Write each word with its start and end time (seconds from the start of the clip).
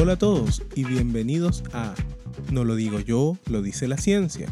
Hola 0.00 0.12
a 0.12 0.16
todos 0.16 0.62
y 0.76 0.84
bienvenidos 0.84 1.64
a 1.72 1.92
No 2.52 2.62
lo 2.62 2.76
digo 2.76 3.00
yo, 3.00 3.36
lo 3.50 3.62
dice 3.62 3.88
la 3.88 3.96
ciencia, 3.96 4.46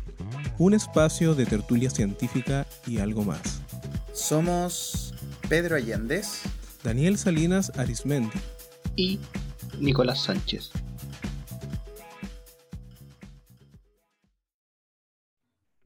un 0.58 0.74
espacio 0.74 1.36
de 1.36 1.46
tertulia 1.46 1.88
científica 1.88 2.66
y 2.84 2.98
algo 2.98 3.22
más. 3.22 3.62
Somos 4.12 5.14
Pedro 5.48 5.76
Allendez, 5.76 6.42
Daniel 6.82 7.16
Salinas 7.16 7.70
Arismendi 7.78 8.36
y 8.96 9.20
Nicolás 9.78 10.24
Sánchez. 10.24 10.72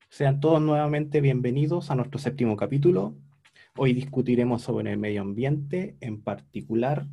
Sean 0.09 0.41
todos 0.41 0.63
nuevamente 0.63 1.21
bienvenidos 1.21 1.91
a 1.91 1.97
nuestro 1.97 2.19
séptimo 2.19 2.57
capítulo. 2.57 3.15
Hoy 3.77 3.93
discutiremos 3.93 4.63
sobre 4.63 4.91
el 4.91 4.99
medio 4.99 5.21
ambiente, 5.21 5.99
en 6.01 6.23
particular 6.23 7.07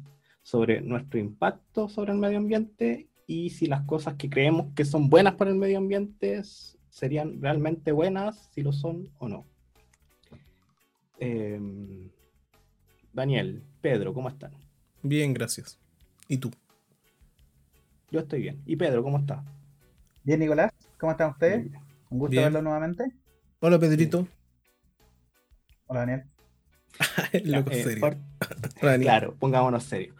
sobre 0.47 0.79
nuestro 0.79 1.19
impacto 1.19 1.89
sobre 1.89 2.13
el 2.13 2.19
medio 2.19 2.37
ambiente 2.37 3.09
y 3.27 3.49
si 3.49 3.67
las 3.67 3.81
cosas 3.81 4.13
que 4.13 4.29
creemos 4.29 4.73
que 4.75 4.85
son 4.85 5.09
buenas 5.09 5.35
para 5.35 5.51
el 5.51 5.57
medio 5.57 5.77
ambiente 5.77 6.41
serían 6.89 7.41
realmente 7.41 7.91
buenas, 7.91 8.49
si 8.53 8.61
lo 8.61 8.71
son 8.71 9.09
o 9.17 9.27
no. 9.27 9.45
Em, 11.19 12.09
Daniel, 13.11 13.61
Pedro, 13.81 14.13
¿cómo 14.13 14.29
están? 14.29 14.53
Bien, 15.03 15.33
gracias. 15.33 15.77
¿Y 16.29 16.37
tú? 16.37 16.49
Yo 18.09 18.21
estoy 18.21 18.43
bien. 18.43 18.61
¿Y 18.65 18.77
Pedro, 18.77 19.03
cómo 19.03 19.17
está? 19.17 19.43
Bien, 20.23 20.39
Nicolás, 20.39 20.71
¿cómo 20.97 21.11
están 21.11 21.31
ustedes? 21.31 21.67
Un 22.09 22.19
gusto 22.19 22.39
verlo 22.39 22.61
nuevamente. 22.61 23.03
Hola, 23.59 23.77
Pedrito. 23.77 24.25
Hola, 25.87 25.99
Daniel. 26.05 26.23
Loco 27.43 27.71
eh, 27.71 27.83
serio. 27.83 28.17
claro, 29.01 29.35
pongámonos 29.35 29.83
serios. 29.83 30.15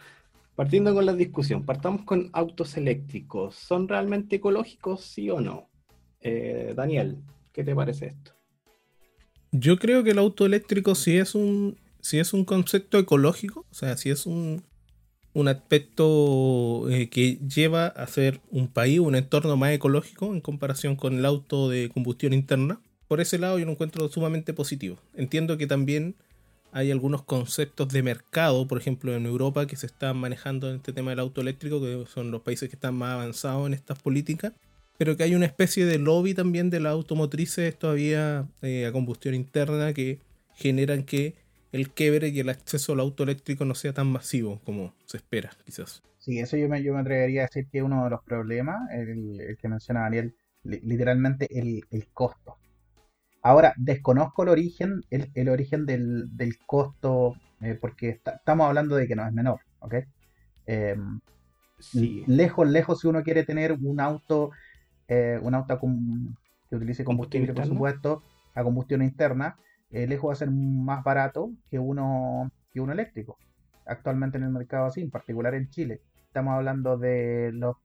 Partiendo 0.58 0.92
con 0.96 1.06
la 1.06 1.14
discusión, 1.14 1.64
partamos 1.68 2.02
con 2.02 2.32
autos 2.34 2.78
eléctricos. 2.78 3.54
¿Son 3.54 3.88
realmente 3.88 4.38
ecológicos, 4.38 5.02
sí 5.02 5.30
o 5.30 5.40
no? 5.40 5.70
Eh, 6.20 6.74
Daniel, 6.76 7.20
¿qué 7.54 7.64
te 7.64 7.76
parece 7.76 8.08
esto? 8.08 8.32
Yo 9.52 9.78
creo 9.78 10.04
que 10.04 10.10
el 10.10 10.18
auto 10.18 10.48
eléctrico 10.48 10.96
sí 10.96 11.16
es 11.16 11.36
un, 11.36 11.78
sí 12.00 12.18
es 12.18 12.34
un 12.34 12.44
concepto 12.44 12.98
ecológico, 12.98 13.68
o 13.70 13.74
sea, 13.76 13.96
sí 13.98 14.10
es 14.10 14.26
un, 14.26 14.64
un 15.34 15.48
aspecto 15.48 16.90
eh, 16.90 17.08
que 17.08 17.38
lleva 17.48 17.86
a 17.86 18.08
ser 18.08 18.42
un 18.50 18.68
país, 18.68 19.00
un 19.00 19.14
entorno 19.14 19.58
más 19.58 19.74
ecológico 19.74 20.34
en 20.34 20.42
comparación 20.42 20.96
con 20.96 21.20
el 21.20 21.26
auto 21.26 21.70
de 21.70 21.90
combustión 21.90 22.34
interna. 22.34 22.82
Por 23.08 23.22
ese 23.22 23.38
lado 23.38 23.60
yo 23.60 23.66
lo 23.66 23.74
encuentro 23.74 24.10
sumamente 24.10 24.54
positivo. 24.54 24.98
Entiendo 25.14 25.56
que 25.60 25.68
también 25.68 26.16
hay 26.72 26.92
algunos 26.92 27.24
conceptos 27.24 27.90
de 27.90 28.04
mercado, 28.04 28.68
por 28.68 28.78
ejemplo 28.78 29.16
en 29.16 29.26
Europa, 29.26 29.68
que 29.68 29.76
se 29.76 29.86
están 29.86 30.18
manejando 30.18 30.70
en 30.70 30.78
este 30.78 30.94
tema 30.94 31.12
del 31.12 31.20
auto 31.20 31.42
eléctrico, 31.42 31.82
que 31.82 32.06
son 32.08 32.32
los 32.32 32.42
países 32.42 32.70
que 32.70 32.76
están 32.76 32.96
más 32.96 33.14
avanzados 33.14 33.68
en 33.68 33.74
estas 33.74 34.00
políticas, 34.00 34.54
pero 34.98 35.16
que 35.16 35.24
hay 35.24 35.36
una 35.36 35.46
especie 35.46 35.86
de 35.86 36.00
lobby 36.00 36.34
también 36.34 36.70
de 36.70 36.80
las 36.80 36.94
automotrices 36.94 37.78
todavía 37.78 38.48
eh, 38.62 38.86
a 38.86 38.92
combustión 38.92 39.36
interna 39.36 39.94
que 39.94 40.20
generan 40.56 41.04
que 41.04 41.36
el 41.72 41.90
quiebre 41.90 42.30
y 42.30 42.40
el 42.40 42.50
acceso 42.50 42.94
al 42.94 43.00
auto 43.00 43.24
eléctrico 43.24 43.66
no 43.66 43.76
sea 43.76 43.94
tan 43.94 44.08
masivo 44.08 44.60
como 44.64 44.94
se 45.06 45.18
espera, 45.18 45.52
quizás. 45.66 46.02
Sí, 46.18 46.40
eso 46.40 46.58
yo 46.58 46.68
me, 46.68 46.82
yo 46.84 46.94
me 46.94 47.02
atrevería 47.02 47.42
a 47.42 47.46
decir 47.46 47.68
que 47.72 47.84
uno 47.84 48.04
de 48.04 48.10
los 48.10 48.24
problemas, 48.24 48.92
el, 48.92 49.58
que 49.62 49.68
menciona 49.68 50.02
Daniel, 50.02 50.36
literalmente 50.64 51.48
el, 51.58 51.86
el 51.92 52.08
costo 52.08 52.58
Ahora, 53.48 53.74
desconozco 53.78 54.44
el 54.44 54.50
origen, 54.50 55.06
el, 55.10 55.48
origen 55.48 55.86
del, 55.86 56.58
costo, 56.66 57.36
eh, 57.62 57.78
porque 57.80 58.10
estamos 58.10 58.68
hablando 58.68 58.98
de 58.98 59.08
que 59.08 59.16
no 59.16 59.26
es 59.26 59.32
menor, 59.32 59.62
¿ok? 59.80 59.96
Em, 60.66 61.22
lejos, 62.28 62.68
lejos, 62.68 63.00
si 63.00 63.08
uno 63.08 63.24
quiere 63.24 63.46
tener 63.46 63.72
un 63.72 64.02
auto, 64.02 64.52
eh, 65.08 65.40
un 65.42 65.54
auto 65.56 65.80
que 66.70 66.76
utilice 66.76 67.06
combustible, 67.06 67.54
por 67.54 67.66
supuesto, 67.66 68.22
a 68.54 68.64
combustión 68.64 69.02
interna, 69.02 69.56
eh, 69.92 70.08
lejos 70.08 70.28
va 70.28 70.34
a 70.34 70.36
ser 70.36 70.52
más 70.52 71.02
barato 71.06 71.50
que 71.70 71.80
uno, 71.80 72.52
que 72.74 72.82
uno 72.82 72.92
eléctrico. 72.92 73.38
Actualmente 73.86 74.38
en 74.38 74.44
el 74.44 74.50
mercado 74.50 74.88
así, 74.88 75.00
en 75.00 75.10
particular 75.10 75.56
en 75.56 75.70
Chile. 75.70 76.02
Estamos 76.26 76.54
hablando 76.54 76.98
de 76.98 77.52
los, 77.54 77.78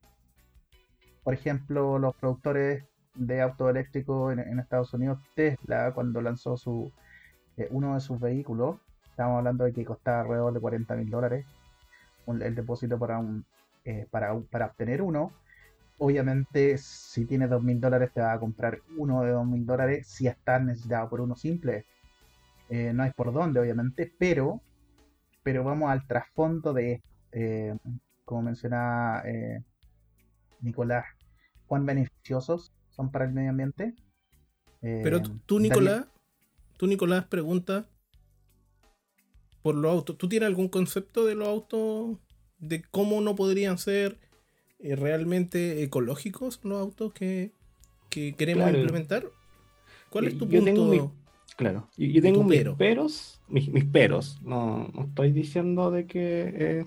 por 1.23 1.35
ejemplo, 1.35 2.01
los 2.01 2.17
productores 2.17 2.83
de 3.15 3.41
auto 3.41 3.69
eléctrico 3.69 4.33
en, 4.33 4.59
Estados 4.59 4.93
Unidos, 4.95 5.19
Tesla, 5.35 5.93
cuando 5.93 6.21
lanzó 6.21 6.57
su 6.57 6.91
eh, 7.57 7.69
uno 7.71 7.95
de 7.95 8.01
sus 8.01 8.19
vehículos, 8.19 8.79
estamos 9.11 9.39
hablando 9.39 9.65
de 9.65 9.73
que 9.73 9.85
costaba 9.85 10.23
alrededor 10.23 10.53
de 10.55 10.61
40 10.61 10.95
mil 10.97 11.11
dólares 11.11 11.47
el 12.27 12.55
depósito 12.55 12.99
para, 12.99 13.19
un, 13.19 13.45
eh, 13.85 14.07
para, 14.11 14.39
para 14.51 14.67
obtener 14.67 15.03
uno. 15.03 15.33
Obviamente, 15.99 16.79
si 16.79 17.27
tienes 17.27 17.51
2 17.51 17.63
mil 17.63 17.81
dólares, 17.81 18.11
te 18.15 18.21
va 18.21 18.33
a 18.33 18.39
comprar 18.41 18.79
uno 18.97 19.23
de 19.23 19.33
2 19.33 19.47
mil 19.47 19.67
dólares 19.67 20.07
si 20.07 20.27
estás 20.27 20.63
necesitado 20.63 21.09
por 21.11 21.21
uno 21.21 21.35
simple. 21.37 21.85
Eh, 22.71 22.93
no 22.95 23.03
hay 23.03 23.11
por 23.11 23.33
dónde, 23.33 23.61
obviamente, 23.61 24.11
pero, 24.19 24.61
pero 25.43 25.65
vamos 25.65 25.91
al 25.91 26.07
trasfondo 26.07 26.73
de, 26.73 27.03
como 28.25 28.43
mencionaba 28.43 29.25
Nicolás, 30.61 31.05
cuán 31.67 31.85
beneficiosos 31.85 32.73
son 32.95 33.11
para 33.11 33.25
el 33.25 33.33
medio 33.33 33.51
ambiente. 33.51 33.95
Pero 34.81 35.19
eh, 35.19 35.23
tú, 35.47 35.61
Nicolás, 35.61 36.07
tú, 36.77 36.87
Nicolás, 36.87 37.25
pregunta 37.27 37.89
por 39.63 39.77
los 39.77 39.93
autos. 39.93 40.19
¿Tú 40.19 40.29
tienes 40.29 40.49
algún 40.49 40.69
concepto 40.69 41.25
de 41.25 41.37
los 41.37 41.49
autos? 41.49 42.19
¿De 42.59 42.83
cómo 42.83 43.21
no 43.21 43.37
podrían 43.37 43.79
ser 43.79 44.19
eh, 44.81 44.97
realmente 44.97 45.83
ecológicos 45.83 46.61
los 46.65 46.81
autos 46.81 47.13
que, 47.13 47.53
queremos 48.11 48.69
implementar? 48.71 49.27
¿Cuál 50.11 50.27
es 50.27 50.39
tu 50.39 50.49
punto? 50.49 51.13
claro, 51.57 51.89
yo, 51.97 52.21
tengo 52.21 52.43
mis 52.43 52.65
peros, 52.71 53.41
mis, 53.49 53.85
peros. 53.85 54.41
No, 54.43 54.91
estoy 55.09 55.31
diciendo 55.33 55.91
de 55.93 56.07
que 56.07 56.55
eh, 56.57 56.87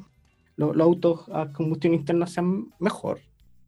los 0.57 0.77
autos 0.77 1.29
a 1.31 1.51
combustión 1.53 1.93
interna 1.93 2.27
sean 2.27 2.73
mejor, 2.79 3.21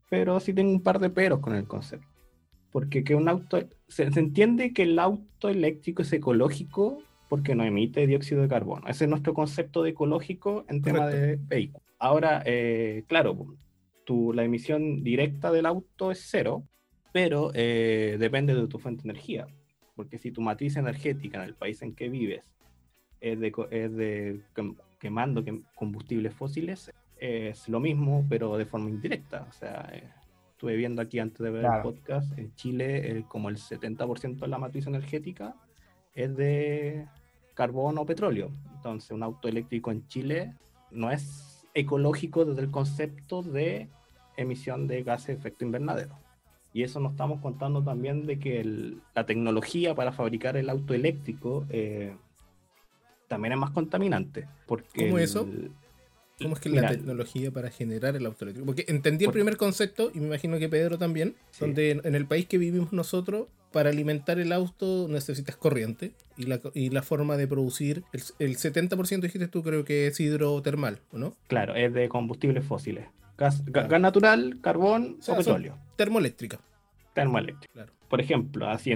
pero 0.09 0.39
sí 0.41 0.53
tengo 0.53 0.71
un 0.71 0.83
par 0.83 0.99
de 0.99 1.09
peros 1.09 1.39
con 1.39 1.55
el 1.55 1.65
concepto 1.65 2.16
porque 2.71 3.03
que 3.03 3.15
un 3.15 3.29
auto, 3.29 3.59
se, 3.87 4.03
entiende 4.03 4.73
que 4.73 4.83
el 4.83 4.99
auto 4.99 5.49
eléctrico 5.49 6.01
es 6.01 6.13
ecológico 6.13 7.01
porque 7.29 7.55
no 7.55 7.63
emite 7.63 8.07
dióxido 8.07 8.41
de 8.41 8.47
carbono. 8.47 8.87
Ese 8.87 9.05
es 9.05 9.09
nuestro 9.09 9.33
concepto 9.33 9.83
de 9.83 9.91
ecológico 9.91 10.65
en 10.69 10.81
tema 10.81 11.07
de 11.07 11.37
vehículo. 11.37 11.83
Ahora, 11.99 12.43
eh, 12.45 13.03
claro, 13.07 13.55
tu, 14.05 14.33
la 14.33 14.43
emisión 14.43 15.03
directa 15.03 15.51
del 15.51 15.65
auto 15.65 16.11
es 16.11 16.25
cero, 16.29 16.63
pero 17.11 17.51
eh, 17.53 18.17
depende 18.19 18.53
de 18.53 18.67
tu 18.67 18.79
fuente 18.79 19.03
de 19.03 19.09
energía. 19.09 19.47
Porque 19.95 20.17
si 20.17 20.31
tu 20.31 20.41
matriz 20.41 20.77
energética 20.77 21.39
en 21.39 21.49
el 21.49 21.55
país 21.55 21.81
en 21.81 21.95
que 21.95 22.07
vives 22.07 22.45
es 23.19 23.39
de, 23.39 23.51
es 23.71 23.95
de 23.95 24.41
quemando 24.99 25.43
combustibles 25.75 26.33
fósiles, 26.33 26.91
es 27.19 27.67
lo 27.67 27.79
mismo, 27.79 28.25
pero 28.29 28.57
de 28.57 28.65
forma 28.65 28.89
indirecta. 28.89 29.47
O 29.49 29.51
sea, 29.51 29.89
eh, 29.91 30.03
estuve 30.57 30.75
viendo 30.75 31.03
aquí 31.03 31.19
antes 31.19 31.37
de 31.37 31.51
ver 31.51 31.65
el 31.65 31.81
podcast, 31.83 32.35
en 32.35 32.51
Chile 32.55 33.23
como 33.27 33.49
el 33.49 33.57
70% 33.57 34.39
de 34.39 34.47
la 34.47 34.57
matriz 34.57 34.87
energética 34.87 35.53
es 36.15 36.35
de 36.35 37.05
carbón 37.53 37.99
o 37.99 38.07
petróleo. 38.07 38.49
Entonces 38.75 39.11
un 39.11 39.21
auto 39.21 39.47
eléctrico 39.47 39.91
en 39.91 40.07
Chile 40.07 40.55
no 40.89 41.11
es 41.11 41.63
ecológico 41.75 42.43
desde 42.43 42.61
el 42.61 42.71
concepto 42.71 43.43
de 43.43 43.87
emisión 44.35 44.87
de 44.87 45.03
gases 45.03 45.27
de 45.27 45.33
efecto 45.33 45.63
invernadero. 45.63 46.17
Y 46.73 46.81
eso 46.81 46.99
nos 46.99 47.11
estamos 47.11 47.39
contando 47.39 47.83
también 47.83 48.25
de 48.25 48.39
que 48.39 48.63
la 49.13 49.27
tecnología 49.27 49.93
para 49.93 50.11
fabricar 50.11 50.57
el 50.57 50.71
auto 50.71 50.95
eléctrico 50.95 51.67
eh, 51.69 52.15
también 53.27 53.51
es 53.53 53.59
más 53.59 53.69
contaminante. 53.69 54.47
Porque 54.65 55.05
¿Cómo 55.05 55.19
eso? 55.19 55.47
¿Cómo 56.41 56.53
es 56.53 56.61
que 56.61 56.69
la 56.69 56.87
tecnología 56.87 57.49
para 57.51 57.71
generar 57.71 58.15
el 58.15 58.25
auto 58.25 58.45
eléctrico? 58.45 58.65
Porque 58.67 58.85
entendí 58.87 59.25
el 59.25 59.31
primer 59.31 59.57
concepto, 59.57 60.11
y 60.13 60.19
me 60.19 60.27
imagino 60.27 60.59
que 60.59 60.69
Pedro 60.69 60.97
también, 60.99 61.35
donde 61.59 61.91
en, 62.03 62.15
el 62.15 62.25
país 62.27 62.45
que 62.45 62.59
vivimos 62.59 62.93
nosotros, 62.93 63.47
para 63.71 63.89
alimentar 63.89 64.39
el 64.39 64.51
auto 64.51 65.07
necesitas 65.09 65.55
corriente, 65.55 66.11
y 66.37 66.43
la, 66.43 66.61
y 66.75 66.91
la 66.91 67.01
forma 67.01 67.37
de 67.37 67.47
producir, 67.47 68.03
el, 68.13 68.57
70% 68.57 69.19
dijiste 69.21 69.47
tú 69.47 69.63
creo 69.63 69.83
que 69.83 70.07
es 70.07 70.19
hidrotermal, 70.19 70.99
¿o 71.11 71.17
no? 71.17 71.33
Claro, 71.47 71.73
es 71.75 71.91
de 71.93 72.07
combustibles 72.07 72.63
fósiles. 72.63 73.07
Gas, 73.37 73.63
natural, 73.99 74.59
carbón 74.61 75.17
o, 75.27 75.37
petróleo. 75.37 75.77
Termoeléctrica. 75.95 76.59
Termoeléctrica. 77.13 77.73
Claro. 77.73 77.93
Por 78.09 78.21
ejemplo, 78.21 78.69
así, 78.69 78.93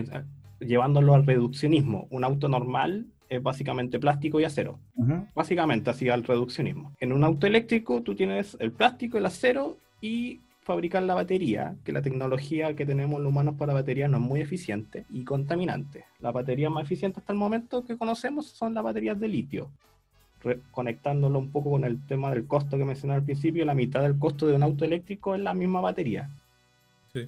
llevándolo 0.60 1.16
al 1.16 1.26
reduccionismo, 1.26 2.08
un 2.12 2.24
auto 2.24 2.48
normal 2.48 3.08
es 3.31 3.42
básicamente 3.42 3.98
plástico 3.98 4.42
y 4.42 4.44
acero. 4.44 4.78
Básicamente 5.33 5.89
así 5.89 6.10
al 6.10 6.25
reduccionismo. 6.25 6.92
En 7.00 7.13
un 7.13 7.24
auto 7.24 7.48
eléctrico 7.48 8.01
tú 8.01 8.13
tienes 8.13 8.57
el 8.60 8.74
plástico, 8.74 9.18
el 9.18 9.25
acero 9.25 9.78
y 10.01 10.42
fabricar 10.63 11.04
la 11.04 11.16
batería, 11.16 11.75
que 11.86 11.94
la 11.94 12.01
tecnología 12.01 12.75
que 12.75 12.86
tenemos 12.86 13.22
los 13.22 13.30
humanos 13.30 13.56
para 13.57 13.74
batería 13.74 14.10
no 14.10 14.18
es 14.18 14.24
muy 14.24 14.42
eficiente 14.42 15.06
y 15.10 15.24
contaminante. 15.24 16.04
La 16.19 16.33
batería 16.33 16.69
más 16.69 16.83
eficiente 16.83 17.22
hasta 17.22 17.31
el 17.31 17.39
momento 17.39 17.86
que 17.86 17.98
conocemos 17.98 18.48
son 18.48 18.74
las 18.74 18.83
baterías 18.83 19.18
de 19.18 19.30
litio. 19.30 19.69
conectándolo 20.72 21.39
un 21.39 21.51
poco 21.51 21.72
con 21.72 21.86
el 21.86 22.06
tema 22.07 22.31
del 22.31 22.48
costo 22.48 22.78
que 22.78 22.83
mencioné 22.83 23.13
al 23.13 23.24
principio, 23.24 23.63
la 23.63 23.75
mitad 23.75 24.01
del 24.01 24.18
costo 24.18 24.45
de 24.48 24.56
un 24.56 24.63
auto 24.63 24.83
eléctrico 24.83 25.36
es 25.36 25.42
la 25.42 25.54
misma 25.54 25.80
batería. 25.80 26.30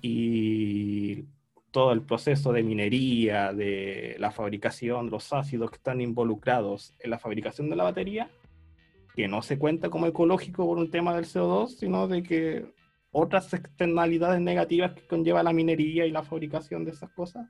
Y 0.01 1.23
todo 1.73 1.91
el 1.91 2.03
proceso 2.03 2.53
de 2.53 2.61
minería, 2.61 3.51
de 3.51 4.15
la 4.19 4.29
fabricación, 4.29 5.09
los 5.09 5.33
ácidos 5.33 5.71
que 5.71 5.77
están 5.77 6.01
involucrados 6.01 6.93
en 6.99 7.09
la 7.09 7.17
fabricación 7.17 7.67
de 7.71 7.75
la 7.75 7.83
batería, 7.83 8.29
que 9.15 9.27
no 9.27 9.41
se 9.41 9.57
cuenta 9.57 9.89
como 9.89 10.05
ecológico 10.05 10.67
por 10.67 10.77
un 10.77 10.91
tema 10.91 11.15
del 11.15 11.25
CO2, 11.25 11.69
sino 11.69 12.07
de 12.07 12.21
que 12.21 12.71
otras 13.11 13.51
externalidades 13.55 14.39
negativas 14.39 14.93
que 14.93 15.07
conlleva 15.07 15.41
la 15.41 15.51
minería 15.51 16.05
y 16.05 16.11
la 16.11 16.21
fabricación 16.21 16.85
de 16.85 16.91
esas 16.91 17.09
cosas, 17.09 17.49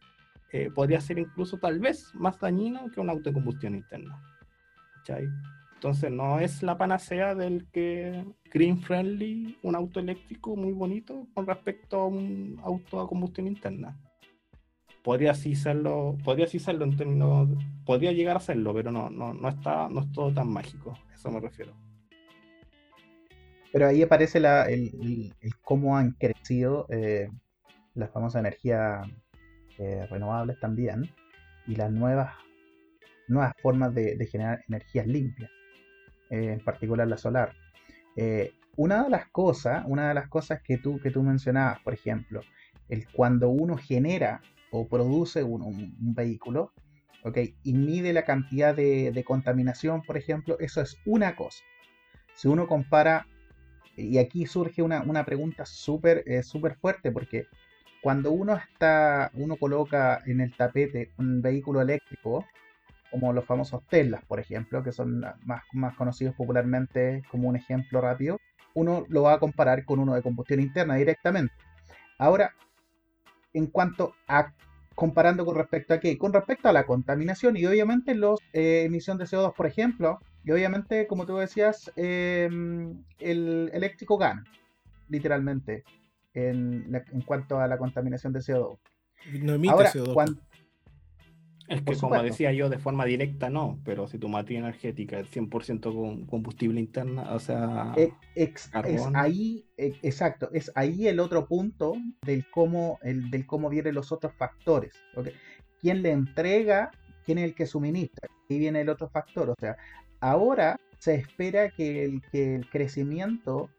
eh, 0.54 0.70
podría 0.74 1.02
ser 1.02 1.20
incluso 1.20 1.58
tal 1.58 1.80
vez 1.80 2.10
más 2.14 2.40
dañino 2.40 2.90
que 2.92 3.02
un 3.02 3.10
auto 3.10 3.30
de 3.30 3.34
combustión 3.34 3.76
interna. 3.76 4.22
Entonces 5.74 6.10
no 6.10 6.40
es 6.40 6.64
la 6.64 6.78
panacea 6.78 7.36
del 7.36 7.68
que 7.74 8.24
green 8.54 8.80
friendly, 8.82 9.58
un 9.64 9.76
auto 9.76 10.00
eléctrico 10.00 10.56
muy 10.56 10.72
bonito 10.72 11.28
con 11.34 11.46
respecto 11.46 12.00
a 12.00 12.08
un 12.08 12.58
auto 12.64 13.02
a 13.02 13.08
combustión 13.08 13.48
interna. 13.48 14.00
Podría 15.04 15.34
sí 15.34 15.56
serlo, 15.56 16.18
podría 16.24 16.48
sí 16.48 16.60
serlo 16.60 16.86
en 16.86 16.96
términos, 16.96 17.50
podría 17.86 18.14
llegar 18.14 18.38
a 18.38 18.40
serlo, 18.40 18.74
pero 18.74 18.92
no, 18.92 19.10
no, 19.10 19.34
no 19.34 19.50
está, 19.50 19.90
no 19.90 20.02
es 20.02 20.12
todo 20.14 20.34
tan 20.34 20.48
mágico, 20.48 20.98
eso 21.14 21.30
me 21.30 21.42
refiero. 21.42 21.74
Pero 23.74 23.88
ahí 23.88 24.04
aparece 24.04 24.40
la, 24.40 24.70
el, 24.70 25.34
cómo 25.62 25.98
han 25.98 26.12
crecido 26.12 26.86
eh, 26.90 27.30
las 27.96 28.12
famosas 28.12 28.40
energías 28.42 29.06
eh, 29.80 30.06
renovables 30.10 30.60
también 30.60 31.10
y 31.66 31.76
las 31.76 31.92
nuevas 31.92 32.36
nuevas 33.28 33.54
formas 33.62 33.94
de, 33.96 34.26
generar 34.28 34.64
energías 34.68 35.08
limpias, 35.08 35.50
eh, 36.30 36.52
en 36.54 36.60
particular 36.60 37.08
la 37.08 37.18
solar. 37.18 37.54
Una 38.76 39.04
de 39.04 39.10
las 39.10 39.28
cosas, 39.30 39.84
una 39.88 40.08
de 40.08 40.14
las 40.14 40.28
cosas 40.28 40.62
que 40.62 40.78
tú, 40.78 41.00
que 41.00 41.12
tú 41.12 41.24
mencionabas, 41.24 41.80
por 41.82 41.94
ejemplo, 41.94 42.42
el 42.90 43.08
cuando 43.10 43.50
uno 43.50 43.78
genera 43.78 44.42
o 44.74 44.88
produce 44.88 45.44
un, 45.44 45.94
vehículo, 46.00 46.74
okay, 47.24 47.56
y 47.64 47.74
mide 47.74 48.12
la 48.12 48.26
cantidad 48.26 48.76
de, 48.76 49.24
contaminación, 49.26 50.02
por 50.02 50.18
ejemplo, 50.18 50.58
eso 50.60 50.82
es 50.82 50.98
una 51.06 51.36
cosa. 51.36 51.64
Si 52.34 52.48
uno 52.48 52.68
compara, 52.68 53.28
y 53.96 54.18
aquí 54.18 54.48
surge 54.48 54.82
una, 54.82 55.26
pregunta 55.26 55.66
súper 55.68 56.24
eh, 56.26 56.42
fuerte, 56.82 57.12
porque 57.12 57.46
cuando 58.02 58.32
uno 58.32 58.56
está, 58.56 59.30
uno 59.36 59.58
coloca 59.58 60.24
en 60.26 60.42
el 60.42 60.56
tapete 60.58 61.12
un 61.20 61.44
vehículo 61.44 61.80
eléctrico, 61.80 62.44
como 63.12 63.32
los 63.32 63.46
famosos 63.46 63.86
Teslas, 63.88 64.26
por 64.26 64.40
ejemplo, 64.40 64.82
que 64.82 64.92
son 64.92 65.20
más, 65.20 65.62
más 65.72 65.96
conocidos 65.96 66.34
popularmente 66.34 67.22
como 67.30 67.48
un 67.48 67.56
ejemplo 67.56 68.02
rápido, 68.02 68.40
uno 68.74 69.06
lo 69.08 69.22
va 69.22 69.34
a 69.34 69.40
comparar 69.40 69.86
con 69.86 70.00
uno 70.00 70.16
de 70.16 70.24
combustión 70.24 70.62
interna 70.62 70.96
directamente. 70.96 71.54
Ahora, 72.18 72.56
en 73.54 73.68
cuanto 73.68 74.14
a 74.28 74.54
comparando 74.96 75.46
con 75.46 75.56
respecto 75.56 75.94
a 75.94 76.00
qué? 76.00 76.18
Con 76.18 76.34
respecto 76.34 76.70
a 76.70 76.74
la 76.74 76.86
contaminación 76.86 77.58
y 77.58 77.66
obviamente 77.66 78.14
los 78.14 78.40
eh, 78.54 78.84
emisión 78.86 79.18
de 79.18 79.26
CO2, 79.26 79.54
por 79.56 79.66
ejemplo, 79.66 80.20
y 80.46 80.52
obviamente, 80.52 81.08
como 81.08 81.26
tú 81.26 81.38
decías, 81.38 81.92
em, 81.96 83.04
el 83.20 83.72
eléctrico 83.74 84.18
gana, 84.18 84.44
literalmente, 85.10 85.84
en, 86.34 87.24
cuanto 87.26 87.60
a 87.60 87.68
la 87.68 87.78
contaminación 87.78 88.34
de 88.34 88.40
CO2. 88.40 88.78
No 89.42 89.54
emite 89.54 89.74
CO2. 89.74 90.38
Es 91.68 91.82
que 91.82 91.96
como 91.96 92.22
decía 92.22 92.52
yo, 92.52 92.70
de 92.70 92.78
forma 92.78 93.06
directa 93.06 93.50
no, 93.50 93.80
pero 93.86 94.08
si 94.08 94.18
tu 94.18 94.28
materia 94.28 94.60
energética 94.60 95.20
es 95.20 95.32
100% 95.32 95.82
con 95.94 96.26
combustible 96.26 96.80
interna, 96.80 97.34
o 97.34 97.40
sea... 97.40 97.94
E, 97.96 98.14
es 98.36 98.70
ahí, 99.14 99.66
e, 99.78 99.94
exacto, 100.02 100.50
es 100.52 100.72
ahí 100.76 101.08
el 101.08 101.20
otro 101.20 101.48
punto 101.48 101.94
del 102.26 102.46
cómo, 102.50 103.00
el, 103.02 103.32
del 103.32 103.46
cómo 103.46 103.70
vienen 103.70 103.96
los 103.96 104.12
otros 104.12 104.34
factores. 104.34 104.94
¿Quién 105.80 106.02
le 106.02 106.12
entrega? 106.12 106.92
¿Quién 107.26 107.38
es 107.38 107.46
el 107.46 107.56
que 107.56 107.66
suministra? 107.66 108.30
Ahí 108.50 108.60
viene 108.60 108.82
el 108.82 108.90
otro 108.90 109.10
factor. 109.10 109.50
O 109.50 109.56
sea, 109.58 109.78
ahora 110.20 110.80
se 111.00 111.16
espera 111.16 111.70
que 111.70 112.04
el, 112.04 112.22
que 112.32 112.56
el 112.56 112.70
crecimiento 112.70 113.70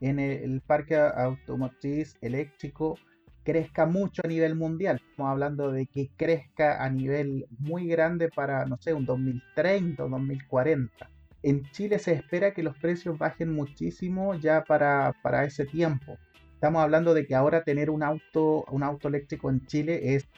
en 0.00 0.18
el 0.18 0.60
parque 0.60 0.96
automotriz 0.96 2.16
eléctrico 2.20 2.98
crezca 3.44 3.86
mucho 3.86 4.22
a 4.24 4.28
nivel 4.28 4.54
mundial. 4.54 5.00
Estamos 5.10 5.30
hablando 5.30 5.72
de 5.72 5.86
que 5.86 6.10
crezca 6.16 6.82
a 6.84 6.90
nivel 6.90 7.46
muy 7.58 7.86
grande 7.86 8.28
para, 8.28 8.64
no 8.66 8.76
sé, 8.78 8.94
un 8.94 9.04
2030 9.04 10.04
o 10.04 10.08
2040. 10.08 11.10
En 11.42 11.68
Chile 11.70 11.98
se 11.98 12.12
espera 12.12 12.54
que 12.54 12.62
los 12.62 12.76
precios 12.78 13.18
bajen 13.18 13.52
muchísimo 13.52 14.34
ya 14.36 14.62
para, 14.64 15.12
ese 15.44 15.66
tiempo. 15.66 16.16
Estamos 16.54 16.82
hablando 16.82 17.14
de 17.14 17.26
que 17.26 17.34
ahora 17.34 17.64
tener 17.64 17.90
un 17.90 18.04
auto, 18.04 18.64
un 18.70 18.84
auto 18.84 19.08
eléctrico 19.08 19.50
en 19.50 19.66
Chile 19.66 20.14
es 20.14 20.28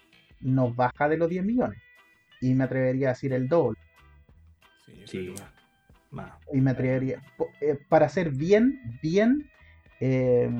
nos 0.40 0.74
baja 0.74 1.08
de 1.08 1.18
los 1.18 1.28
10 1.28 1.44
millones. 1.44 1.78
Y 2.40 2.54
me 2.54 2.64
atrevería 2.64 3.08
a 3.08 3.12
decir 3.12 3.32
el 3.32 3.48
doble. 3.48 3.78
Sí, 5.06 5.34
Y 6.52 6.60
me 6.60 6.70
atrevería. 6.70 7.22
Eh, 7.60 7.78
para 7.88 8.08
ser 8.08 8.30
bien, 8.30 8.98
bien, 9.02 9.50
eh, 10.00 10.50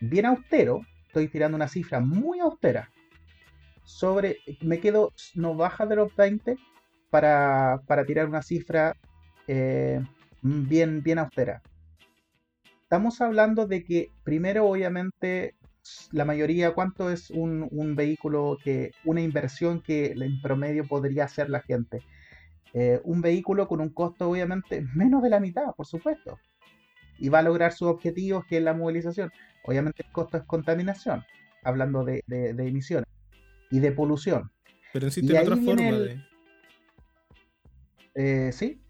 bien 0.00 0.26
austero, 0.26 0.82
estoy 1.12 1.28
tirando 1.28 1.56
una 1.56 1.68
cifra 1.68 2.00
muy 2.00 2.40
austera. 2.40 2.88
Sobre, 3.84 4.38
me 4.62 4.80
quedo 4.80 5.12
no 5.34 5.54
baja 5.54 5.84
de 5.84 5.96
los 5.96 6.16
20 6.16 6.56
para, 7.10 7.82
tirar 8.06 8.28
una 8.28 8.40
cifra 8.40 8.96
eh, 9.46 10.02
bien, 10.40 11.02
bien 11.02 11.18
austera. 11.18 11.60
Estamos 12.84 13.20
hablando 13.20 13.66
de 13.66 13.84
que 13.84 14.08
primero 14.24 14.66
obviamente 14.66 15.54
la 16.12 16.24
mayoría, 16.24 16.72
¿cuánto 16.72 17.10
es 17.10 17.28
un, 17.28 17.94
vehículo 17.94 18.56
que, 18.64 18.92
una 19.04 19.20
inversión 19.20 19.82
que 19.82 20.12
en 20.12 20.40
promedio 20.40 20.86
podría 20.88 21.24
hacer 21.24 21.50
la 21.50 21.60
gente? 21.60 22.00
Eh, 22.72 23.02
un 23.04 23.20
vehículo 23.20 23.68
con 23.68 23.82
un 23.82 23.90
costo 23.90 24.30
obviamente 24.30 24.82
menos 24.94 25.22
de 25.22 25.28
la 25.28 25.40
mitad, 25.40 25.74
por 25.76 25.84
supuesto. 25.84 26.38
Y 27.22 27.28
va 27.28 27.38
a 27.38 27.42
lograr 27.42 27.72
sus 27.72 27.88
objetivos, 27.88 28.44
que 28.46 28.56
es 28.56 28.62
la 28.62 28.74
movilización. 28.74 29.30
Obviamente 29.62 30.02
el 30.04 30.10
costo 30.10 30.36
es 30.36 30.42
contaminación, 30.42 31.24
hablando 31.62 32.04
de, 32.04 32.24
emisiones 32.28 33.08
y 33.70 33.78
de 33.78 33.92
polución. 33.92 34.50
Pero 34.92 35.06
existe 35.06 35.38
otra 35.38 35.56
forma 35.56 35.98
de... 35.98 36.20
Eh, 38.14 38.50
¿Sí? 38.52 38.82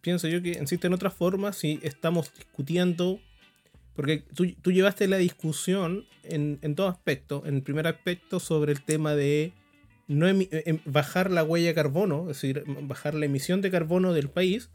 Pienso 0.00 0.28
yo 0.28 0.40
que 0.40 0.52
existen 0.52 0.92
otras 0.92 1.12
formas 1.12 1.56
si 1.56 1.80
estamos 1.82 2.32
discutiendo, 2.32 3.18
porque 3.96 4.24
tú, 4.34 4.70
llevaste 4.70 5.08
la 5.08 5.16
discusión 5.16 6.06
en, 6.22 6.60
en 6.62 6.76
todo 6.76 6.86
aspecto, 6.86 7.42
en 7.46 7.56
el 7.56 7.62
primer 7.62 7.88
aspecto 7.88 8.38
sobre 8.38 8.70
el 8.70 8.82
tema 8.84 9.16
de 9.16 9.52
no 10.06 10.28
em, 10.28 10.46
bajar 10.84 11.30
la 11.30 11.42
huella 11.42 11.68
de 11.68 11.74
carbono, 11.74 12.22
es 12.22 12.40
decir, 12.40 12.64
bajar 12.82 13.14
la 13.14 13.26
emisión 13.26 13.60
de 13.60 13.70
carbono 13.70 14.12
del 14.12 14.30
país, 14.30 14.70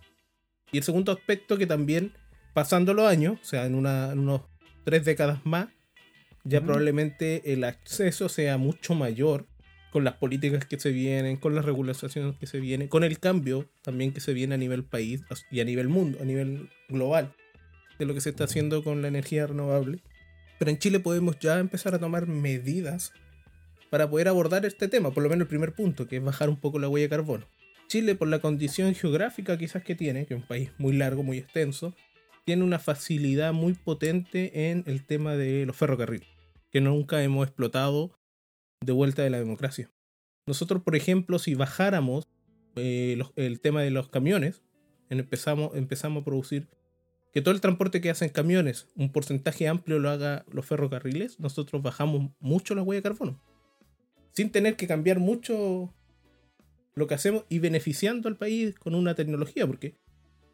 y 0.71 0.77
el 0.77 0.83
segundo 0.83 1.11
aspecto 1.11 1.57
que 1.57 1.65
también 1.65 2.13
pasando 2.59 2.93
los 2.93 3.07
años, 3.07 3.39
o 3.41 3.45
sea, 3.45 3.65
en, 3.65 3.73
una, 3.73 4.11
en 4.11 4.19
unos 4.19 4.41
tres 4.83 5.05
décadas 5.05 5.39
más, 5.45 5.69
ya 6.43 6.59
probablemente 6.59 7.53
el 7.53 7.63
acceso 7.63 8.27
sea 8.27 8.57
mucho 8.57 8.95
mayor 8.95 9.47
con 9.93 10.03
las 10.03 10.15
políticas 10.15 10.65
que 10.65 10.77
se 10.77 10.91
vienen, 10.91 11.37
con 11.37 11.55
las 11.55 11.63
regulaciones 11.63 12.35
que 12.37 12.47
se 12.47 12.59
vienen, 12.59 12.89
con 12.89 13.05
el 13.05 13.17
cambio 13.17 13.69
también 13.81 14.11
que 14.11 14.19
se 14.19 14.33
viene 14.33 14.55
a 14.55 14.57
nivel 14.57 14.83
país 14.83 15.23
y 15.49 15.61
a 15.61 15.63
nivel 15.63 15.87
mundo, 15.87 16.17
a 16.21 16.25
nivel 16.25 16.69
global, 16.89 17.33
de 17.97 18.05
lo 18.05 18.13
que 18.13 18.19
se 18.19 18.31
está 18.31 18.43
haciendo 18.43 18.83
con 18.83 19.01
la 19.01 19.07
energía 19.07 19.47
renovable. 19.47 20.01
Pero 20.57 20.69
en 20.69 20.79
Chile 20.79 20.99
podemos 20.99 21.39
ya 21.39 21.59
empezar 21.59 21.95
a 21.95 21.99
tomar 21.99 22.27
medidas 22.27 23.13
para 23.89 24.09
poder 24.09 24.27
abordar 24.27 24.65
este 24.65 24.89
tema, 24.89 25.11
por 25.11 25.23
lo 25.23 25.29
menos 25.29 25.43
el 25.43 25.47
primer 25.47 25.71
punto, 25.71 26.09
que 26.09 26.17
es 26.17 26.23
bajar 26.25 26.49
un 26.49 26.59
poco 26.59 26.77
la 26.77 26.89
huella 26.89 27.05
de 27.05 27.09
carbono. 27.09 27.47
Chile, 27.87 28.15
por 28.15 28.27
la 28.27 28.39
condición 28.39 28.93
geográfica 28.95 29.57
quizás 29.57 29.81
que 29.81 29.95
tiene, 29.95 30.25
que 30.25 30.33
es 30.33 30.41
un 30.41 30.45
país 30.45 30.71
muy 30.77 30.91
largo, 30.91 31.23
muy 31.23 31.37
extenso, 31.37 31.95
tiene 32.49 32.63
una 32.63 32.79
facilidad 32.79 33.53
muy 33.53 33.73
potente 33.73 34.71
en 34.71 34.83
el 34.87 35.05
tema 35.05 35.35
de 35.35 35.67
los 35.67 35.75
ferrocarriles, 35.75 36.27
que 36.71 36.81
nunca 36.81 37.21
hemos 37.21 37.45
explotado 37.45 38.17
de 38.83 38.91
vuelta 38.91 39.21
de 39.21 39.29
la 39.29 39.37
democracia. 39.37 39.91
Nosotros, 40.47 40.81
por 40.81 40.95
ejemplo, 40.95 41.37
si 41.37 41.53
bajáramos 41.53 42.27
eh, 42.75 43.21
el 43.35 43.61
tema 43.61 43.83
de 43.83 43.91
los 43.91 44.09
camiones, 44.09 44.63
empezamos, 45.11 45.75
empezamos 45.75 46.21
a 46.21 46.25
producir 46.25 46.67
que 47.33 47.43
todo 47.43 47.53
el 47.53 47.61
transporte 47.61 48.01
que 48.01 48.09
hacen 48.09 48.29
camiones, 48.29 48.87
un 48.95 49.11
porcentaje 49.11 49.67
amplio 49.67 49.99
lo 49.99 50.09
haga 50.09 50.43
los 50.51 50.65
ferrocarriles, 50.65 51.39
nosotros 51.39 51.83
bajamos 51.83 52.31
mucho 52.39 52.73
la 52.73 52.81
huella 52.81 53.01
de 53.01 53.09
carbono. 53.09 53.39
Sin 54.31 54.49
tener 54.49 54.75
que 54.75 54.87
cambiar 54.87 55.19
mucho 55.19 55.93
lo 56.95 57.05
que 57.05 57.13
hacemos 57.13 57.45
y 57.47 57.59
beneficiando 57.59 58.27
al 58.27 58.37
país 58.37 58.73
con 58.79 58.95
una 58.95 59.13
tecnología, 59.13 59.67
porque 59.67 59.93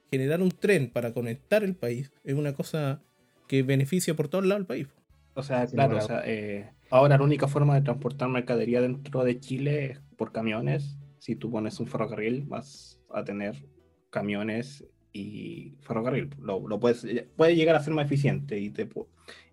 generar 0.10 0.42
un 0.42 0.52
tren 0.52 0.90
para 0.90 1.14
conectar 1.14 1.64
el 1.64 1.76
país 1.76 2.12
es 2.24 2.36
una 2.36 2.54
cosa 2.54 3.02
que 3.48 3.64
beneficia 3.64 4.16
por 4.16 4.28
todos 4.28 4.46
lados 4.46 4.62
al 4.62 4.68
país. 4.68 4.88
O 5.34 5.44
sea, 5.44 5.68
claro, 5.68 5.98
o 5.98 6.02
sea, 6.02 6.24
eh, 6.26 6.72
ahora 6.90 7.18
la 7.18 7.24
única 7.24 7.48
forma 7.48 7.76
de 7.76 7.82
transportar 7.82 8.30
mercadería 8.30 8.82
dentro 8.82 9.24
de 9.24 9.40
Chile 9.40 9.86
es 9.86 10.00
por 10.16 10.32
camiones. 10.32 10.98
Si 11.20 11.36
tú 11.36 11.52
pones 11.52 11.80
un 11.80 11.88
ferrocarril, 11.88 12.44
vas 12.46 13.02
a 13.10 13.24
tener 13.24 13.66
camiones 14.10 14.86
y 15.12 15.76
ferrocarril. 15.82 16.30
Lo, 16.40 16.68
lo 16.68 16.80
puedes, 16.80 17.06
puede 17.36 17.56
llegar 17.56 17.76
a 17.76 17.84
ser 17.84 17.94
más 17.94 18.06
eficiente 18.06 18.60
y, 18.60 18.70
te, 18.70 18.88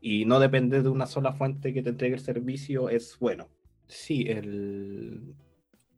y 0.01 0.25
no 0.25 0.39
depender 0.39 0.83
de 0.83 0.89
una 0.89 1.07
sola 1.07 1.33
fuente 1.33 1.73
que 1.73 1.83
te 1.83 1.91
entregue 1.91 2.15
el 2.15 2.21
servicio 2.21 2.89
es 2.89 3.19
bueno. 3.19 3.49
Sí, 3.89 4.25
el, 4.29 5.35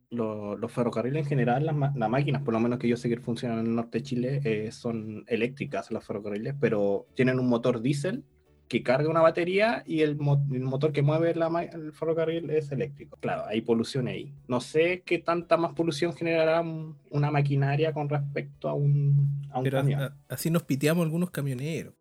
los 0.09 0.71
ferrocarriles 0.71 1.23
en 1.23 1.29
general, 1.29 1.65
las, 1.65 1.75
máquinas, 2.09 2.41
por 2.41 2.53
lo 2.53 2.59
menos 2.59 2.79
que 2.79 2.87
yo 2.87 2.97
sé 2.97 3.09
que 3.09 3.17
funcionan 3.17 3.59
en 3.59 3.65
el 3.67 3.75
norte 3.75 3.99
de 3.99 4.03
Chile, 4.03 4.41
eh, 4.43 4.71
son 4.71 5.25
eléctricas 5.27 5.91
los 5.91 6.05
ferrocarriles, 6.05 6.55
pero 6.59 7.07
tienen 7.15 7.39
un 7.39 7.47
motor 7.47 7.81
diésel 7.81 8.23
que 8.67 8.81
carga 8.81 9.09
una 9.09 9.21
batería 9.21 9.83
y 9.85 10.01
el, 10.01 10.17
motor 10.17 10.91
que 10.91 11.03
mueve 11.03 11.31
el 11.31 11.93
ferrocarril 11.93 12.49
es 12.49 12.71
eléctrico. 12.71 13.17
Claro, 13.17 13.45
hay 13.45 13.61
polución 13.61 14.07
ahí. 14.07 14.33
No 14.47 14.59
sé 14.59 15.03
qué 15.05 15.19
tanta 15.19 15.55
más 15.57 15.73
polución 15.73 16.13
generará 16.13 16.61
una 16.61 17.31
maquinaria 17.31 17.93
con 17.93 18.09
respecto 18.09 18.67
a 18.67 18.73
un, 18.73 19.47
a 19.51 19.59
un 19.59 19.69
camión. 19.69 20.15
así 20.27 20.49
nos 20.49 20.63
piteamos 20.63 21.03
algunos 21.03 21.29
camioneros. 21.29 21.93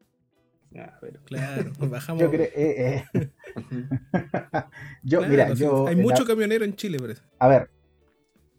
Ah, 0.76 0.98
claro, 1.24 1.72
bajamos. 1.78 2.22
Yo 2.22 2.30
creo. 2.30 2.48
Eh, 2.54 3.04
eh. 3.14 3.30
yo, 5.02 5.20
mira, 5.22 5.54
yo. 5.54 5.86
Hay 5.86 5.96
mucho 5.96 6.24
camionero 6.24 6.64
en 6.64 6.74
Chile, 6.74 6.98
parece. 6.98 7.22
A 7.38 7.46
ver, 7.46 7.70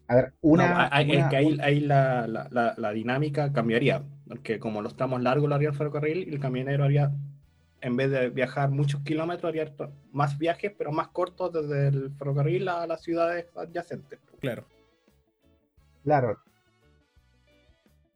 a 0.08 0.14
ver, 0.14 0.34
una. 0.40 0.88
es 0.88 1.26
que 1.28 1.36
ahí, 1.36 1.80
la, 1.80 2.92
dinámica 2.94 3.52
cambiaría. 3.52 4.02
Porque 4.28 4.58
como 4.58 4.82
los 4.82 4.96
tramos 4.96 5.22
largos 5.22 5.48
lo 5.48 5.54
haría 5.54 5.68
el 5.68 5.74
ferrocarril, 5.74 6.28
el 6.28 6.40
camionero 6.40 6.84
haría, 6.84 7.12
en 7.80 7.96
vez 7.96 8.10
de 8.10 8.30
viajar 8.30 8.70
muchos 8.70 9.02
kilómetros, 9.02 9.48
haría 9.48 9.72
más 10.12 10.38
viajes, 10.38 10.72
pero 10.76 10.92
más 10.92 11.08
cortos 11.08 11.52
desde 11.52 11.88
el 11.88 12.10
ferrocarril 12.12 12.68
a 12.68 12.86
las 12.86 13.02
ciudades 13.02 13.46
adyacentes. 13.56 14.20
Claro. 14.40 14.64
Claro. 16.04 16.38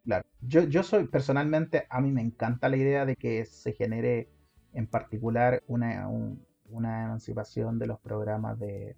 Claro. 0.04 0.24
Yo, 0.40 0.62
yo 0.64 0.82
soy, 0.82 1.06
personalmente, 1.06 1.86
a 1.90 2.00
mí 2.00 2.10
me 2.10 2.22
encanta 2.22 2.68
la 2.68 2.76
idea 2.76 3.04
de 3.04 3.16
que 3.16 3.44
se 3.44 3.72
genere 3.72 4.28
en 4.72 4.86
particular 4.86 5.62
una, 5.66 6.08
una 6.08 7.04
emancipación 7.04 7.78
de 7.78 7.86
los 7.86 8.00
programas 8.00 8.58
de, 8.58 8.96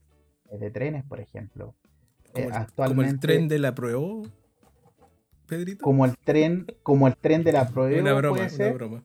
de 0.51 0.71
trenes, 0.71 1.05
por 1.05 1.21
ejemplo 1.21 1.75
actualmente, 2.35 2.75
como 2.75 3.03
el 3.03 3.21
tren 3.21 3.49
de 3.49 3.59
la 3.59 3.75
prueba, 3.75 4.23
Pedrito. 5.47 5.85
Como 5.85 6.05
el 6.07 6.17
tren, 6.17 6.67
como 6.83 7.07
el 7.09 7.17
tren 7.17 7.45
de 7.45 7.53
la 7.53 7.69
prueba. 7.69 8.01
Una 8.01 8.15
broma, 8.15 8.49
una 8.55 8.73
broma. 8.73 9.05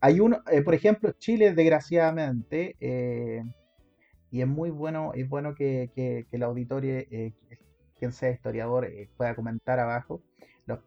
Hay 0.00 0.20
uno, 0.20 0.42
eh, 0.50 0.62
por 0.62 0.74
ejemplo, 0.74 1.12
Chile, 1.18 1.52
desgraciadamente, 1.54 2.76
eh, 2.78 3.42
y 4.30 4.42
es 4.42 4.46
muy 4.46 4.70
bueno, 4.70 5.12
es 5.14 5.28
bueno 5.28 5.54
que, 5.54 5.90
que, 5.94 6.26
el 6.30 6.42
auditorio, 6.44 6.98
eh, 6.98 7.32
quien 7.98 8.12
sea 8.12 8.30
historiador, 8.30 8.88
pueda 9.16 9.34
comentar 9.34 9.80
abajo, 9.80 10.22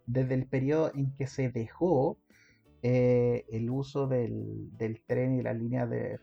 desde 0.05 0.36
el 0.36 0.45
periodo 0.45 0.91
en 0.95 1.13
que 1.15 1.27
se 1.27 1.50
dejó 1.50 2.17
el 2.83 3.69
uso 3.69 4.07
del, 4.07 4.69
del, 4.77 5.01
tren 5.05 5.38
y 5.38 5.41
la 5.41 5.53
línea 5.53 5.86
de, 5.88 6.19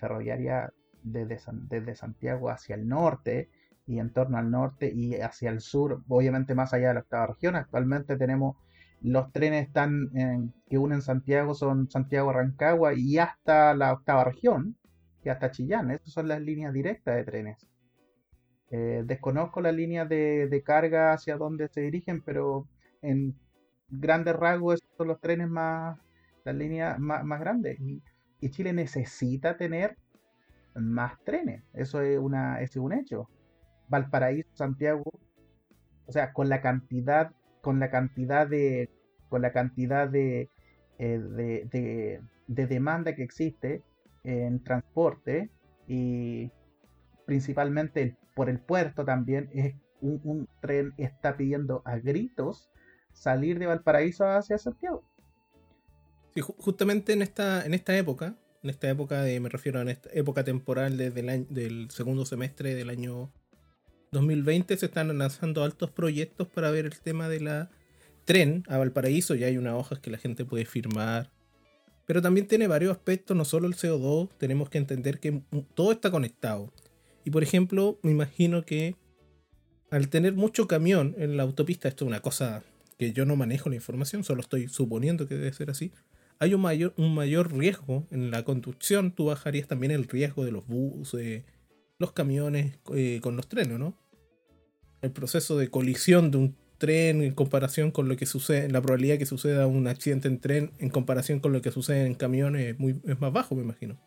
ferroviaria 0.00 0.72
desde, 1.02 1.38
desde 1.68 1.94
Santiago 1.94 2.50
hacia 2.50 2.74
el 2.74 2.88
norte, 2.88 3.48
y 3.88 3.98
en 3.98 4.12
torno 4.12 4.38
al 4.38 4.50
norte 4.50 4.92
y 4.94 5.14
hacia 5.16 5.50
el 5.50 5.60
sur, 5.60 6.02
obviamente 6.08 6.54
más 6.54 6.72
allá 6.74 6.88
de 6.88 6.94
la 6.94 7.00
octava 7.00 7.26
región. 7.28 7.56
Actualmente 7.56 8.16
tenemos 8.16 8.56
los 9.00 9.32
trenes 9.32 9.66
están 9.66 10.52
que 10.68 10.78
unen 10.78 11.02
Santiago, 11.02 11.54
son 11.54 11.90
Santiago-Rancagua 11.90 12.94
y 12.94 13.18
hasta 13.18 13.74
la 13.74 13.92
octava 13.92 14.24
región, 14.24 14.76
y 15.24 15.28
hasta 15.30 15.50
Chillán. 15.50 15.90
Estas 15.90 16.12
son 16.12 16.28
las 16.28 16.40
líneas 16.40 16.72
directas 16.72 17.16
de 17.16 17.24
trenes. 17.24 17.66
Eh, 18.70 19.02
desconozco 19.06 19.60
las 19.60 19.74
líneas 19.74 20.08
de, 20.08 20.62
carga 20.64 21.12
hacia 21.12 21.36
donde 21.36 21.68
se 21.68 21.80
dirigen, 21.80 22.22
pero 22.22 22.68
en 23.02 23.34
grandes 23.88 24.36
rasgos 24.36 24.80
son 24.96 25.08
los 25.08 25.20
trenes 25.20 25.48
más, 25.48 25.98
las 26.44 26.54
líneas 26.54 26.98
más, 26.98 27.40
grandes. 27.40 27.80
Y, 27.80 28.02
y, 28.40 28.50
Chile 28.50 28.72
necesita 28.72 29.56
tener 29.56 29.96
más 30.74 31.18
trenes. 31.24 31.62
Eso 31.72 32.02
es, 32.02 32.18
una, 32.18 32.60
es 32.60 32.76
un 32.76 32.92
hecho. 32.92 33.28
Valparaíso, 33.88 34.48
Santiago, 34.54 35.04
o 36.06 36.12
sea, 36.12 36.32
con 36.32 36.48
la 36.48 36.60
cantidad, 36.60 37.32
con 37.60 37.80
la 37.80 37.90
cantidad 37.90 38.46
de, 38.46 38.90
con 39.28 39.42
la 39.42 39.52
cantidad 39.52 40.08
de, 40.08 40.48
eh, 40.98 42.20
de, 42.46 42.66
demanda 42.66 43.14
que 43.14 43.22
existe 43.22 43.82
en 44.24 44.62
transporte 44.64 45.50
y 45.86 46.50
principalmente 47.26 48.16
por 48.34 48.48
el 48.48 48.58
puerto 48.58 49.04
también, 49.04 49.50
es 49.54 49.74
un, 50.00 50.48
tren 50.60 50.94
está 50.96 51.36
pidiendo 51.36 51.82
a 51.84 51.98
gritos 51.98 52.70
salir 53.12 53.58
de 53.58 53.66
Valparaíso 53.66 54.26
hacia 54.26 54.58
Santiago. 54.58 55.04
Sí, 56.34 56.40
justamente 56.40 57.12
en 57.12 57.22
esta, 57.22 57.66
en 57.66 57.74
esta 57.74 57.96
época, 57.96 58.36
en 58.62 58.70
esta 58.70 58.88
época 58.88 59.22
de, 59.22 59.40
me 59.40 59.48
refiero 59.48 59.80
a 59.80 59.90
esta 59.90 60.08
época 60.12 60.44
temporal 60.44 60.96
desde 60.96 61.20
el 61.20 61.46
del 61.48 61.90
segundo 61.90 62.24
semestre 62.24 62.74
del 62.74 62.90
año 62.90 63.30
2020 64.12 64.76
se 64.76 64.86
están 64.86 65.16
lanzando 65.16 65.64
altos 65.64 65.90
proyectos 65.90 66.48
para 66.48 66.70
ver 66.70 66.86
el 66.86 66.98
tema 67.00 67.28
de 67.28 67.40
la 67.40 67.70
tren 68.24 68.64
a 68.68 68.78
Valparaíso. 68.78 69.34
Ya 69.34 69.46
hay 69.46 69.56
unas 69.56 69.74
hojas 69.74 69.98
que 69.98 70.10
la 70.10 70.18
gente 70.18 70.44
puede 70.44 70.64
firmar. 70.64 71.30
Pero 72.06 72.22
también 72.22 72.46
tiene 72.46 72.66
varios 72.66 72.92
aspectos, 72.92 73.36
no 73.36 73.44
solo 73.44 73.68
el 73.68 73.74
CO2, 73.74 74.30
tenemos 74.38 74.70
que 74.70 74.78
entender 74.78 75.20
que 75.20 75.42
todo 75.74 75.92
está 75.92 76.10
conectado. 76.10 76.72
Y 77.24 77.30
por 77.30 77.42
ejemplo, 77.42 77.98
me 78.02 78.10
imagino 78.10 78.64
que 78.64 78.96
al 79.90 80.08
tener 80.08 80.34
mucho 80.34 80.66
camión 80.66 81.14
en 81.18 81.36
la 81.36 81.42
autopista, 81.42 81.88
esto 81.88 82.04
es 82.04 82.08
una 82.08 82.20
cosa 82.20 82.62
que 82.98 83.12
yo 83.12 83.26
no 83.26 83.36
manejo 83.36 83.68
la 83.68 83.76
información, 83.76 84.24
solo 84.24 84.40
estoy 84.40 84.68
suponiendo 84.68 85.28
que 85.28 85.34
debe 85.34 85.52
ser 85.52 85.70
así, 85.70 85.92
hay 86.38 86.54
un 86.54 86.60
mayor, 86.60 86.94
un 86.96 87.14
mayor 87.14 87.52
riesgo 87.52 88.06
en 88.10 88.30
la 88.30 88.42
conducción, 88.44 89.12
tú 89.12 89.26
bajarías 89.26 89.68
también 89.68 89.90
el 89.90 90.08
riesgo 90.08 90.44
de 90.44 90.52
los 90.52 90.66
buses, 90.66 91.44
los 91.98 92.12
camiones 92.12 92.78
eh, 92.94 93.20
con 93.22 93.36
los 93.36 93.48
trenes, 93.48 93.78
¿no? 93.78 93.94
El 95.02 95.10
proceso 95.12 95.58
de 95.58 95.68
colisión 95.68 96.30
de 96.30 96.38
un 96.38 96.56
tren 96.78 97.22
en 97.22 97.34
comparación 97.34 97.90
con 97.90 98.08
lo 98.08 98.16
que 98.16 98.26
sucede, 98.26 98.70
la 98.70 98.80
probabilidad 98.80 99.18
que 99.18 99.26
suceda 99.26 99.66
un 99.66 99.88
accidente 99.88 100.28
en 100.28 100.40
tren 100.40 100.72
en 100.78 100.90
comparación 100.90 101.40
con 101.40 101.52
lo 101.52 101.60
que 101.60 101.72
sucede 101.72 102.06
en 102.06 102.14
camiones 102.14 102.66
es, 102.66 102.78
muy, 102.78 103.00
es 103.04 103.20
más 103.20 103.32
bajo, 103.32 103.54
me 103.54 103.62
imagino. 103.62 103.98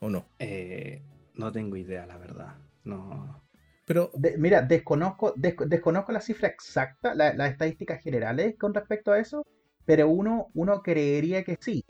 ¿O 0.00 0.10
no? 0.10 0.26
Eh, 0.38 1.02
no 1.34 1.50
tengo 1.50 1.76
idea, 1.76 2.06
la 2.06 2.18
verdad. 2.18 2.54
No. 2.84 3.42
Pero, 3.86 4.12
mira, 4.36 4.60
desconozco, 4.60 5.32
desconozco 5.34 6.12
la 6.12 6.20
cifra 6.20 6.48
exacta, 6.48 7.14
las 7.14 7.50
estadísticas 7.50 8.02
generales 8.02 8.56
con 8.58 8.74
respecto 8.74 9.12
a 9.12 9.18
eso, 9.18 9.46
pero 9.86 10.08
uno, 10.08 10.48
uno 10.52 10.82
creería 10.82 11.42
que 11.42 11.56
sí. 11.58 11.84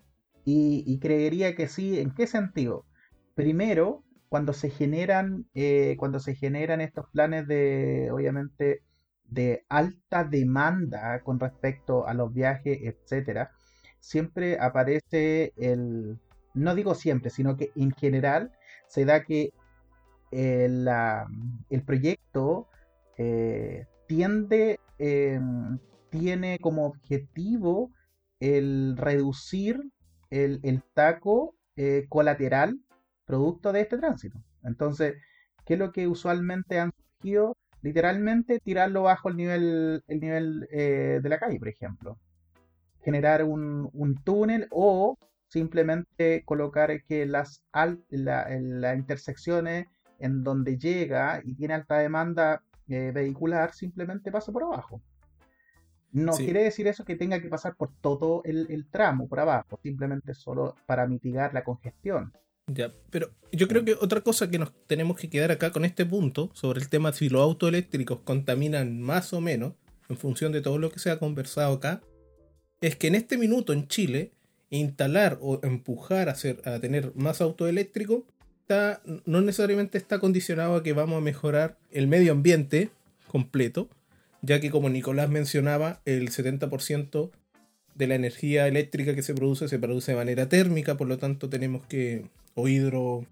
Y, 0.44 0.84
y 0.86 1.00
creería 1.00 1.56
que 1.56 1.66
sí, 1.66 1.98
¿en 1.98 2.12
qué 2.14 2.28
sentido? 2.28 2.86
Primero, 3.34 4.04
cuando 4.28 4.52
se 4.52 4.70
generan, 4.70 5.46
eh, 5.54 5.96
cuando 5.98 6.20
se 6.20 6.34
generan 6.34 6.80
estos 6.80 7.06
planes 7.10 7.46
de, 7.46 8.10
obviamente, 8.12 8.82
de 9.24 9.64
alta 9.68 10.24
demanda 10.24 11.20
con 11.22 11.40
respecto 11.40 12.06
a 12.06 12.14
los 12.14 12.32
viajes, 12.32 12.78
etcétera, 12.82 13.50
siempre 14.00 14.58
aparece 14.60 15.52
el, 15.56 16.18
no 16.54 16.74
digo 16.74 16.94
siempre, 16.94 17.30
sino 17.30 17.56
que 17.56 17.70
en 17.76 17.92
general 17.92 18.52
se 18.86 19.04
da 19.04 19.24
que 19.24 19.52
el, 20.30 20.88
el 21.70 21.82
proyecto 21.82 22.68
eh, 23.16 23.86
tiende, 24.06 24.78
em, 24.98 25.78
tiene 26.10 26.58
como 26.58 26.86
objetivo 26.86 27.90
el 28.40 28.96
reducir 28.96 29.80
el, 30.30 30.60
el 30.62 30.82
taco 30.94 31.54
eh, 31.76 32.06
colateral 32.08 32.78
producto 33.28 33.72
de 33.72 33.82
este 33.82 33.98
tránsito. 33.98 34.42
Entonces, 34.64 35.16
¿qué 35.66 35.74
es 35.74 35.78
lo 35.78 35.92
que 35.92 36.08
usualmente 36.08 36.80
han 36.80 36.90
surgido? 36.96 37.56
Literalmente 37.82 38.58
tirarlo 38.58 39.02
bajo 39.02 39.28
el 39.28 39.36
nivel, 39.36 40.02
el 40.08 40.20
nivel 40.20 40.66
eh, 40.72 41.20
de 41.22 41.28
la 41.28 41.38
calle, 41.38 41.58
por 41.58 41.68
ejemplo. 41.68 42.18
Generar 43.04 43.44
un, 43.44 44.20
túnel 44.24 44.66
o 44.70 45.18
simplemente 45.46 46.42
colocar 46.44 47.02
que 47.04 47.26
las, 47.26 47.62
las 48.10 48.96
intersecciones 48.96 49.86
en 50.18 50.42
donde 50.42 50.78
llega 50.78 51.40
y 51.44 51.54
tiene 51.54 51.74
alta 51.74 51.98
demanda 51.98 52.62
eh, 52.88 53.12
vehicular 53.14 53.72
simplemente 53.72 54.32
pasa 54.32 54.52
por 54.52 54.64
abajo. 54.64 55.02
No 56.12 56.32
quiere 56.32 56.64
decir 56.64 56.88
eso 56.88 57.04
que 57.04 57.16
tenga 57.16 57.40
que 57.40 57.48
pasar 57.48 57.76
por 57.76 57.90
todo 58.00 58.40
el, 58.44 58.66
el, 58.70 58.88
tramo 58.88 59.28
por 59.28 59.40
abajo, 59.40 59.78
simplemente 59.82 60.32
solo 60.32 60.74
para 60.86 61.06
mitigar 61.06 61.52
la 61.52 61.62
congestión. 61.62 62.32
Ya, 62.68 62.92
pero 63.10 63.30
yo 63.50 63.66
creo 63.66 63.84
que 63.84 63.94
otra 63.94 64.20
cosa 64.20 64.50
que 64.50 64.58
nos 64.58 64.72
tenemos 64.86 65.16
que 65.16 65.30
quedar 65.30 65.50
acá 65.50 65.72
con 65.72 65.84
este 65.84 66.04
punto 66.04 66.50
sobre 66.52 66.80
el 66.80 66.88
tema 66.88 67.12
si 67.12 67.28
los 67.28 67.42
autos 67.42 67.68
eléctricos 67.70 68.20
contaminan 68.24 69.00
más 69.00 69.32
o 69.32 69.40
menos, 69.40 69.72
en 70.08 70.16
función 70.16 70.52
de 70.52 70.60
todo 70.60 70.78
lo 70.78 70.90
que 70.90 70.98
se 70.98 71.10
ha 71.10 71.18
conversado 71.18 71.74
acá, 71.74 72.02
es 72.80 72.96
que 72.96 73.08
en 73.08 73.14
este 73.14 73.38
minuto 73.38 73.72
en 73.72 73.88
Chile, 73.88 74.32
instalar 74.70 75.38
o 75.40 75.60
empujar 75.62 76.28
a, 76.28 76.32
hacer, 76.32 76.60
a 76.66 76.78
tener 76.78 77.12
más 77.14 77.40
autos 77.40 77.68
eléctricos 77.68 78.22
no 79.24 79.40
necesariamente 79.40 79.96
está 79.98 80.18
condicionado 80.18 80.76
a 80.76 80.82
que 80.82 80.92
vamos 80.92 81.18
a 81.18 81.22
mejorar 81.22 81.78
el 81.90 82.06
medio 82.06 82.32
ambiente 82.32 82.90
completo, 83.26 83.88
ya 84.42 84.60
que 84.60 84.70
como 84.70 84.90
Nicolás 84.90 85.30
mencionaba, 85.30 86.00
el 86.04 86.30
70% 86.30 87.30
de 87.94 88.06
la 88.06 88.14
energía 88.14 88.68
eléctrica 88.68 89.14
que 89.14 89.22
se 89.22 89.34
produce 89.34 89.68
se 89.68 89.78
produce 89.78 90.12
de 90.12 90.18
manera 90.18 90.48
térmica, 90.48 90.96
por 90.96 91.08
lo 91.08 91.18
tanto 91.18 91.48
tenemos 91.48 91.86
que, 91.86 92.26
o 92.58 92.66
hidro 92.66 93.24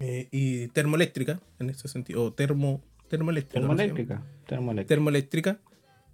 eh, 0.00 0.26
y 0.32 0.66
termoeléctrica, 0.68 1.40
en 1.60 1.70
este 1.70 1.86
sentido, 1.86 2.24
o 2.24 2.32
termo, 2.32 2.82
termoeléctrica. 3.08 3.60
Termoeléctrica, 3.60 4.22
termoeléctrica. 4.46 4.88
Termoeléctrica. 4.88 5.60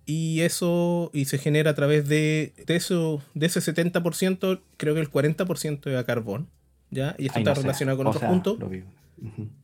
Y 0.04 0.40
eso, 0.40 1.10
y 1.14 1.24
se 1.24 1.38
genera 1.38 1.70
a 1.70 1.74
través 1.74 2.06
de, 2.06 2.52
de, 2.66 2.76
eso, 2.76 3.22
de 3.34 3.46
ese 3.46 3.60
70%, 3.60 4.60
creo 4.76 4.94
que 4.94 5.00
el 5.00 5.10
40% 5.10 5.86
es 5.90 5.96
a 5.96 6.04
carbón, 6.04 6.48
¿ya? 6.90 7.14
Y 7.18 7.26
esto 7.26 7.38
está 7.38 7.54
relacionado 7.54 7.98
con 7.98 8.06
otros 8.06 8.24
puntos. 8.24 8.58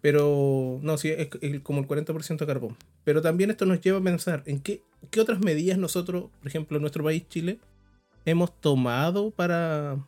Pero, 0.01 0.81
no, 0.83 0.97
sí, 0.97 1.11
es, 1.11 1.29
como 1.63 1.81
el 1.81 1.87
40% 1.87 2.39
de 2.39 2.47
carbón. 2.47 2.77
Pero 3.05 3.23
también 3.23 3.51
esto 3.51 3.67
nos 3.67 3.81
lleva 3.81 3.99
a 3.99 4.03
pensar 4.03 4.43
en 4.47 4.61
qué, 4.61 4.83
qué 5.11 5.21
otras 5.21 5.41
medidas 5.41 5.79
nosotros, 5.79 6.31
por 6.39 6.49
ejemplo, 6.49 6.77
en 6.79 6.83
nuestro 6.83 7.05
país, 7.05 7.27
Chile, 7.29 7.59
hemos 8.25 8.59
tomado 8.61 9.31
para 9.31 9.99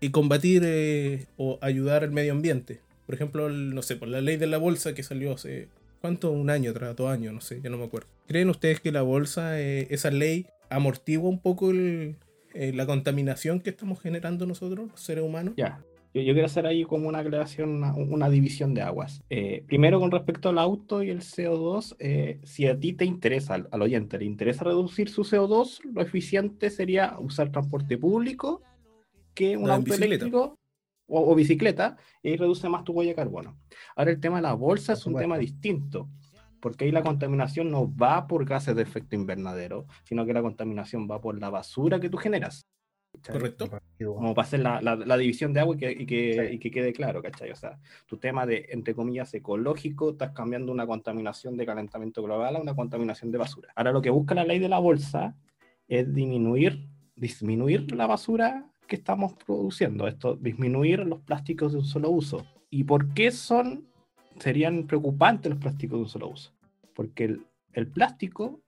y 0.00 0.10
combatir 0.10 0.62
eh, 0.64 1.26
o 1.36 1.58
ayudar 1.60 2.02
al 2.02 2.10
medio 2.10 2.32
ambiente. 2.32 2.80
Por 3.06 3.14
ejemplo, 3.14 3.48
no 3.48 3.82
sé, 3.82 3.96
por 3.96 4.08
la 4.08 4.20
ley 4.20 4.36
de 4.36 4.46
la 4.46 4.58
bolsa 4.58 4.94
que 4.94 5.02
salió 5.02 5.34
hace, 5.34 5.68
¿cuánto? 6.00 6.30
Un 6.30 6.48
año 6.48 6.70
atrás, 6.70 6.96
dos 6.96 7.10
años, 7.10 7.34
no 7.34 7.40
sé, 7.40 7.60
ya 7.62 7.70
no 7.70 7.76
me 7.76 7.84
acuerdo. 7.84 8.08
¿Creen 8.26 8.48
ustedes 8.48 8.80
que 8.80 8.92
la 8.92 9.02
bolsa, 9.02 9.60
eh, 9.60 9.88
esa 9.90 10.10
ley, 10.10 10.46
amortigua 10.70 11.28
un 11.28 11.40
poco 11.40 11.72
eh, 11.72 12.14
la 12.54 12.86
contaminación 12.86 13.60
que 13.60 13.70
estamos 13.70 14.00
generando 14.00 14.46
nosotros, 14.46 14.90
los 14.90 15.00
seres 15.00 15.24
humanos? 15.24 15.54
Ya, 15.56 15.82
yo, 16.14 16.22
quiero 16.22 16.46
hacer 16.46 16.66
ahí 16.66 16.84
como 16.84 17.08
una 17.08 17.22
creación, 17.22 17.82
una, 17.82 18.30
división 18.30 18.74
de 18.74 18.82
aguas. 18.82 19.22
Primero, 19.66 20.00
con 20.00 20.10
respecto 20.10 20.48
al 20.48 20.58
auto 20.58 21.02
y 21.02 21.10
el 21.10 21.20
CO2, 21.20 21.96
eh, 21.98 22.38
si 22.44 22.66
a 22.66 22.78
ti 22.78 22.92
te 22.92 23.04
interesa, 23.04 23.54
al, 23.70 23.82
oyente, 23.82 24.18
le 24.18 24.24
interesa 24.24 24.64
reducir 24.64 25.08
su 25.08 25.22
CO2, 25.22 25.80
lo 25.92 26.00
eficiente 26.00 26.70
sería 26.70 27.16
usar 27.18 27.50
transporte 27.50 27.98
público 27.98 28.62
que 29.34 29.56
un 29.56 29.70
auto 29.70 29.94
eléctrico 29.94 30.58
o, 31.06 31.34
bicicleta 31.34 31.96
y 32.22 32.36
reduce 32.36 32.68
más 32.68 32.84
tu 32.84 32.92
huella 32.92 33.10
de 33.10 33.16
carbono. 33.16 33.58
Ahora, 33.96 34.12
el 34.12 34.20
tema 34.20 34.36
de 34.36 34.42
la 34.42 34.54
bolsa 34.54 34.92
es 34.92 35.04
un 35.06 35.16
tema 35.16 35.38
distinto 35.38 36.08
porque 36.60 36.84
ahí 36.84 36.92
la 36.92 37.02
contaminación 37.02 37.70
no 37.70 37.92
va 37.94 38.26
por 38.26 38.44
gases 38.44 38.76
de 38.76 38.82
efecto 38.82 39.16
invernadero, 39.16 39.86
sino 40.04 40.26
que 40.26 40.34
la 40.34 40.42
contaminación 40.42 41.08
va 41.10 41.20
por 41.20 41.38
la 41.40 41.50
basura 41.50 41.98
que 41.98 42.10
tú 42.10 42.18
generas. 42.18 42.66
Correcto. 43.26 43.68
Como 43.98 44.34
para 44.34 44.46
hacer 44.46 44.60
la, 44.60 44.80
la, 44.80 45.16
división 45.16 45.52
de 45.52 45.60
agua 45.60 45.74
y 45.74 45.78
que, 45.78 45.90
y 45.90 46.06
que, 46.06 46.50
y 46.52 46.58
que, 46.58 46.70
quede 46.70 46.92
claro, 46.92 47.20
¿cachai? 47.20 47.50
O 47.50 47.56
sea, 47.56 47.78
tu 48.06 48.18
tema 48.18 48.46
de, 48.46 48.66
entre 48.70 48.94
comillas, 48.94 49.34
ecológico, 49.34 50.10
estás 50.10 50.30
cambiando 50.30 50.70
una 50.70 50.86
contaminación 50.86 51.56
de 51.56 51.66
calentamiento 51.66 52.22
global 52.22 52.56
a 52.56 52.60
una 52.60 52.74
contaminación 52.74 53.32
de 53.32 53.38
basura. 53.38 53.72
Ahora 53.74 53.92
lo 53.92 54.00
que 54.00 54.10
busca 54.10 54.34
la 54.34 54.44
ley 54.44 54.60
de 54.60 54.68
la 54.68 54.78
bolsa 54.78 55.34
es 55.88 56.14
disminuir, 56.14 56.88
disminuir 57.16 57.92
la 57.92 58.06
basura 58.06 58.69
que 58.90 58.96
estamos 58.96 59.34
produciendo, 59.34 60.08
esto, 60.08 60.34
disminuir 60.34 60.98
los 61.06 61.20
plásticos 61.20 61.72
de 61.72 61.78
un 61.78 61.84
solo 61.84 62.10
uso. 62.10 62.44
¿Y 62.70 62.82
por 62.82 63.14
qué 63.14 63.30
son, 63.30 63.86
serían 64.40 64.88
preocupantes 64.88 65.48
los 65.48 65.60
plásticos 65.60 65.98
de 65.98 66.02
un 66.02 66.08
solo 66.08 66.28
uso? 66.28 66.52
Porque 66.96 67.24
el, 67.24 67.46
el 67.72 67.86
plástico 67.86 68.60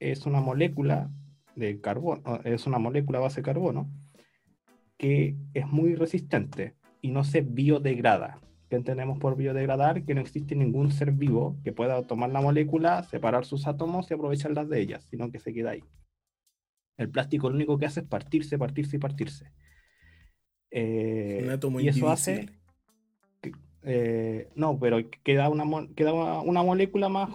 es 0.00 0.26
una 0.26 0.40
molécula 0.40 1.12
de 1.54 1.80
carbono, 1.80 2.40
es 2.42 2.66
una 2.66 2.78
molécula 2.78 3.20
base 3.20 3.40
de 3.40 3.44
carbono 3.44 3.88
que 4.96 5.36
es 5.54 5.68
muy 5.68 5.94
resistente 5.94 6.74
y 7.00 7.12
no 7.12 7.22
se 7.22 7.42
biodegrada. 7.42 8.40
¿Qué 8.68 8.74
entendemos 8.74 9.20
por 9.20 9.36
biodegradar? 9.36 10.04
Que 10.04 10.14
no 10.14 10.20
existe 10.20 10.56
ningún 10.56 10.90
ser 10.90 11.12
vivo 11.12 11.56
que 11.62 11.72
pueda 11.72 12.02
tomar 12.02 12.30
la 12.30 12.40
molécula, 12.40 13.04
separar 13.04 13.44
sus 13.44 13.68
átomos 13.68 14.10
y 14.10 14.14
aprovecharlas 14.14 14.68
de 14.68 14.80
ellas, 14.80 15.04
sino 15.08 15.30
que 15.30 15.38
se 15.38 15.54
queda 15.54 15.70
ahí. 15.70 15.84
El 16.96 17.10
plástico 17.10 17.48
lo 17.48 17.54
único 17.54 17.78
que 17.78 17.86
hace 17.86 18.00
es 18.00 18.06
partirse, 18.06 18.58
partirse 18.58 18.96
y 18.96 18.98
partirse. 18.98 19.52
Eh, 20.70 21.58
y 21.80 21.88
eso 21.88 22.08
hace. 22.08 22.50
Eh, 23.84 24.50
no, 24.54 24.78
pero 24.78 24.98
queda 25.24 25.48
una, 25.48 25.64
queda 25.94 26.12
una 26.40 26.62
molécula 26.62 27.08
más 27.08 27.30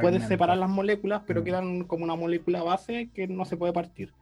Puedes 0.00 0.26
separar 0.26 0.56
las 0.56 0.70
moléculas, 0.70 1.22
pero 1.26 1.40
mm. 1.40 1.44
quedan 1.44 1.84
como 1.84 2.04
una 2.04 2.16
molécula 2.16 2.62
base 2.62 3.10
que 3.12 3.26
no 3.28 3.44
se 3.44 3.56
puede 3.56 3.72
partir. 3.72 4.12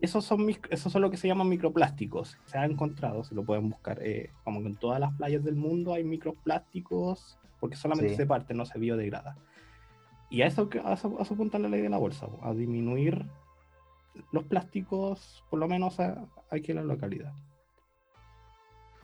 Esos 0.00 0.24
son, 0.24 0.48
esos 0.70 0.92
son 0.92 1.02
lo 1.02 1.10
que 1.10 1.16
se 1.16 1.28
llaman 1.28 1.48
microplásticos. 1.48 2.38
Se 2.46 2.58
han 2.58 2.72
encontrado, 2.72 3.24
se 3.24 3.34
lo 3.34 3.44
pueden 3.44 3.68
buscar. 3.68 3.98
Eh, 4.02 4.30
como 4.42 4.60
que 4.60 4.68
en 4.68 4.76
todas 4.76 5.00
las 5.00 5.12
playas 5.14 5.44
del 5.44 5.54
mundo 5.54 5.94
hay 5.94 6.04
microplásticos, 6.04 7.38
porque 7.60 7.76
solamente 7.76 8.16
se 8.16 8.26
parte, 8.26 8.54
no 8.54 8.64
se 8.64 8.78
biodegrada. 8.78 9.36
Y 10.30 10.42
a 10.42 10.46
eso, 10.46 10.68
a 10.84 10.94
eso, 10.94 11.16
apunta 11.20 11.58
la 11.58 11.68
ley 11.68 11.82
de 11.82 11.90
la 11.90 11.98
bolsa, 11.98 12.26
a 12.42 12.52
disminuir 12.54 13.26
los 14.32 14.44
plásticos, 14.44 15.44
por 15.50 15.60
lo 15.60 15.68
menos 15.68 15.98
aquí 16.50 16.70
en 16.70 16.76
la 16.76 16.84
localidad. 16.84 17.32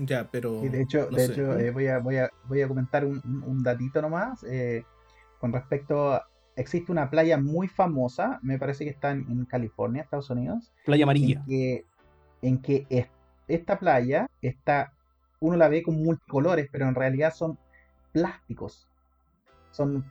Ya, 0.00 0.28
pero. 0.30 0.60
de 0.60 0.82
hecho, 0.82 1.06
de 1.06 1.24
hecho 1.24 1.58
eh, 1.58 1.70
voy, 1.70 1.86
a, 1.86 1.98
voy, 1.98 2.16
a, 2.16 2.30
voy 2.48 2.62
a 2.62 2.68
comentar 2.68 3.04
un, 3.04 3.20
un 3.46 3.62
datito 3.62 4.00
nomás. 4.02 4.42
Eh, 4.44 4.84
con 5.38 5.52
respecto 5.52 6.12
a, 6.12 6.26
existe 6.56 6.92
una 6.92 7.10
playa 7.10 7.38
muy 7.38 7.68
famosa, 7.68 8.38
me 8.42 8.58
parece 8.58 8.84
que 8.84 8.90
está 8.90 9.10
en, 9.10 9.44
California, 9.46 10.02
Estados 10.02 10.30
Unidos. 10.30 10.72
Playa 10.84 11.04
amarilla. 11.04 11.42
En 12.42 12.58
que, 12.62 13.06
esta 13.48 13.78
playa 13.78 14.28
está, 14.42 14.92
uno 15.40 15.56
la 15.56 15.68
ve 15.68 15.82
con 15.82 16.02
multicolores, 16.02 16.68
pero 16.70 16.86
en 16.88 16.94
realidad 16.94 17.34
son 17.34 17.58
plásticos. 18.12 18.88
Son 19.70 20.04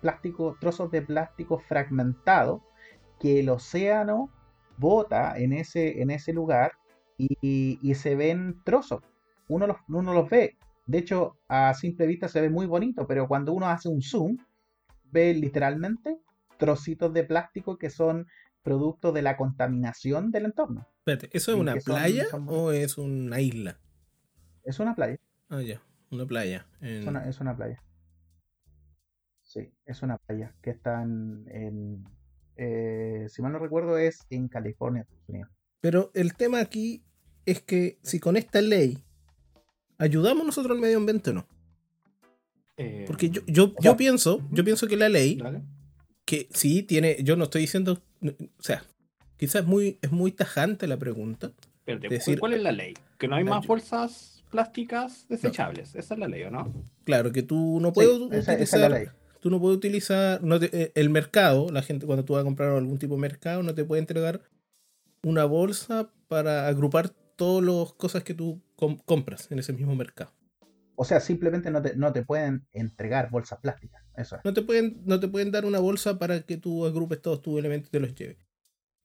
plásticos, 0.00 0.58
trozos 0.58 0.90
de 0.90 1.02
plástico 1.02 1.58
fragmentado 1.58 2.62
que 3.20 3.40
el 3.40 3.48
océano 3.48 4.30
bota 4.76 5.38
en 5.38 5.52
ese, 5.52 6.02
en 6.02 6.10
ese 6.10 6.32
lugar 6.32 6.72
y, 7.16 7.94
se 7.94 8.14
ven 8.14 8.60
trozos. 8.64 9.02
Uno 9.48 9.66
los, 9.66 9.76
uno 9.88 10.12
los 10.12 10.28
ve. 10.28 10.56
De 10.86 10.98
hecho, 10.98 11.38
a 11.48 11.74
simple 11.74 12.06
vista 12.06 12.28
se 12.28 12.40
ve 12.40 12.50
muy 12.50 12.66
bonito, 12.66 13.06
pero 13.06 13.26
cuando 13.26 13.52
uno 13.52 13.68
hace 13.68 13.88
un 13.88 14.02
zoom, 14.02 14.38
ve 15.04 15.34
literalmente 15.34 16.18
trocitos 16.58 17.12
de 17.12 17.24
plástico 17.24 17.78
que 17.78 17.90
son 17.90 18.26
producto 18.62 19.12
de 19.12 19.22
la 19.22 19.36
contaminación 19.36 20.30
del 20.30 20.46
entorno. 20.46 20.88
Espérate, 20.98 21.30
¿eso 21.36 21.52
es 21.52 21.58
una 21.58 21.76
playa 21.76 22.26
o 22.48 22.72
es 22.72 22.98
una 22.98 23.40
isla? 23.40 23.78
Es 24.64 24.80
una 24.80 24.94
playa. 24.94 25.18
Ah, 25.48 25.62
ya, 25.62 25.80
una 26.10 26.26
playa. 26.26 26.66
Es, 26.80 27.06
una, 27.06 27.56
playa. 27.56 27.80
Sí, 29.42 29.72
es 29.84 30.02
una 30.02 30.18
playa 30.18 30.52
que 30.62 30.70
está 30.70 31.02
en, 31.02 32.04
eh, 32.56 33.26
si 33.28 33.42
mal 33.42 33.52
no 33.52 33.60
recuerdo, 33.60 33.98
es 33.98 34.26
en 34.30 34.48
California, 34.48 35.02
Estados 35.02 35.28
Unidos. 35.28 35.50
Pero 35.80 36.10
el 36.14 36.34
tema 36.34 36.58
aquí 36.58 37.04
es 37.44 37.62
que 37.62 38.00
si 38.02 38.18
con 38.18 38.36
esta 38.36 38.60
ley 38.60 39.05
ayudamos 39.98 40.46
nosotros 40.46 40.74
al 40.76 40.80
medio 40.80 40.98
ambiente 40.98 41.30
o 41.30 41.34
no. 41.34 41.46
Eh, 42.76 43.04
Porque 43.06 43.30
yo, 43.30 43.40
yo, 43.46 43.72
yo 43.80 43.96
pienso, 43.96 44.42
yo 44.50 44.64
pienso 44.64 44.86
que 44.86 44.96
la 44.96 45.08
ley, 45.08 45.42
que 46.24 46.48
sí 46.52 46.82
tiene, 46.82 47.16
yo 47.22 47.36
no 47.36 47.44
estoy 47.44 47.62
diciendo, 47.62 48.02
o 48.22 48.62
sea, 48.62 48.84
quizás 49.36 49.62
es 49.62 49.66
muy, 49.66 49.98
es 50.02 50.12
muy 50.12 50.32
tajante 50.32 50.86
la 50.86 50.98
pregunta. 50.98 51.52
decir, 51.86 52.38
¿cuál 52.38 52.54
es 52.54 52.62
la 52.62 52.72
ley? 52.72 52.94
Que 53.18 53.28
no 53.28 53.36
hay 53.36 53.44
más 53.44 53.66
bolsas 53.66 54.44
plásticas 54.50 55.26
desechables. 55.28 55.94
Esa 55.94 56.14
es 56.14 56.20
la 56.20 56.28
ley, 56.28 56.42
¿o 56.44 56.50
no? 56.50 56.72
Claro, 57.04 57.32
que 57.32 57.42
tú 57.42 57.78
no 57.80 57.92
puedes 57.92 58.12
utilizar. 58.12 59.14
Tú 59.40 59.50
no 59.50 59.60
puedes 59.60 59.76
utilizar. 59.76 60.40
Eh, 60.72 60.92
el 60.94 61.10
mercado, 61.10 61.68
la 61.70 61.82
gente, 61.82 62.06
cuando 62.06 62.24
tú 62.24 62.34
vas 62.34 62.40
a 62.40 62.44
comprar 62.44 62.70
algún 62.70 62.98
tipo 62.98 63.14
de 63.14 63.20
mercado, 63.20 63.62
no 63.62 63.74
te 63.74 63.84
puede 63.84 64.00
entregar 64.00 64.40
una 65.22 65.44
bolsa 65.44 66.10
para 66.28 66.66
agrupar 66.68 67.10
todas 67.36 67.64
las 67.64 67.92
cosas 67.94 68.22
que 68.22 68.34
tú 68.34 68.60
compras 68.76 69.50
en 69.50 69.58
ese 69.58 69.72
mismo 69.72 69.94
mercado. 69.94 70.32
O 70.96 71.04
sea, 71.04 71.20
simplemente 71.20 71.70
no 71.70 71.82
te, 71.82 71.94
no 71.94 72.12
te 72.12 72.24
pueden 72.24 72.66
entregar 72.72 73.30
bolsas 73.30 73.60
plásticas. 73.60 74.02
Eso 74.16 74.38
no, 74.44 74.54
te 74.54 74.62
pueden, 74.62 75.02
no 75.04 75.20
te 75.20 75.28
pueden 75.28 75.50
dar 75.52 75.66
una 75.66 75.78
bolsa 75.78 76.18
para 76.18 76.40
que 76.40 76.56
tú 76.56 76.86
agrupes 76.86 77.20
todos 77.20 77.42
tus 77.42 77.58
elementos 77.58 77.88
y 77.88 77.92
te 77.92 78.00
los 78.00 78.14
lleves. 78.14 78.38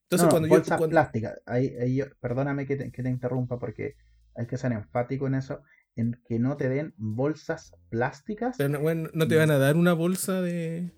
Entonces, 0.04 0.30
cuando 0.30 0.50
bolsas 0.50 0.80
yo, 0.80 0.90
plásticas. 0.90 1.42
Ahí, 1.46 2.02
perdóname 2.20 2.66
que 2.66 2.76
te, 2.76 2.92
que 2.92 3.04
te 3.04 3.10
interrumpa 3.10 3.60
porque 3.60 3.96
hay 4.36 4.46
que 4.46 4.58
ser 4.58 4.72
enfático 4.72 5.28
en 5.28 5.36
eso. 5.36 5.62
En 5.96 6.22
que 6.26 6.40
no 6.40 6.56
te 6.56 6.70
den 6.70 6.94
bolsas 6.98 7.74
plásticas. 7.90 8.56
Pero 8.58 8.70
no, 8.70 8.80
bueno, 8.80 9.10
no 9.14 9.28
te 9.28 9.36
van 9.36 9.52
a 9.52 9.58
dar 9.58 9.76
una 9.76 9.94
bolsa 9.94 10.42
de. 10.42 10.94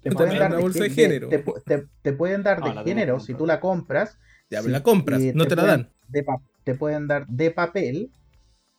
Te 0.00 0.10
pueden 0.10 0.38
dar 0.38 0.52
una 0.52 0.60
bolsa 0.60 0.84
de, 0.84 0.90
género. 0.90 1.28
Te, 1.28 2.12
pueden 2.12 2.42
dar 2.42 2.62
de 2.62 2.84
género 2.84 3.20
si 3.20 3.34
tú 3.34 3.46
la 3.46 3.60
compras. 3.60 4.18
Ya, 4.50 4.62
la 4.62 4.82
compras, 4.82 5.20
no 5.34 5.46
te, 5.46 5.54
la 5.54 5.64
dan. 5.64 5.92
Te 6.68 6.74
pueden 6.74 7.06
dar 7.06 7.26
de 7.28 7.50
papel 7.50 8.10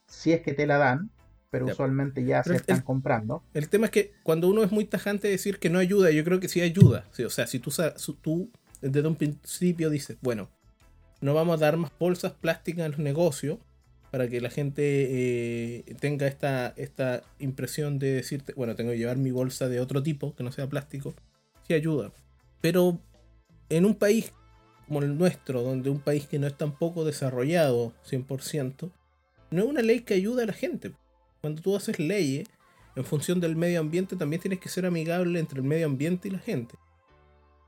si 0.06 0.32
es 0.32 0.42
que 0.42 0.54
te 0.54 0.68
la 0.68 0.78
dan, 0.78 1.10
pero 1.50 1.66
usualmente 1.66 2.24
ya 2.24 2.44
se 2.44 2.56
están 2.56 2.82
comprando. 2.82 3.42
El 3.56 3.68
tema 3.68 3.88
es 3.88 3.92
que 3.92 4.14
cuando 4.22 4.48
uno 4.48 4.64
es 4.64 4.72
muy 4.72 4.86
tajante 4.86 5.28
decir 5.28 5.58
que 5.58 5.72
no 5.72 5.80
ayuda, 5.80 6.12
yo 6.12 6.24
creo 6.24 6.40
que 6.40 6.50
sí 6.50 6.62
ayuda. 6.62 7.06
o 7.26 7.30
sea, 7.32 7.48
si 7.48 7.58
tú, 7.58 7.72
tú 8.22 8.52
desde 8.80 9.08
un 9.08 9.16
principio 9.16 9.90
dices, 9.90 10.18
bueno, 10.22 10.52
no 11.20 11.34
vamos 11.34 11.60
a 11.60 11.66
dar 11.66 11.78
más 11.78 11.92
bolsas 11.98 12.34
plásticas 12.34 12.86
en 12.86 12.92
los 12.92 13.00
negocios 13.00 13.58
para 14.12 14.28
que 14.28 14.40
la 14.40 14.52
gente 14.52 14.84
eh, 14.84 15.96
tenga 16.00 16.28
esta, 16.28 16.68
esta 16.78 17.24
impresión 17.40 17.98
de 17.98 18.14
decirte, 18.14 18.54
bueno, 18.56 18.76
tengo 18.76 18.92
que 18.92 19.00
llevar 19.00 19.18
mi 19.18 19.32
bolsa 19.32 19.68
de 19.68 19.80
otro 19.80 20.04
tipo, 20.04 20.36
que 20.36 20.44
no 20.44 20.52
sea 20.52 20.68
plástico. 20.68 21.16
sí 21.68 21.74
ayuda. 21.74 22.12
Pero 22.62 23.00
en 23.70 23.86
un 23.86 23.96
país 23.96 24.32
como 24.90 25.04
el 25.04 25.18
nuestro, 25.20 25.62
donde 25.62 25.92
un 25.92 26.00
país 26.00 26.28
que 26.28 26.40
no 26.40 26.48
es 26.48 26.58
tan 26.58 26.72
poco 26.76 27.06
desarrollado 27.06 27.94
100%, 28.10 28.92
no 29.52 29.62
es 29.64 29.70
una 29.70 29.84
ley 29.84 30.00
que 30.02 30.16
ayuda 30.16 30.44
a 30.44 30.48
la 30.48 30.54
gente. 30.54 30.94
Cuando 31.42 31.62
tú 31.62 31.76
haces 31.76 32.00
leyes 32.00 32.48
en 32.96 33.06
función 33.06 33.40
del 33.40 33.56
medio 33.56 33.82
ambiente, 33.82 34.16
también 34.16 34.42
tienes 34.42 34.60
que 34.60 34.68
ser 34.68 34.88
amigable 34.88 35.40
entre 35.40 35.60
el 35.60 35.66
medio 35.68 35.86
ambiente 35.86 36.28
y 36.28 36.32
la 36.32 36.40
gente. 36.40 36.76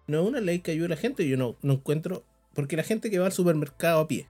No 0.08 0.22
es 0.22 0.28
una 0.28 0.42
ley 0.42 0.60
que 0.60 0.72
ayude 0.72 0.88
a 0.88 0.90
la 0.90 0.96
gente, 0.96 1.28
yo 1.28 1.38
no, 1.38 1.56
no 1.62 1.74
encuentro, 1.74 2.24
porque 2.56 2.76
la 2.76 2.82
gente 2.82 3.12
que 3.12 3.20
va 3.20 3.28
al 3.28 3.32
supermercado 3.32 4.00
a 4.00 4.08
pie, 4.08 4.28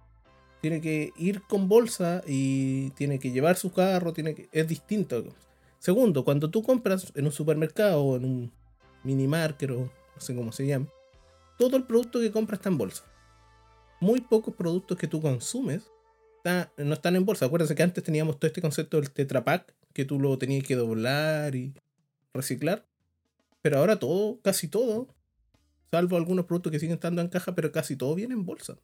tiene 0.59 0.81
que 0.81 1.13
ir 1.15 1.43
con 1.43 1.69
bolsa 1.69 2.21
y 2.27 2.89
tiene 2.91 3.19
que 3.19 3.31
llevar 3.31 3.55
su 3.55 3.71
carro, 3.71 4.11
tiene 4.11 4.35
que, 4.35 4.49
es 4.51 4.67
distinto. 4.67 5.23
Segundo, 5.79 6.25
cuando 6.25 6.51
tú 6.51 6.61
compras 6.61 7.13
en 7.15 7.25
un 7.25 7.31
supermercado 7.31 8.03
o 8.03 8.17
en 8.17 8.25
un 8.25 8.51
mini 9.05 9.27
market 9.27 9.71
o 9.71 9.79
no 9.79 10.19
sé 10.19 10.35
cómo 10.35 10.51
se 10.51 10.67
llama, 10.67 10.87
todo 11.61 11.77
el 11.77 11.83
producto 11.83 12.19
que 12.19 12.31
compras 12.31 12.57
está 12.57 12.69
en 12.69 12.79
bolsa. 12.79 13.03
Muy 13.99 14.19
pocos 14.19 14.55
productos 14.55 14.97
que 14.97 15.05
tú 15.05 15.21
consumes 15.21 15.91
no 16.75 16.93
están 16.93 17.15
en 17.15 17.23
bolsa. 17.23 17.45
Acuérdense 17.45 17.75
que 17.75 17.83
antes 17.83 18.03
teníamos 18.03 18.39
todo 18.39 18.47
este 18.47 18.63
concepto 18.63 18.97
del 18.97 19.11
Tetra 19.11 19.43
Pak, 19.43 19.71
que 19.93 20.03
tú 20.03 20.19
lo 20.19 20.35
tenías 20.39 20.63
que 20.63 20.73
doblar 20.73 21.53
y 21.53 21.75
reciclar. 22.33 22.87
Pero 23.61 23.77
ahora 23.77 23.99
todo, 23.99 24.41
casi 24.41 24.69
todo, 24.69 25.13
salvo 25.91 26.17
algunos 26.17 26.47
productos 26.47 26.71
que 26.71 26.79
siguen 26.79 26.95
estando 26.95 27.21
en 27.21 27.27
caja, 27.27 27.53
pero 27.53 27.71
casi 27.71 27.95
todo 27.95 28.15
viene 28.15 28.33
en 28.33 28.43
bolsa. 28.43 28.79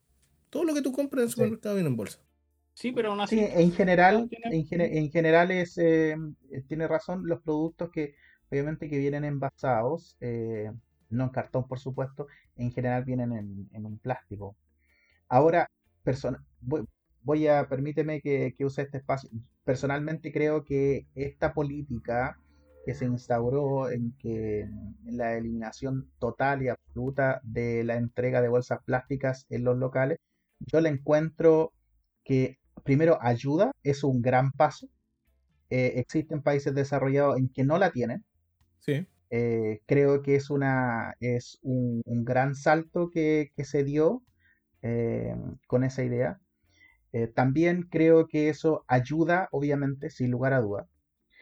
Todo 0.51 0.63
lo 0.63 0.75
que 0.75 0.83
tú 0.83 0.91
compras 0.91 1.21
en 1.21 1.25
el 1.29 1.31
supermercado 1.31 1.73
viene 1.73 1.89
en 1.89 1.95
bolsa. 1.95 2.19
Sí, 2.75 2.91
pero 2.91 3.09
aún 3.09 3.21
así. 3.21 3.39
en 3.39 3.71
general, 3.71 4.29
en, 4.31 5.09
general 5.09 5.49
es, 5.49 5.79
eh, 5.79 6.15
tiene 6.67 6.87
razón, 6.87 7.25
los 7.25 7.41
productos 7.41 7.89
que 7.89 8.13
obviamente 8.51 8.87
que 8.87 8.99
vienen 8.99 9.23
envasados, 9.23 10.15
eh, 10.19 10.71
no 11.09 11.23
en 11.23 11.29
cartón 11.31 11.67
por 11.67 11.79
supuesto, 11.79 12.27
en 12.57 12.71
general 12.71 13.03
vienen 13.03 13.67
en, 13.71 13.85
un 13.85 13.97
plástico. 13.99 14.55
Ahora, 15.29 15.69
persona, 16.03 16.43
voy, 17.21 17.47
a, 17.47 17.67
permíteme 17.67 18.21
que, 18.21 18.55
use 18.59 18.83
este 18.83 18.97
espacio. 18.97 19.29
Personalmente 19.63 20.31
creo 20.31 20.63
que 20.63 21.07
esta 21.15 21.53
política 21.53 22.39
que 22.85 22.93
se 22.93 23.05
instauró 23.05 23.89
en 23.89 24.13
que 24.17 24.65
la 25.03 25.35
eliminación 25.35 26.09
total 26.19 26.63
y 26.63 26.69
absoluta 26.69 27.41
de 27.43 27.83
la 27.83 27.95
entrega 27.95 28.41
de 28.41 28.47
bolsas 28.47 28.79
plásticas 28.85 29.45
en 29.49 29.65
los 29.65 29.77
locales, 29.77 30.19
yo 30.59 30.79
la 30.79 30.89
encuentro 30.89 31.73
que 32.23 32.59
primero 32.83 33.17
ayuda, 33.21 33.71
es 33.83 34.03
un 34.03 34.21
gran 34.21 34.51
paso. 34.51 34.87
Eh, 35.69 35.93
existen 35.97 36.41
países 36.41 36.73
desarrollados 36.73 37.37
en 37.37 37.49
que 37.49 37.65
no 37.65 37.77
la 37.77 37.91
tienen. 37.91 38.23
Sí. 38.79 39.05
Eh, 39.29 39.81
creo 39.85 40.21
que 40.21 40.35
es, 40.35 40.49
una, 40.49 41.15
es 41.19 41.59
un, 41.61 42.01
gran 42.05 42.55
salto 42.55 43.09
que, 43.11 43.51
se 43.57 43.83
dio 43.83 44.23
eh, 44.81 45.35
con 45.67 45.83
esa 45.83 46.03
idea. 46.03 46.39
también 47.35 47.83
creo 47.89 48.27
que 48.27 48.49
eso 48.49 48.85
ayuda, 48.87 49.49
obviamente, 49.51 50.09
sin 50.09 50.31
lugar 50.31 50.53
a 50.53 50.61
duda, 50.61 50.87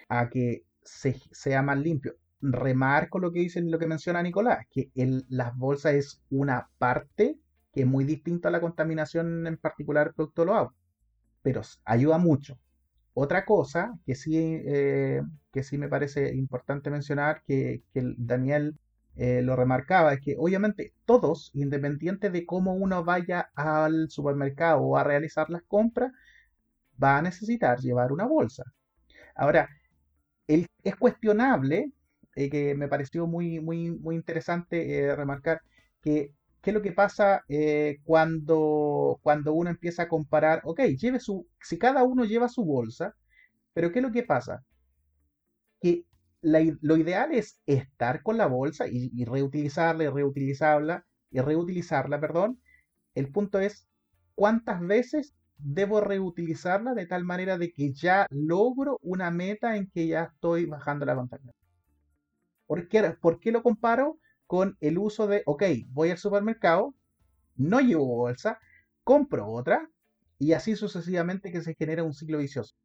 a 0.09 0.29
que 0.29 0.63
se, 0.83 1.15
sea 1.31 1.61
más 1.61 1.79
limpio. 1.79 2.15
Remarco 2.41 3.19
lo 3.19 3.31
que 3.31 3.39
dice, 3.39 3.61
lo 3.61 3.79
que 3.79 3.87
menciona 3.87 4.21
Nicolás, 4.23 4.65
que 4.71 4.91
las 5.29 5.55
bolsas 5.57 5.95
es 5.95 6.21
una 6.29 6.69
parte 6.77 7.39
que 7.73 7.81
es 7.81 7.87
muy 7.87 8.05
distinta 8.05 8.49
a 8.49 8.51
la 8.51 8.61
contaminación 8.61 9.47
en 9.47 9.57
particular 9.57 10.13
producto 10.13 10.43
autos 10.43 10.75
pero 11.45 11.61
ayuda 11.85 12.17
mucho. 12.17 12.57
Otra 13.17 13.45
cosa 13.45 13.97
que 14.05 14.13
sí, 14.15 14.35
eh, 14.37 15.21
que 15.53 15.63
sí 15.63 15.77
me 15.77 15.87
parece 15.87 16.35
importante 16.35 16.89
mencionar, 16.89 17.43
que, 17.47 17.81
Daniel 17.93 18.77
eh, 19.15 19.41
lo 19.41 19.55
remarcaba, 19.55 20.13
es 20.13 20.19
que 20.21 20.35
obviamente 20.37 20.93
todos, 21.05 21.49
independiente 21.53 22.29
de 22.29 22.45
cómo 22.45 22.73
uno 22.75 23.05
vaya 23.05 23.49
al 23.55 24.09
supermercado 24.09 24.81
o 24.81 24.97
a 24.97 25.05
realizar 25.05 25.49
las 25.49 25.63
compras, 25.63 26.11
va 27.01 27.17
a 27.17 27.21
necesitar 27.21 27.79
llevar 27.79 28.11
una 28.11 28.25
bolsa. 28.27 28.63
Ahora, 29.35 29.69
es 30.47 30.95
cuestionable, 30.97 31.91
eh, 32.35 32.49
que 32.49 32.75
me 32.75 32.87
pareció 32.89 33.27
muy, 33.27 33.59
muy, 33.61 33.91
muy 33.91 34.15
interesante 34.15 35.15
remarcar, 35.15 35.61
que 36.01 36.33
¿Qué 36.65 36.71
es 36.71 36.75
lo 36.75 36.81
que 36.81 36.93
pasa 36.93 37.43
eh, 37.47 37.99
cuando, 38.03 39.19
cuando 39.21 39.53
uno 39.53 39.69
empieza 39.69 40.01
a 40.03 40.07
comparar? 40.07 40.61
Ok, 40.63 40.81
lleve 40.97 41.19
su, 41.19 41.47
si 41.61 41.77
cada 41.77 42.03
uno 42.03 42.25
lleva 42.25 42.49
su 42.49 42.65
bolsa, 42.65 43.13
pero 43.73 43.91
¿qué 43.91 43.99
es 43.99 44.03
lo 44.03 44.11
que 44.11 44.23
pasa? 44.23 44.63
Que 45.79 46.05
lo 46.41 46.97
ideal 46.97 47.33
es 47.33 47.61
estar 47.67 48.23
con 48.23 48.37
la 48.37 48.47
bolsa 48.47 48.87
y, 48.87 49.25
reutilizarla 49.25 50.05
y 50.05 50.07
reutilizarla 50.07 51.05
y 51.29 51.39
reutilizarla, 51.39 52.19
perdón. 52.19 52.59
El 53.13 53.31
punto 53.31 53.59
es 53.59 53.87
cuántas 54.33 54.81
veces 54.81 55.35
debo 55.57 56.01
reutilizarla 56.01 56.95
de 56.95 57.05
tal 57.05 57.25
manera 57.25 57.59
de 57.59 57.73
que 57.73 57.93
ya 57.93 58.25
logro 58.31 58.97
una 59.03 59.29
meta 59.29 59.77
en 59.77 59.87
que 59.91 60.07
ya 60.07 60.31
estoy 60.33 60.65
bajando 60.65 61.05
la 61.05 61.13
contaminación. 61.13 61.69
¿Por 62.65 62.87
qué, 62.87 63.15
¿Por 63.21 63.39
qué 63.39 63.51
lo 63.51 63.61
comparo? 63.61 64.17
Con 64.47 64.77
el 64.81 64.97
uso 64.97 65.27
de, 65.27 65.43
ok, 65.45 65.63
voy 65.89 66.11
al 66.11 66.17
supermercado, 66.17 66.93
no 67.55 67.79
llevo 67.79 68.05
bolsa, 68.05 68.59
compro 69.03 69.49
otra 69.49 69.89
y 70.39 70.53
así 70.53 70.75
sucesivamente 70.75 71.51
que 71.51 71.61
se 71.61 71.75
genera 71.75 72.03
un 72.03 72.13
ciclo 72.13 72.37
vicioso. 72.37 72.75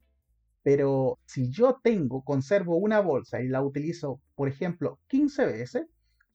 Pero 0.63 1.19
si 1.25 1.51
yo 1.51 1.81
tengo, 1.83 2.23
conservo 2.23 2.77
una 2.77 3.01
bolsa 3.01 3.41
y 3.41 3.49
la 3.49 3.63
utilizo, 3.63 4.21
por 4.35 4.49
ejemplo, 4.49 4.99
15 5.09 5.47
veces, 5.47 5.87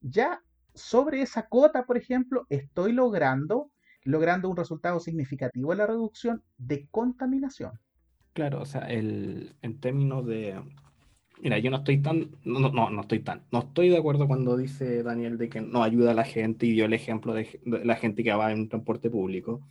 ya 0.01 0.41
sobre 0.73 1.21
esa 1.21 1.47
cota, 1.47 1.85
por 1.85 1.97
ejemplo, 1.97 2.45
estoy 2.49 2.91
logrando, 2.91 3.71
logrando 4.03 4.49
un 4.49 4.57
resultado 4.57 4.99
significativo 4.99 5.71
en 5.71 5.77
la 5.77 5.87
reducción 5.87 6.43
de 6.57 6.87
contaminación. 6.89 7.79
Claro, 8.33 8.61
o 8.61 8.65
sea, 8.65 8.81
el, 8.81 9.55
en 9.61 9.79
términos 9.79 10.25
de, 10.25 10.61
Mira, 11.41 11.59
yo 11.59 11.69
no 11.69 11.77
estoy 11.77 12.01
tan, 12.01 12.31
no, 12.43 12.59
no, 12.69 12.89
no 12.89 13.01
estoy 13.01 13.19
tan, 13.19 13.43
no 13.51 13.59
estoy 13.59 13.89
de 13.89 13.97
acuerdo 13.97 14.27
cuando 14.27 14.55
dice 14.55 15.03
Daniel 15.03 15.37
de 15.37 15.49
que 15.49 15.61
no 15.61 15.83
ayuda 15.83 16.11
a 16.11 16.13
la 16.13 16.23
gente 16.23 16.65
y 16.65 16.71
dio 16.71 16.85
el 16.85 16.93
ejemplo 16.93 17.33
de, 17.33 17.59
la 17.65 17.95
gente 17.95 18.23
que 18.23 18.33
va 18.33 18.51
en 18.51 18.69
transporte 18.69 19.09
público. 19.09 19.61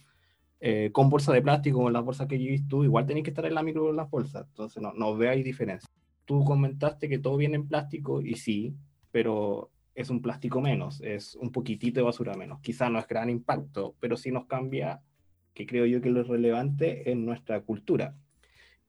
Eh, 0.61 0.91
con 0.93 1.11
bolsa 1.11 1.33
de 1.33 1.43
plástico, 1.43 1.83
con 1.83 1.93
las 1.93 2.05
bolsas 2.05 2.27
que 2.27 2.43
yo 2.43 2.55
tú, 2.69 2.85
igual 2.85 3.07
tenés 3.07 3.23
que 3.23 3.31
estar 3.31 3.45
en 3.45 3.55
la 3.55 3.63
micro 3.63 3.85
con 3.85 3.97
las 3.97 4.11
bolsas, 4.11 4.47
entonces 4.49 4.83
no, 4.83 4.93
no 4.95 5.19
ahí 5.29 5.43
diferencia. 5.43 5.91
Tú 6.25 6.45
comentaste 6.45 7.09
que 7.09 7.19
todo 7.19 7.37
viene 7.37 7.57
en 7.57 7.69
plástico 7.69 8.23
y 8.23 8.35
sí, 8.37 8.75
pero 9.11 9.71
es 9.95 10.11
un 10.11 10.23
plástico 10.23 10.61
menos, 10.61 11.01
es 11.03 11.35
un 11.37 11.53
poquitito 11.53 12.01
de 12.01 12.05
basura 12.05 12.35
menos. 12.35 12.61
Quizá 12.61 12.89
no 12.91 12.99
es 12.99 13.07
gran 13.07 13.31
impacto, 13.31 13.95
pero 14.01 14.17
sí 14.17 14.33
nos 14.33 14.47
cambia, 14.47 15.03
que 15.55 15.67
creo 15.67 15.87
yo 15.87 16.01
que 16.01 16.11
lo 16.11 16.23
relevante 16.25 17.11
en 17.11 17.25
nuestra 17.25 17.61
cultura. 17.61 18.17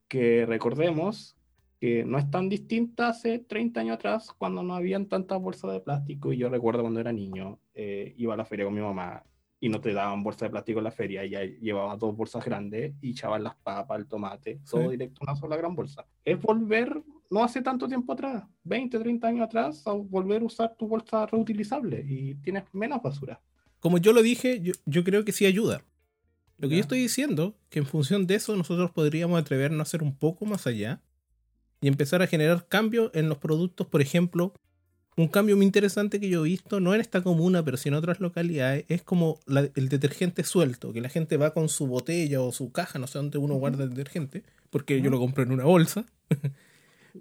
Que 0.07 0.45
recordemos 0.45 1.37
que 1.85 2.03
no 2.03 2.17
es 2.17 2.31
tan 2.31 2.49
distinta 2.49 3.09
hace 3.09 3.37
30 3.37 3.79
años 3.79 3.93
atrás 3.93 4.29
cuando 4.35 4.63
no 4.63 4.73
habían 4.73 5.05
tantas 5.05 5.39
bolsas 5.39 5.71
de 5.71 5.81
plástico 5.81 6.33
y 6.33 6.37
yo 6.37 6.49
recuerdo 6.49 6.81
cuando 6.81 6.99
era 6.99 7.13
niño, 7.13 7.59
eh, 7.75 8.15
iba 8.17 8.33
a 8.33 8.37
la 8.37 8.43
feria 8.43 8.65
con 8.65 8.73
mi 8.73 8.81
mamá 8.81 9.23
y 9.59 9.69
no 9.69 9.79
te 9.79 9.93
daban 9.93 10.23
bolsa 10.23 10.45
de 10.45 10.49
plástico 10.49 10.79
en 10.79 10.85
la 10.85 10.91
feria, 10.91 11.23
ya 11.27 11.43
llevaba 11.43 11.95
dos 11.95 12.17
bolsas 12.17 12.43
grandes 12.43 12.95
y 13.01 13.11
echaban 13.11 13.43
las 13.43 13.55
papas, 13.57 13.99
el 13.99 14.07
tomate, 14.07 14.61
todo 14.67 14.89
directo 14.89 15.19
una 15.21 15.35
sola 15.35 15.57
gran 15.57 15.75
bolsa. 15.75 16.07
Es 16.23 16.41
volver, 16.41 17.03
no 17.29 17.43
hace 17.43 17.61
tanto 17.61 17.87
tiempo 17.87 18.13
atrás, 18.13 18.45
20, 18.63 18.97
30 18.97 19.27
años 19.27 19.45
atrás, 19.45 19.85
a 19.85 19.91
volver 19.91 20.41
a 20.41 20.45
usar 20.45 20.75
tu 20.75 20.87
bolsa 20.87 21.27
reutilizable 21.27 22.03
y 22.07 22.33
tienes 22.35 22.63
menos 22.73 22.99
basura. 23.03 23.39
Como 23.79 23.99
yo 23.99 24.11
lo 24.11 24.23
dije, 24.23 24.59
yo, 24.59 24.73
yo 24.87 25.03
creo 25.03 25.23
que 25.23 25.33
sí 25.33 25.45
ayuda. 25.45 25.83
Lo 26.57 26.67
que 26.67 26.77
yo 26.77 26.81
estoy 26.81 26.99
diciendo, 26.99 27.55
que 27.69 27.77
en 27.77 27.85
función 27.85 28.25
de 28.25 28.35
eso 28.35 28.55
nosotros 28.55 28.89
podríamos 28.89 29.39
atrevernos 29.39 29.81
a 29.81 29.83
hacer 29.83 30.01
un 30.01 30.15
poco 30.15 30.45
más 30.45 30.65
allá 30.65 31.03
y 31.85 31.87
empezar 31.87 32.23
a 32.23 32.27
generar 32.27 32.67
cambios 32.67 33.11
en 33.13 33.29
los 33.29 33.37
productos. 33.37 33.85
Por 33.85 34.01
ejemplo, 34.01 34.53
un 35.17 35.27
cambio 35.27 35.55
muy 35.55 35.67
interesante 35.67 36.19
que 36.19 36.29
yo 36.29 36.43
he 36.43 36.49
visto, 36.49 36.79
no 36.79 36.95
en 36.95 36.99
esta 36.99 37.21
comuna, 37.21 37.63
pero 37.63 37.77
sí 37.77 37.89
en 37.89 37.93
otras 37.93 38.19
localidades, 38.19 38.85
es 38.87 39.03
como 39.03 39.39
el 39.45 39.89
detergente 39.89 40.43
suelto, 40.43 40.93
que 40.93 40.99
la 40.99 41.09
gente 41.09 41.37
va 41.37 41.53
con 41.53 41.69
su 41.69 41.85
botella 41.85 42.41
o 42.41 42.51
su 42.51 42.71
caja, 42.71 42.97
no 42.97 43.05
sé 43.05 43.19
dónde 43.19 43.37
uno 43.37 43.53
guarda 43.53 43.83
el 43.83 43.91
detergente, 43.91 44.41
porque 44.71 44.99
yo 44.99 45.11
lo 45.11 45.19
compro 45.19 45.43
en 45.43 45.51
una 45.51 45.65
bolsa. 45.65 46.07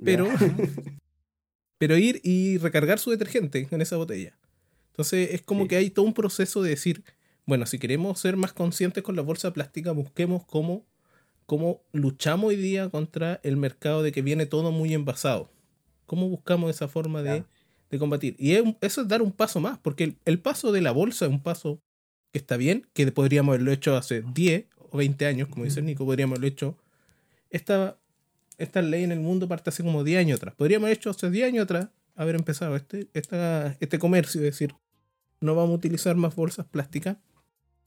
pero, 0.02 0.28
pero 1.76 1.98
ir 1.98 2.22
y 2.24 2.56
recargar 2.56 2.98
su 2.98 3.10
detergente 3.10 3.68
en 3.70 3.82
esa 3.82 3.98
botella. 3.98 4.38
Entonces 4.92 5.28
es 5.32 5.42
como 5.42 5.68
que 5.68 5.76
hay 5.76 5.90
todo 5.90 6.06
un 6.06 6.14
proceso 6.14 6.62
de 6.62 6.70
decir, 6.70 7.04
bueno, 7.44 7.66
si 7.66 7.78
queremos 7.78 8.18
ser 8.18 8.38
más 8.38 8.54
conscientes 8.54 9.02
con 9.02 9.14
la 9.14 9.20
bolsa 9.20 9.52
plástica, 9.52 9.92
busquemos 9.92 10.46
cómo 10.46 10.86
cómo 11.46 11.82
luchamos 11.92 12.48
hoy 12.48 12.56
día 12.56 12.88
contra 12.88 13.40
el 13.42 13.56
mercado 13.56 14.02
de 14.02 14.12
que 14.12 14.22
viene 14.22 14.46
todo 14.46 14.72
muy 14.72 14.94
envasado. 14.94 15.50
¿Cómo 16.06 16.28
buscamos 16.28 16.70
esa 16.70 16.88
forma 16.88 17.22
de, 17.22 17.44
combatir? 17.98 18.34
Y 18.38 18.54
eso 18.80 19.02
es 19.02 19.08
dar 19.08 19.22
un 19.22 19.32
paso 19.32 19.60
más, 19.60 19.78
porque 19.78 20.16
el, 20.24 20.38
paso 20.40 20.72
de 20.72 20.80
la 20.80 20.90
bolsa 20.90 21.26
es 21.26 21.30
un 21.30 21.42
paso 21.42 21.80
que 22.32 22.38
está 22.38 22.56
bien, 22.56 22.86
que 22.92 23.10
podríamos 23.12 23.52
haberlo 23.52 23.72
hecho 23.72 23.96
hace 23.96 24.22
10 24.22 24.66
o 24.90 24.98
20 24.98 25.26
años, 25.26 25.48
como 25.48 25.64
dice 25.64 25.80
Nico, 25.80 26.04
podríamos 26.04 26.34
haberlo 26.34 26.48
hecho. 26.48 26.76
Esta, 27.50 27.96
esta 28.58 28.82
ley 28.82 29.04
en 29.04 29.12
el 29.12 29.20
mundo 29.20 29.48
parte 29.48 29.70
hace 29.70 29.84
como 29.84 30.02
10 30.02 30.20
años 30.20 30.36
atrás. 30.38 30.54
Podríamos 30.56 30.86
haberlo 30.86 31.00
hecho 31.00 31.10
hace 31.10 31.30
10 31.30 31.48
años 31.48 31.64
atrás 31.64 31.88
haber 32.16 32.36
empezado 32.36 32.76
este, 32.76 33.08
este 33.12 33.98
comercio, 33.98 34.40
es 34.40 34.46
decir, 34.46 34.74
no 35.40 35.54
vamos 35.54 35.72
a 35.72 35.74
utilizar 35.74 36.16
más 36.16 36.34
bolsas 36.34 36.66
plásticas, 36.66 37.16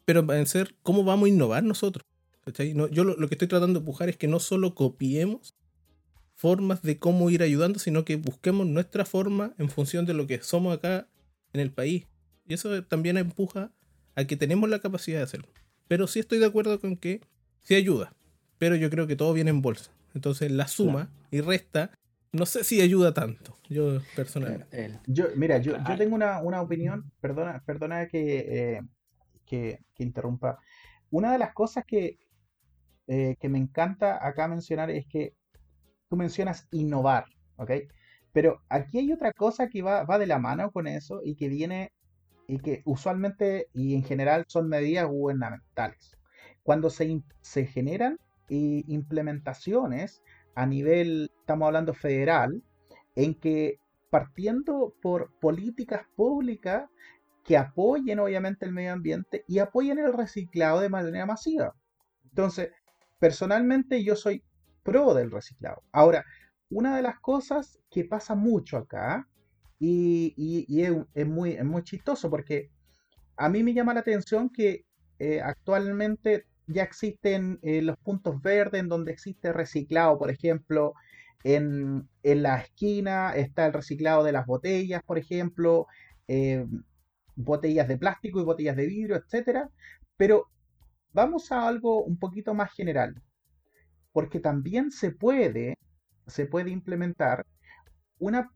pero 0.05 0.25
ser 0.45 0.75
cómo 0.83 1.03
vamos 1.03 1.25
a 1.25 1.29
innovar 1.29 1.63
nosotros. 1.63 2.05
Yo 2.53 3.03
lo, 3.03 3.15
lo, 3.15 3.27
que 3.27 3.35
estoy 3.35 3.47
tratando 3.47 3.79
de 3.79 3.83
empujar 3.83 4.09
es 4.09 4.17
que 4.17 4.27
no 4.27 4.39
solo 4.39 4.75
copiemos 4.75 5.55
formas 6.35 6.81
de 6.83 6.99
cómo 6.99 7.29
ir 7.29 7.41
ayudando, 7.41 7.79
sino 7.79 8.05
que 8.05 8.15
busquemos 8.15 8.67
nuestra 8.67 9.05
forma 9.05 9.53
en 9.57 9.69
función 9.69 10.05
de 10.05 10.13
lo 10.13 10.27
que 10.27 10.41
somos 10.41 10.77
acá 10.77 11.07
en 11.53 11.61
el 11.61 11.71
país. 11.71 12.05
Y 12.47 12.53
eso 12.53 12.83
también 12.83 13.17
empuja 13.17 13.71
a 14.15 14.25
que 14.25 14.37
tenemos 14.37 14.69
la 14.69 14.79
capacidad 14.79 15.17
de 15.17 15.23
hacerlo. 15.23 15.47
Pero 15.87 16.07
sí 16.07 16.19
estoy 16.19 16.39
de 16.39 16.45
acuerdo 16.45 16.79
con 16.79 16.97
que 16.97 17.21
sí 17.63 17.75
ayuda, 17.75 18.13
pero 18.57 18.75
yo 18.75 18.89
creo 18.89 19.07
que 19.07 19.15
todo 19.15 19.33
viene 19.33 19.49
en 19.49 19.61
bolsa. 19.61 19.91
Entonces 20.13 20.51
la 20.51 20.67
suma 20.67 21.09
y 21.31 21.41
resta, 21.41 21.91
no 22.31 22.45
sé 22.45 22.63
si 22.63 22.81
ayuda 22.81 23.13
tanto, 23.13 23.57
yo 23.69 23.99
personalmente. 24.15 24.99
Yo, 25.05 25.25
mira, 25.35 25.59
yo, 25.59 25.77
yo 25.77 25.97
tengo 25.97 26.15
una, 26.15 26.61
opinión, 26.61 27.11
perdona, 27.19 27.63
perdona 27.65 28.07
que, 28.07 28.37
eh, 28.37 28.81
que, 29.45 29.79
interrumpa. 29.97 30.59
Una 31.09 31.31
de 31.31 31.39
las 31.39 31.53
cosas 31.53 31.85
que, 31.85 32.17
eh, 33.07 33.35
que 33.39 33.49
me 33.49 33.57
encanta 33.57 34.25
acá 34.25 34.47
mencionar 34.47 34.91
es 34.91 35.05
que 35.07 35.33
tú 36.09 36.15
mencionas 36.17 36.67
innovar, 36.71 37.25
¿ok? 37.57 37.71
Pero 38.33 38.61
aquí 38.69 38.99
hay 38.99 39.11
otra 39.11 39.33
cosa 39.33 39.67
que 39.67 39.81
va, 39.81 40.03
va 40.03 40.19
de 40.19 40.27
la 40.27 40.39
mano 40.39 40.71
con 40.71 40.87
eso 40.87 41.21
y 41.23 41.35
que 41.35 41.49
viene 41.49 41.91
y 42.47 42.59
que 42.59 42.81
usualmente 42.85 43.67
y 43.73 43.93
en 43.95 44.03
general 44.03 44.45
son 44.47 44.69
medidas 44.69 45.07
gubernamentales. 45.07 46.17
Cuando 46.63 46.89
se, 46.89 47.21
se 47.41 47.65
generan 47.65 48.19
implementaciones 48.49 50.21
a 50.55 50.65
nivel, 50.65 51.29
estamos 51.39 51.67
hablando 51.67 51.93
federal, 51.93 52.63
en 53.15 53.35
que 53.35 53.79
partiendo 54.09 54.93
por 55.01 55.31
políticas 55.39 56.05
públicas 56.15 56.89
que 57.43 57.57
apoyen 57.57 58.19
obviamente 58.19 58.65
el 58.65 58.71
medio 58.71 58.93
ambiente 58.93 59.43
y 59.47 59.59
apoyen 59.59 59.99
el 59.99 60.13
reciclado 60.13 60.79
de 60.79 60.89
manera 60.89 61.25
masiva. 61.25 61.73
Entonces, 62.25 62.71
personalmente 63.19 64.03
yo 64.03 64.15
soy 64.15 64.43
pro 64.83 65.13
del 65.13 65.31
reciclado. 65.31 65.83
Ahora, 65.91 66.25
una 66.69 66.95
de 66.95 67.01
las 67.01 67.19
cosas 67.19 67.79
que 67.89 68.05
pasa 68.05 68.35
mucho 68.35 68.77
acá, 68.77 69.27
y, 69.79 70.81
es, 71.13 71.27
muy, 71.27 71.57
muy 71.63 71.83
chistoso 71.83 72.29
porque 72.29 72.71
a 73.35 73.49
mí 73.49 73.63
me 73.63 73.73
llama 73.73 73.93
la 73.93 73.99
atención 73.99 74.49
que 74.49 74.85
eh, 75.19 75.41
actualmente 75.41 76.45
ya 76.67 76.83
existen 76.83 77.59
eh, 77.61 77.81
los 77.81 77.97
puntos 77.97 78.41
verdes 78.41 78.81
en 78.81 78.89
donde 78.89 79.11
existe 79.11 79.53
reciclado, 79.53 80.17
por 80.17 80.31
ejemplo, 80.31 80.93
en, 81.43 82.09
la 82.23 82.59
esquina 82.59 83.35
está 83.35 83.67
el 83.67 83.73
reciclado 83.73 84.23
de 84.23 84.33
las 84.33 84.45
botellas, 84.45 85.01
por 85.03 85.17
ejemplo, 85.17 85.87
eh, 86.27 86.65
botellas 87.35 87.87
de 87.87 87.97
plástico 87.97 88.41
y 88.41 88.43
botellas 88.43 88.75
de 88.75 88.87
vidrio, 88.87 89.15
etc. 89.15 89.69
Pero 90.17 90.49
vamos 91.13 91.51
a 91.51 91.67
algo 91.67 92.03
un 92.03 92.17
poquito 92.17 92.53
más 92.53 92.71
general 92.73 93.21
porque 94.17 94.39
también 94.39 94.89
se 94.89 95.11
puede, 95.11 95.77
se 96.25 96.47
puede 96.47 96.71
implementar 96.71 97.45
una, 98.17 98.49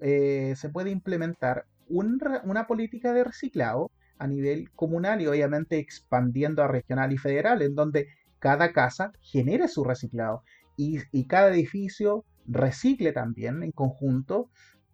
eh, 0.00 0.54
se 0.54 0.68
puede 0.68 0.90
implementar 0.90 1.66
una 1.88 2.68
política 2.68 3.12
de 3.12 3.24
reciclado 3.24 3.90
a 4.18 4.28
nivel 4.28 4.70
comunal 4.76 5.20
y 5.20 5.26
obviamente 5.26 5.78
expandiendo 5.78 6.62
a 6.62 6.68
regional 6.68 7.12
y 7.12 7.18
federal, 7.18 7.62
en 7.62 7.74
donde 7.74 8.06
cada 8.38 8.72
casa 8.72 9.10
genere 9.20 9.66
su 9.66 9.82
reciclado 9.82 10.44
y, 10.76 11.00
cada 11.26 11.48
edificio 11.48 12.24
recicle 12.46 13.10
también 13.10 13.64
en 13.64 13.72
conjunto 13.72 14.50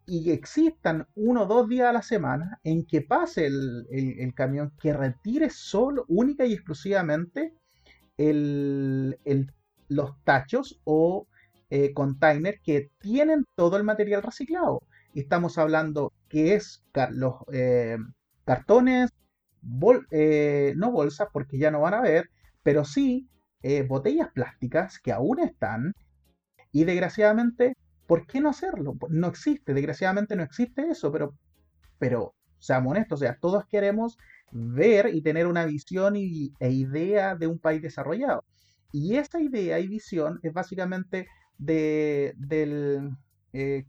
y 0.07 0.31
existan 0.31 1.07
uno 1.15 1.43
o 1.43 1.47
dos 1.47 1.69
días 1.69 1.89
a 1.89 1.93
la 1.93 2.03
semana 2.03 2.61
en 2.65 2.85
que 2.85 3.03
pase 3.03 3.47
el, 3.47 4.33
camión 4.35 4.73
que 4.81 4.93
retire 4.93 5.51
solo, 5.51 6.05
única 6.09 6.45
y 6.45 6.53
exclusivamente 6.53 7.55
el, 8.17 9.19
el 9.25 9.53
los 9.89 10.23
tachos 10.25 10.81
o 10.85 11.27
eh, 11.71 11.93
containers 11.95 12.61
que 12.63 12.91
tienen 12.99 13.45
todo 13.55 13.77
el 13.77 13.85
material 13.85 14.23
reciclado. 14.23 14.83
Estamos 15.15 15.59
hablando 15.59 16.13
que 16.29 16.55
es 16.55 16.85
los 17.13 17.35
eh, 17.53 17.99
cartones, 18.45 19.11
eh, 20.11 20.75
no 20.77 20.91
bolsas 20.91 21.29
porque 21.33 21.59
ya 21.59 21.71
no 21.71 21.81
van 21.81 21.95
a 21.95 22.01
ver, 22.01 22.31
pero 22.63 22.85
sí 22.85 23.29
botellas 23.87 24.29
plásticas 24.35 24.99
que 24.99 25.13
aún 25.13 25.39
están 25.39 25.95
y 26.73 26.83
desgraciadamente, 26.83 27.77
¿por 28.07 28.27
qué 28.27 28.41
no 28.41 28.51
hacerlo? 28.51 28.97
No 29.09 29.29
existe, 29.29 29.75
desgraciadamente 29.75 30.37
no 30.37 30.43
existe 30.43 30.89
eso, 30.89 31.11
pero, 31.13 31.35
pero 31.99 32.35
seamos 32.59 32.93
honestos, 32.93 33.21
o 33.21 33.25
sea, 33.25 33.39
todos 33.41 33.65
queremos 33.67 34.17
ver 34.53 35.15
y 35.15 35.23
tener 35.23 35.47
una 35.47 35.65
visión 35.65 36.17
y, 36.17 36.53
e 36.61 36.71
idea 36.71 37.35
de 37.35 37.47
un 37.47 37.59
país 37.59 37.83
desarrollado. 37.83 38.45
Y 38.93 39.17
esa 39.17 39.41
idea 39.41 39.79
y 39.81 39.89
visión 39.89 40.39
es 40.43 40.53
básicamente 40.53 41.27
de, 41.59 42.35
del 42.37 43.11
eh, 43.53 43.87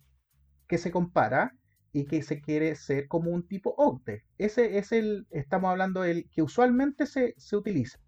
que 0.68 0.78
se 0.78 0.92
compara 0.92 1.54
y 1.92 2.06
que 2.06 2.24
se 2.24 2.42
quiere 2.42 2.76
ser 2.76 3.08
como 3.08 3.32
un 3.32 3.48
tipo 3.48 3.76
OCDE. 3.78 4.24
Ese 4.38 4.80
es 4.80 4.92
el, 4.92 5.28
estamos 5.30 5.70
hablando 5.70 6.02
del 6.02 6.28
que 6.32 6.42
usualmente 6.42 7.06
se, 7.06 7.36
utiliza. 7.56 8.00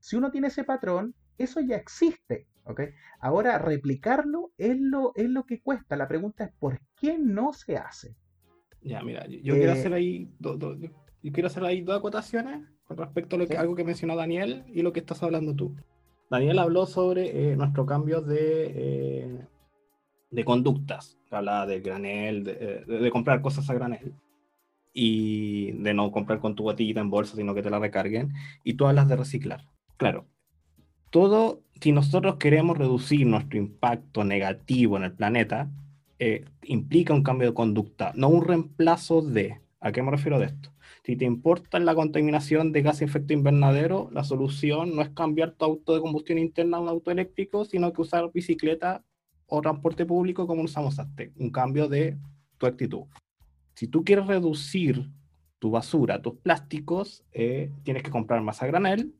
Si 0.00 0.16
uno 0.16 0.30
tiene 0.30 0.48
ese 0.48 0.64
patrón, 0.64 1.14
eso 1.38 1.60
ya 1.60 1.76
existe. 1.76 2.48
¿Ok? 2.70 2.80
Ahora, 3.20 3.58
replicarlo 3.58 4.52
es 4.58 4.78
lo, 4.78 5.12
es 5.14 5.28
lo 5.28 5.44
que 5.44 5.60
cuesta. 5.60 5.96
La 5.96 6.08
pregunta 6.08 6.44
es, 6.44 6.52
¿por 6.58 6.80
qué 7.00 7.18
no 7.18 7.52
se 7.52 7.76
hace? 7.76 8.16
Ya, 8.82 9.02
mira, 9.02 9.26
yo, 9.26 9.54
quiero 9.54 9.72
hacer 9.72 9.92
ahí 9.92 10.30
yo 11.22 11.32
quiero 11.32 11.48
hacer 11.48 11.64
ahí 11.64 11.82
dos 11.82 11.98
acotaciones 11.98 12.66
con 12.84 12.96
respecto 12.96 13.36
a 13.36 13.38
lo 13.38 13.46
que, 13.46 13.56
algo 13.56 13.74
que 13.74 13.84
mencionó 13.84 14.16
Daniel 14.16 14.64
y 14.68 14.82
lo 14.82 14.92
que 14.92 15.00
estás 15.00 15.22
hablando 15.22 15.54
tú. 15.54 15.76
Daniel 16.30 16.58
habló 16.58 16.86
sobre 16.86 17.52
eh, 17.52 17.56
nuestro 17.56 17.84
cambio 17.84 18.22
de, 18.22 18.72
eh, 18.74 19.46
de 20.30 20.44
conductas. 20.44 21.18
Hablaba 21.30 21.66
del 21.66 21.82
granel, 21.82 22.44
eh, 22.48 22.84
de, 22.86 23.10
comprar 23.10 23.42
cosas 23.42 23.68
a 23.68 23.74
granel 23.74 24.14
y 24.92 25.72
de 25.72 25.94
no 25.94 26.10
comprar 26.10 26.40
con 26.40 26.54
tu 26.54 26.64
botellita 26.64 27.00
en 27.00 27.10
bolsa, 27.10 27.36
sino 27.36 27.54
que 27.54 27.62
te 27.62 27.70
la 27.70 27.78
recarguen. 27.78 28.32
Y 28.64 28.74
tú 28.74 28.86
hablas 28.86 29.08
de 29.08 29.16
reciclar. 29.16 29.66
Claro, 29.96 30.26
todo, 31.10 31.62
si 31.80 31.92
nosotros 31.92 32.36
queremos 32.36 32.78
reducir 32.78 33.26
nuestro 33.26 33.58
impacto 33.58 34.24
negativo 34.24 34.96
en 34.96 35.04
el 35.04 35.12
planeta, 35.12 35.68
implica 36.62 37.14
un 37.14 37.22
cambio 37.22 37.48
de 37.48 37.54
conducta, 37.54 38.12
no 38.14 38.28
un 38.28 38.44
reemplazo 38.44 39.22
de. 39.22 39.60
¿A 39.80 39.92
qué 39.92 40.02
me 40.02 40.10
refiero 40.10 40.38
de 40.38 40.46
esto? 40.46 40.70
Si 41.04 41.16
te 41.16 41.24
importa 41.24 41.78
la 41.78 41.94
contaminación 41.94 42.72
de 42.72 42.82
gas 42.82 42.98
de 42.98 43.06
efecto 43.06 43.32
invernadero, 43.32 44.10
la 44.12 44.24
solución 44.24 44.94
no 44.94 45.00
es 45.00 45.08
cambiar 45.10 45.52
tu 45.52 45.64
auto 45.64 45.94
de 45.94 46.00
combustión 46.00 46.38
interna 46.38 46.76
a 46.76 46.80
un 46.80 46.88
auto 46.88 47.10
eléctrico, 47.10 47.64
sino 47.64 47.92
que 47.92 48.02
usar 48.02 48.30
bicicleta 48.32 49.02
o 49.46 49.62
transporte 49.62 50.04
público 50.04 50.46
como 50.46 50.62
usamos 50.62 50.98
antes. 50.98 51.32
Un 51.36 51.50
cambio 51.50 51.88
de 51.88 52.18
tu 52.58 52.66
actitud. 52.66 53.04
Si 53.74 53.88
tú 53.88 54.04
quieres 54.04 54.26
reducir 54.26 55.10
tu 55.58 55.70
basura, 55.70 56.20
tus 56.20 56.34
plásticos, 56.34 57.24
eh, 57.32 57.72
tienes 57.82 58.02
que 58.02 58.10
comprar 58.10 58.42
más 58.42 58.62
a 58.62 58.66
granel 58.66 59.14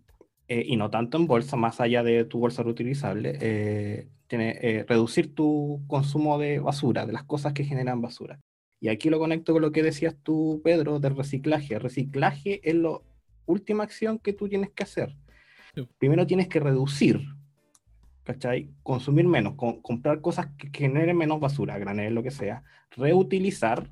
eh, 0.51 0.65
y 0.67 0.77
no 0.77 0.91
tanto 0.91 1.17
en 1.17 1.29
bolsa, 1.29 1.57
más 1.57 1.81
allá 1.81 2.03
de 2.03 2.25
tu 2.25 2.41
bolsa 2.41 2.65
reutilizable. 2.65 3.39
Eh, 3.41 4.09
tiene, 4.27 4.85
reducir 4.89 5.33
tu 5.33 5.81
consumo 5.87 6.39
de 6.39 6.59
basura, 6.59 7.07
de 7.07 7.13
las 7.13 7.23
cosas 7.23 7.53
que 7.53 7.65
generan 7.65 8.03
basura. 8.03 8.41
Y 8.81 8.89
aquí 8.89 9.11
lo 9.11 9.21
conecto 9.21 9.53
con 9.53 9.63
lo 9.63 9.71
que 9.71 9.85
decías 9.85 10.17
tú, 10.25 10.61
Pedro, 10.65 10.99
del 10.99 11.15
reciclaje. 11.15 11.79
reciclaje 11.79 12.61
es 12.69 12.75
la 12.75 12.99
última 13.47 13.85
acción 13.85 14.19
que 14.19 14.33
tú 14.33 14.49
tienes 14.49 14.71
que 14.71 14.83
hacer. 14.83 15.15
Primero 15.99 16.27
tienes 16.27 16.49
que 16.49 16.59
reducir, 16.59 17.21
¿cachai? 18.25 18.71
Consumir 18.83 19.29
menos, 19.29 19.55
comprar 19.55 20.21
cosas 20.21 20.49
que 20.59 20.69
generen 20.73 21.17
menos 21.17 21.39
basura, 21.39 21.79
granel, 21.79 22.13
lo 22.13 22.25
que 22.25 22.33
sea, 22.33 22.65
reutilizar 22.97 23.89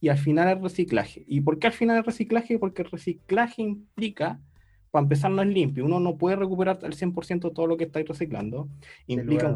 y 0.00 0.08
al 0.08 0.16
final 0.16 0.48
el 0.48 0.62
reciclaje. 0.62 1.24
¿Y 1.26 1.42
por 1.42 1.58
qué 1.58 1.66
al 1.66 1.74
final 1.74 1.98
el 1.98 2.04
reciclaje? 2.04 2.58
Porque 2.58 2.80
el 2.82 2.90
reciclaje 2.90 3.60
implica 3.60 4.40
para 4.90 5.04
empezar 5.04 5.30
no 5.30 5.42
es 5.42 5.48
limpio, 5.48 5.84
uno 5.84 6.00
no 6.00 6.16
puede 6.16 6.36
recuperar 6.36 6.80
al 6.82 6.94
100% 6.94 7.52
todo 7.54 7.66
lo 7.66 7.76
que 7.76 7.84
estáis 7.84 8.08
reciclando, 8.08 8.68
implica 9.06 9.48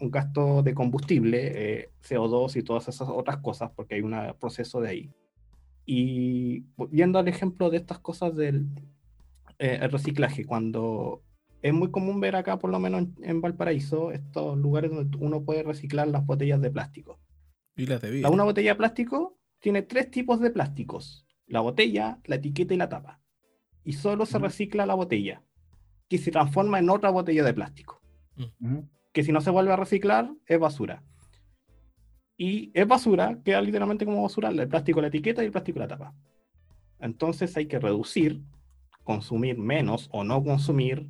un, 0.00 0.10
gasto 0.10 0.62
de 0.62 0.74
combustible, 0.74 1.52
eh, 1.54 1.90
CO2 2.02 2.56
y 2.56 2.62
todas 2.62 2.88
esas 2.88 3.08
otras 3.08 3.38
cosas, 3.38 3.70
porque 3.74 3.96
hay 3.96 4.02
un 4.02 4.14
proceso 4.38 4.80
de 4.80 4.88
ahí. 4.88 5.10
Y 5.84 6.64
viendo 6.90 7.18
el 7.18 7.28
ejemplo 7.28 7.70
de 7.70 7.78
estas 7.78 7.98
cosas 7.98 8.36
del 8.36 8.66
eh, 9.58 9.88
reciclaje, 9.88 10.44
cuando 10.44 11.22
es 11.62 11.72
muy 11.72 11.90
común 11.90 12.20
ver 12.20 12.36
acá, 12.36 12.58
por 12.58 12.70
lo 12.70 12.78
menos 12.78 13.06
en, 13.22 13.40
Valparaíso, 13.40 14.12
estos 14.12 14.56
lugares 14.56 14.92
donde 14.92 15.16
uno 15.18 15.42
puede 15.42 15.64
reciclar 15.64 16.06
las 16.08 16.24
botellas 16.24 16.60
de 16.60 16.70
plástico. 16.70 17.18
Y 17.76 17.86
las 17.86 18.00
de 18.00 18.24
Una 18.26 18.44
botella 18.44 18.72
de 18.72 18.76
plástico 18.76 19.38
tiene 19.58 19.82
tres 19.82 20.10
tipos 20.10 20.40
de 20.40 20.50
plásticos, 20.50 21.26
la 21.46 21.60
botella, 21.60 22.20
la 22.24 22.36
etiqueta 22.36 22.72
y 22.72 22.76
la 22.76 22.88
tapa 22.88 23.20
y 23.86 23.92
solo 23.92 24.26
se 24.26 24.38
recicla 24.38 24.84
la 24.84 24.94
botella, 24.94 25.42
que 26.08 26.18
se 26.18 26.32
transforma 26.32 26.78
en 26.80 26.90
otra 26.90 27.08
botella 27.10 27.44
de 27.44 27.54
plástico. 27.54 28.02
Que 29.12 29.22
si 29.22 29.32
no 29.32 29.40
se 29.40 29.50
vuelve 29.50 29.72
a 29.72 29.76
reciclar, 29.76 30.30
es 30.46 30.58
basura. 30.58 31.02
y 32.36 32.70
es 32.74 32.86
basura, 32.86 33.38
queda 33.44 33.60
literalmente 33.62 34.04
como 34.04 34.22
basura 34.22 34.50
el 34.50 34.68
plástico 34.68 35.00
la 35.00 35.08
etiqueta 35.08 35.42
y 35.42 35.46
el 35.46 35.52
plástico 35.52 35.78
la 35.78 35.88
tapa. 35.88 36.14
Entonces 37.00 37.56
hay 37.56 37.66
que 37.66 37.78
reducir, 37.78 38.42
consumir 39.04 39.58
menos 39.58 40.08
o 40.12 40.24
no 40.24 40.42
consumir 40.42 41.08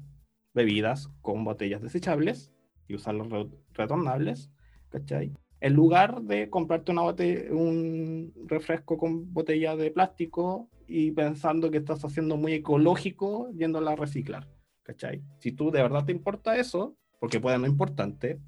bebidas 0.55 1.09
con 1.23 1.45
botellas 1.45 1.83
desechables 1.83 2.53
y 2.89 2.95
usarlos 2.95 3.29
retornables, 3.73 4.51
¿cachai? 4.89 5.33
En 5.61 5.73
lugar 5.73 6.23
de 6.23 6.51
comprarte 6.51 6.93
una 6.93 7.03
un 7.03 8.33
refresco 8.47 8.99
con 8.99 9.33
botella 9.33 9.75
de 9.77 9.91
plástico 9.91 10.69
y 10.87 11.11
pensando 11.13 11.71
que 11.71 11.79
estás 11.79 12.05
haciendo 12.05 12.37
muy 12.37 12.55
ecológico 12.55 13.51
yéndola 13.53 13.93
a 13.93 13.97
reciclar, 13.97 14.49
¿cachai? 14.83 15.23
Si 15.39 15.53
tú 15.53 15.71
de 15.71 15.83
verdad 15.83 16.05
te 16.05 16.13
importa 16.13 16.57
eso, 16.57 16.97
porque 17.19 17.41
puede 17.41 17.59
no 17.59 17.67
importante, 17.67 18.41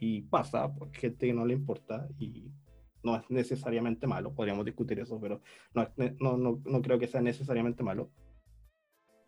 y 0.00 0.22
pasa, 0.22 0.74
porque 0.74 0.98
gente 0.98 1.26
que 1.26 1.34
no 1.34 1.44
le 1.44 1.54
importa 1.54 2.08
y 2.18 2.50
no 3.02 3.16
es 3.16 3.30
necesariamente 3.30 4.06
malo, 4.06 4.34
podríamos 4.34 4.64
discutir 4.64 4.98
eso, 4.98 5.20
pero 5.20 5.42
no, 5.74 5.88
no, 6.18 6.36
no, 6.36 6.60
no 6.64 6.82
creo 6.82 6.98
que 6.98 7.06
sea 7.06 7.20
necesariamente 7.20 7.82
malo. 7.82 8.10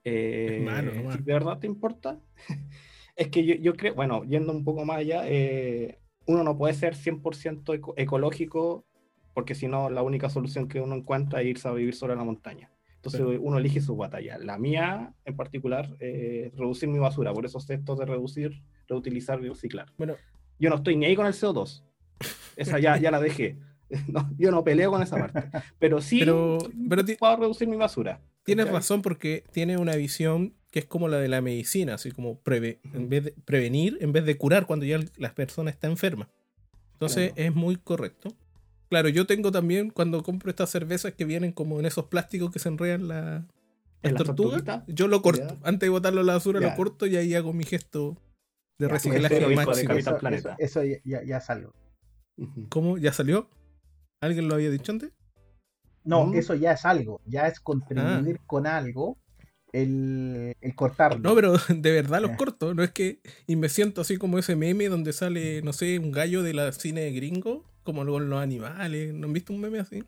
Eh, 0.04 0.66
si 1.12 1.22
de 1.22 1.32
verdad 1.32 1.58
te 1.58 1.66
importa, 1.66 2.20
es 3.16 3.28
que 3.28 3.44
yo, 3.44 3.54
yo, 3.56 3.74
creo, 3.74 3.94
bueno, 3.94 4.24
yendo 4.24 4.52
un 4.52 4.64
poco 4.64 4.84
más 4.84 4.98
allá, 4.98 5.22
eh, 5.26 6.00
uno 6.26 6.42
no 6.42 6.56
puede 6.56 6.74
ser 6.74 6.94
100% 6.94 7.94
ecológico 7.96 8.86
porque 9.34 9.54
si 9.54 9.68
no, 9.68 9.90
la 9.90 10.02
única 10.02 10.28
solución 10.28 10.68
que 10.68 10.80
uno 10.80 10.94
encuentra 10.94 11.40
es 11.40 11.48
irse 11.48 11.68
a 11.68 11.72
vivir 11.72 11.94
sobre 11.94 12.16
la 12.16 12.24
montaña. 12.24 12.70
Entonces 12.96 13.20
uno 13.40 13.58
elige 13.58 13.80
su 13.80 13.96
batalla. 13.96 14.38
La 14.38 14.58
mía, 14.58 15.12
en 15.24 15.36
particular, 15.36 15.96
es 15.98 16.54
reducir 16.56 16.88
mi 16.88 17.00
basura. 17.00 17.32
Por 17.32 17.44
esos 17.44 17.66
textos 17.66 17.98
de 17.98 18.06
reducir, 18.06 18.62
reutilizar 18.86 19.42
y 19.44 19.48
reciclar. 19.48 19.92
Bueno, 19.98 20.14
yo 20.60 20.70
no 20.70 20.76
estoy 20.76 20.96
ni 20.96 21.06
ahí 21.06 21.16
con 21.16 21.26
el 21.26 21.32
CO2. 21.32 21.82
Esa 22.56 22.78
ya, 22.78 22.96
ya 22.98 23.10
la 23.10 23.20
dejé. 23.20 23.58
yo 24.38 24.50
no 24.52 24.62
peleo 24.62 24.92
con 24.92 25.02
esa 25.02 25.16
parte. 25.16 25.42
Pero 25.80 26.00
sí 26.00 26.20
pero, 26.20 26.58
puedo 27.18 27.36
reducir 27.36 27.66
mi 27.66 27.76
basura. 27.76 28.20
Tienes 28.44 28.70
razón 28.70 29.02
porque 29.02 29.44
tiene 29.52 29.76
una 29.76 29.96
visión 29.96 30.54
que 30.70 30.78
es 30.80 30.86
como 30.86 31.08
la 31.08 31.18
de 31.18 31.28
la 31.28 31.40
medicina, 31.40 31.94
así 31.94 32.12
como 32.12 32.40
en 32.46 33.08
vez 33.08 33.24
de 33.24 33.34
prevenir 33.44 33.98
en 34.00 34.12
vez 34.12 34.24
de 34.24 34.36
curar 34.36 34.66
cuando 34.66 34.86
ya 34.86 35.00
la 35.16 35.34
persona 35.34 35.70
está 35.70 35.86
enferma. 35.86 36.28
Entonces 36.94 37.32
es 37.36 37.54
muy 37.54 37.76
correcto. 37.76 38.34
Claro, 38.92 39.08
yo 39.08 39.26
tengo 39.26 39.50
también 39.50 39.88
cuando 39.88 40.22
compro 40.22 40.50
estas 40.50 40.68
cervezas 40.68 41.14
que 41.14 41.24
vienen 41.24 41.52
como 41.52 41.80
en 41.80 41.86
esos 41.86 42.08
plásticos 42.08 42.50
que 42.50 42.58
se 42.58 42.68
enredan 42.68 43.08
la, 43.08 43.46
las 44.02 44.14
tortugas. 44.16 44.62
yo 44.86 45.08
lo 45.08 45.22
corto. 45.22 45.56
Antes 45.62 45.86
de 45.86 45.88
botarlo 45.88 46.20
a 46.20 46.24
la 46.24 46.34
basura, 46.34 46.60
lo 46.60 46.76
corto 46.76 47.06
y 47.06 47.16
ahí 47.16 47.34
hago 47.34 47.54
mi 47.54 47.64
gesto 47.64 48.18
de 48.78 48.88
reciclaje 48.88 49.46
máximo. 49.56 49.94
Eso, 50.58 50.82
ya, 50.84 51.24
ya, 51.24 51.40
salió. 51.40 51.72
¿Cómo? 52.68 52.98
¿Ya 52.98 53.14
salió? 53.14 53.48
¿Alguien 54.20 54.46
lo 54.46 54.56
había 54.56 54.68
dicho 54.68 54.92
antes? 54.92 55.10
No, 56.04 56.26
mm. 56.26 56.34
eso 56.34 56.54
ya 56.54 56.72
es 56.72 56.84
algo. 56.84 57.22
Ya 57.24 57.46
es 57.46 57.60
contribuir 57.60 58.40
ah. 58.40 58.44
con 58.46 58.66
algo 58.66 59.16
el, 59.72 60.54
el 60.60 60.74
cortarlo. 60.74 61.30
No, 61.30 61.34
pero 61.34 61.54
de 61.74 61.92
verdad 61.92 62.20
los 62.20 62.32
corto. 62.32 62.74
No 62.74 62.82
es 62.82 62.90
que. 62.90 63.22
Y 63.46 63.56
me 63.56 63.70
siento 63.70 64.02
así 64.02 64.18
como 64.18 64.38
ese 64.38 64.54
meme 64.54 64.90
donde 64.90 65.14
sale, 65.14 65.62
no 65.62 65.72
sé, 65.72 65.98
un 65.98 66.12
gallo 66.12 66.42
de 66.42 66.52
la 66.52 66.72
cine 66.72 67.10
gringo 67.12 67.71
como 67.82 68.04
con 68.04 68.28
los 68.28 68.42
animales. 68.42 69.14
¿No 69.14 69.26
han 69.26 69.32
visto 69.32 69.52
un 69.52 69.60
meme 69.60 69.80
así? 69.80 70.02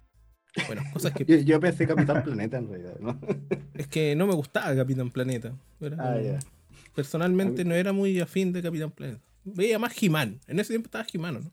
Bueno, 0.66 0.82
cosas 0.92 1.12
que. 1.12 1.44
yo, 1.44 1.60
pensé 1.60 1.86
Capitán 1.86 2.22
Planeta 2.24 2.58
en 2.58 2.68
realidad, 2.68 2.96
¿no? 3.00 3.20
es 3.74 3.86
que 3.88 4.14
no 4.16 4.26
me 4.26 4.34
gustaba 4.34 4.74
Capitán 4.74 5.10
Planeta. 5.10 5.56
Ah, 5.98 6.16
personalmente 6.94 7.64
no 7.64 7.74
era 7.74 7.92
muy 7.92 8.20
afín 8.20 8.52
de 8.52 8.62
Capitán 8.62 8.90
Planeta. 8.90 9.20
Veía 9.44 9.78
más 9.78 10.00
He-Man. 10.00 10.40
En 10.46 10.58
ese 10.58 10.72
tiempo 10.72 10.86
estaba 10.86 11.06
He-Man, 11.12 11.34
¿no? 11.42 11.52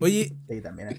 Oye, 0.00 0.36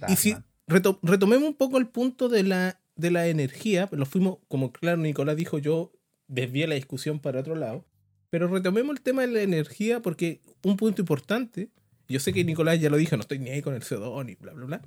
y 0.08 0.15
si 0.15 0.36
retomemos 0.67 1.47
un 1.47 1.56
poco 1.56 1.77
el 1.77 1.88
punto 1.88 2.27
de 2.27 2.43
la, 2.43 2.82
de 2.95 3.12
la 3.12 3.27
energía, 3.27 3.88
lo 3.91 4.06
fuimos, 4.06 4.39
como 4.47 4.71
claro, 4.73 4.97
Nicolás 4.97 5.38
dijo, 5.38 5.60
yo 5.60 5.93
desvié 6.27 6.67
la 6.67 6.75
discusión 6.75 7.19
para 7.19 7.39
otro 7.39 7.56
lado, 7.56 7.86
pero 8.30 8.47
retomemos 8.47 8.95
el 8.95 9.01
tema 9.01 9.21
de 9.21 9.27
la 9.27 9.41
energía 9.41 10.01
porque 10.01 10.41
un 10.63 10.75
punto 10.75 11.01
importante 11.01 11.69
yo 12.08 12.20
sé 12.20 12.34
que 12.34 12.43
Nicolás 12.43 12.80
ya 12.80 12.89
lo 12.89 12.98
dijo, 12.98 13.15
no 13.15 13.22
estoy 13.22 13.39
ni 13.39 13.50
ahí 13.50 13.62
con 13.62 13.74
el 13.74 13.82
CO2 13.82 14.26
ni 14.26 14.36
bla, 14.36 14.54
bla, 14.54 14.65
bla. 14.65 14.82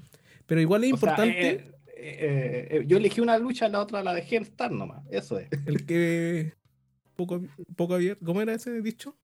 Pero 0.47 0.61
igual 0.61 0.85
es 0.85 0.91
importante. 0.91 1.51
Eh, 1.51 1.73
eh, 1.97 2.69
eh, 2.71 2.85
yo 2.87 2.97
elegí 2.97 3.21
una 3.21 3.39
lucha, 3.39 3.69
la 3.69 3.81
otra 3.81 4.03
la 4.03 4.15
dejé 4.15 4.37
estar 4.37 4.73
nomás. 4.73 5.05
Eso 5.11 5.39
es. 5.39 5.49
El 5.67 5.87
que. 5.87 6.55
Poco, 7.15 7.43
poco 7.77 7.95
abierto. 7.95 8.25
¿Cómo 8.25 8.41
era 8.41 8.55
ese 8.55 8.81
dicho? 8.81 9.17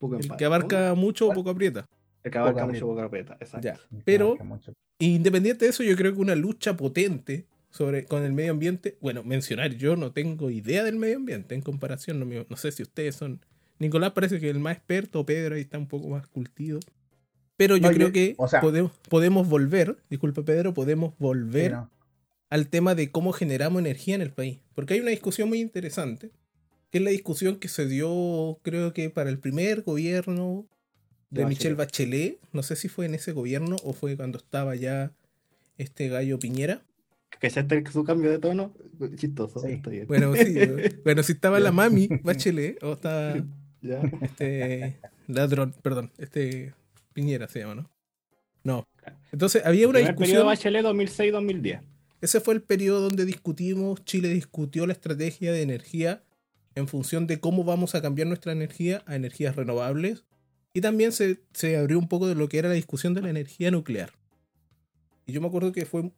el 0.00 0.36
que 0.36 0.44
abarca 0.44 0.94
mucho 0.94 1.28
o 1.28 1.32
poco 1.32 1.50
aprieta. 1.50 1.86
El 2.22 2.30
que 2.30 2.38
abarca 2.38 2.66
mucho 2.66 2.86
o 2.86 2.90
poco 2.90 3.02
aprieta, 3.02 3.36
exacto. 3.40 3.80
Pero, 4.04 4.36
independiente 4.98 5.64
de 5.64 5.70
eso, 5.70 5.82
yo 5.82 5.96
creo 5.96 6.14
que 6.14 6.20
una 6.20 6.34
lucha 6.34 6.76
potente 6.76 7.46
sobre, 7.70 8.04
con 8.04 8.22
el 8.22 8.32
medio 8.32 8.52
ambiente. 8.52 8.96
Bueno, 9.00 9.24
mencionar, 9.24 9.74
yo 9.74 9.96
no 9.96 10.12
tengo 10.12 10.50
idea 10.50 10.84
del 10.84 10.96
medio 10.96 11.16
ambiente 11.16 11.54
en 11.54 11.62
comparación. 11.62 12.20
No, 12.20 12.46
no 12.48 12.56
sé 12.56 12.72
si 12.72 12.82
ustedes 12.82 13.16
son 13.16 13.40
Nicolás 13.78 14.12
parece 14.12 14.40
que 14.40 14.48
es 14.48 14.54
el 14.54 14.60
más 14.60 14.76
experto, 14.76 15.24
Pedro 15.26 15.54
ahí 15.54 15.62
está 15.62 15.78
un 15.78 15.88
poco 15.88 16.08
más 16.08 16.26
cultivo. 16.26 16.80
Pero 17.56 17.76
yo 17.76 17.90
creo 17.90 18.12
que 18.12 18.36
podemos, 18.60 18.92
podemos, 19.08 19.48
volver, 19.48 19.96
disculpa 20.10 20.42
Pedro, 20.42 20.74
podemos 20.74 21.14
volver 21.18 21.76
al 22.50 22.68
tema 22.68 22.94
de 22.94 23.10
cómo 23.10 23.32
generamos 23.32 23.80
energía 23.80 24.14
en 24.14 24.20
el 24.20 24.30
país. 24.30 24.58
Porque 24.74 24.94
hay 24.94 25.00
una 25.00 25.10
discusión 25.10 25.48
muy 25.48 25.60
interesante, 25.60 26.30
que 26.90 26.98
es 26.98 27.04
la 27.04 27.10
discusión 27.10 27.56
que 27.56 27.68
se 27.68 27.86
dio, 27.86 28.58
creo 28.62 28.92
que 28.92 29.08
para 29.08 29.30
el 29.30 29.38
primer 29.38 29.82
gobierno 29.82 30.66
de, 31.30 31.46
Michelle 31.46 31.74
Bachelet. 31.74 32.38
No 32.52 32.62
sé 32.62 32.76
si 32.76 32.88
fue 32.88 33.06
en 33.06 33.14
ese 33.14 33.32
gobierno 33.32 33.76
o 33.82 33.92
fue 33.92 34.16
cuando 34.16 34.38
estaba 34.38 34.74
ya 34.74 35.12
este 35.78 36.08
gallo 36.08 36.38
Piñera. 36.38 36.82
Que 37.40 37.50
ya 37.50 37.62
está 37.62 37.76
su 37.90 38.04
cambio 38.04 38.30
de 38.30 38.38
tono, 38.38 38.72
chistoso. 39.16 39.62
Bueno, 40.06 40.34
sí, 40.34 40.54
bueno, 41.04 41.22
si 41.22 41.32
estaba 41.32 41.60
la 41.60 41.72
mami 41.72 42.08
Bachelet 42.22 42.82
o 42.82 42.94
estaba 42.94 43.34
este 44.22 44.98
ladrón, 45.28 45.74
perdón, 45.82 46.12
este 46.18 46.74
Piñera 47.12 47.48
se 47.48 47.60
llama, 47.60 47.74
¿no? 47.76 47.90
No. 48.62 48.88
Entonces 49.32 49.64
había 49.64 49.88
una 49.88 50.00
discusión. 50.00 50.26
periodo 50.26 50.46
Bachelet 50.46 50.84
2006-2010. 50.84 51.80
Ese 52.20 52.40
fue 52.40 52.54
el 52.54 52.62
periodo 52.62 53.00
donde 53.00 53.24
discutimos, 53.24 54.04
Chile 54.04 54.28
discutió 54.28 54.86
la 54.86 54.92
estrategia 54.92 55.52
de 55.52 55.62
energía 55.62 56.24
en 56.74 56.88
función 56.88 57.26
de 57.26 57.40
cómo 57.40 57.64
vamos 57.64 57.94
a 57.94 58.02
cambiar 58.02 58.28
nuestra 58.28 58.52
energía 58.52 59.02
a 59.06 59.16
energías 59.16 59.56
renovables. 59.56 60.24
Y 60.74 60.80
también 60.80 61.12
se, 61.12 61.40
se 61.52 61.76
abrió 61.76 61.98
un 61.98 62.08
poco 62.08 62.26
de 62.26 62.34
lo 62.34 62.48
que 62.48 62.58
era 62.58 62.68
la 62.68 62.74
discusión 62.74 63.14
de 63.14 63.22
la 63.22 63.30
energía 63.30 63.70
nuclear. 63.70 64.12
Y 65.26 65.32
yo 65.32 65.40
me 65.40 65.46
acuerdo 65.46 65.72
que 65.72 65.86
fue. 65.86 66.10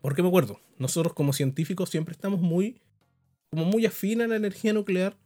¿Por 0.00 0.14
qué 0.14 0.22
me 0.22 0.28
acuerdo? 0.28 0.60
Nosotros 0.78 1.14
como 1.14 1.32
científicos 1.32 1.90
siempre 1.90 2.12
estamos 2.12 2.40
muy. 2.40 2.80
como 3.50 3.64
muy 3.64 3.86
afín 3.86 4.22
a 4.22 4.26
la 4.26 4.36
energía 4.36 4.72
nuclear 4.72 5.16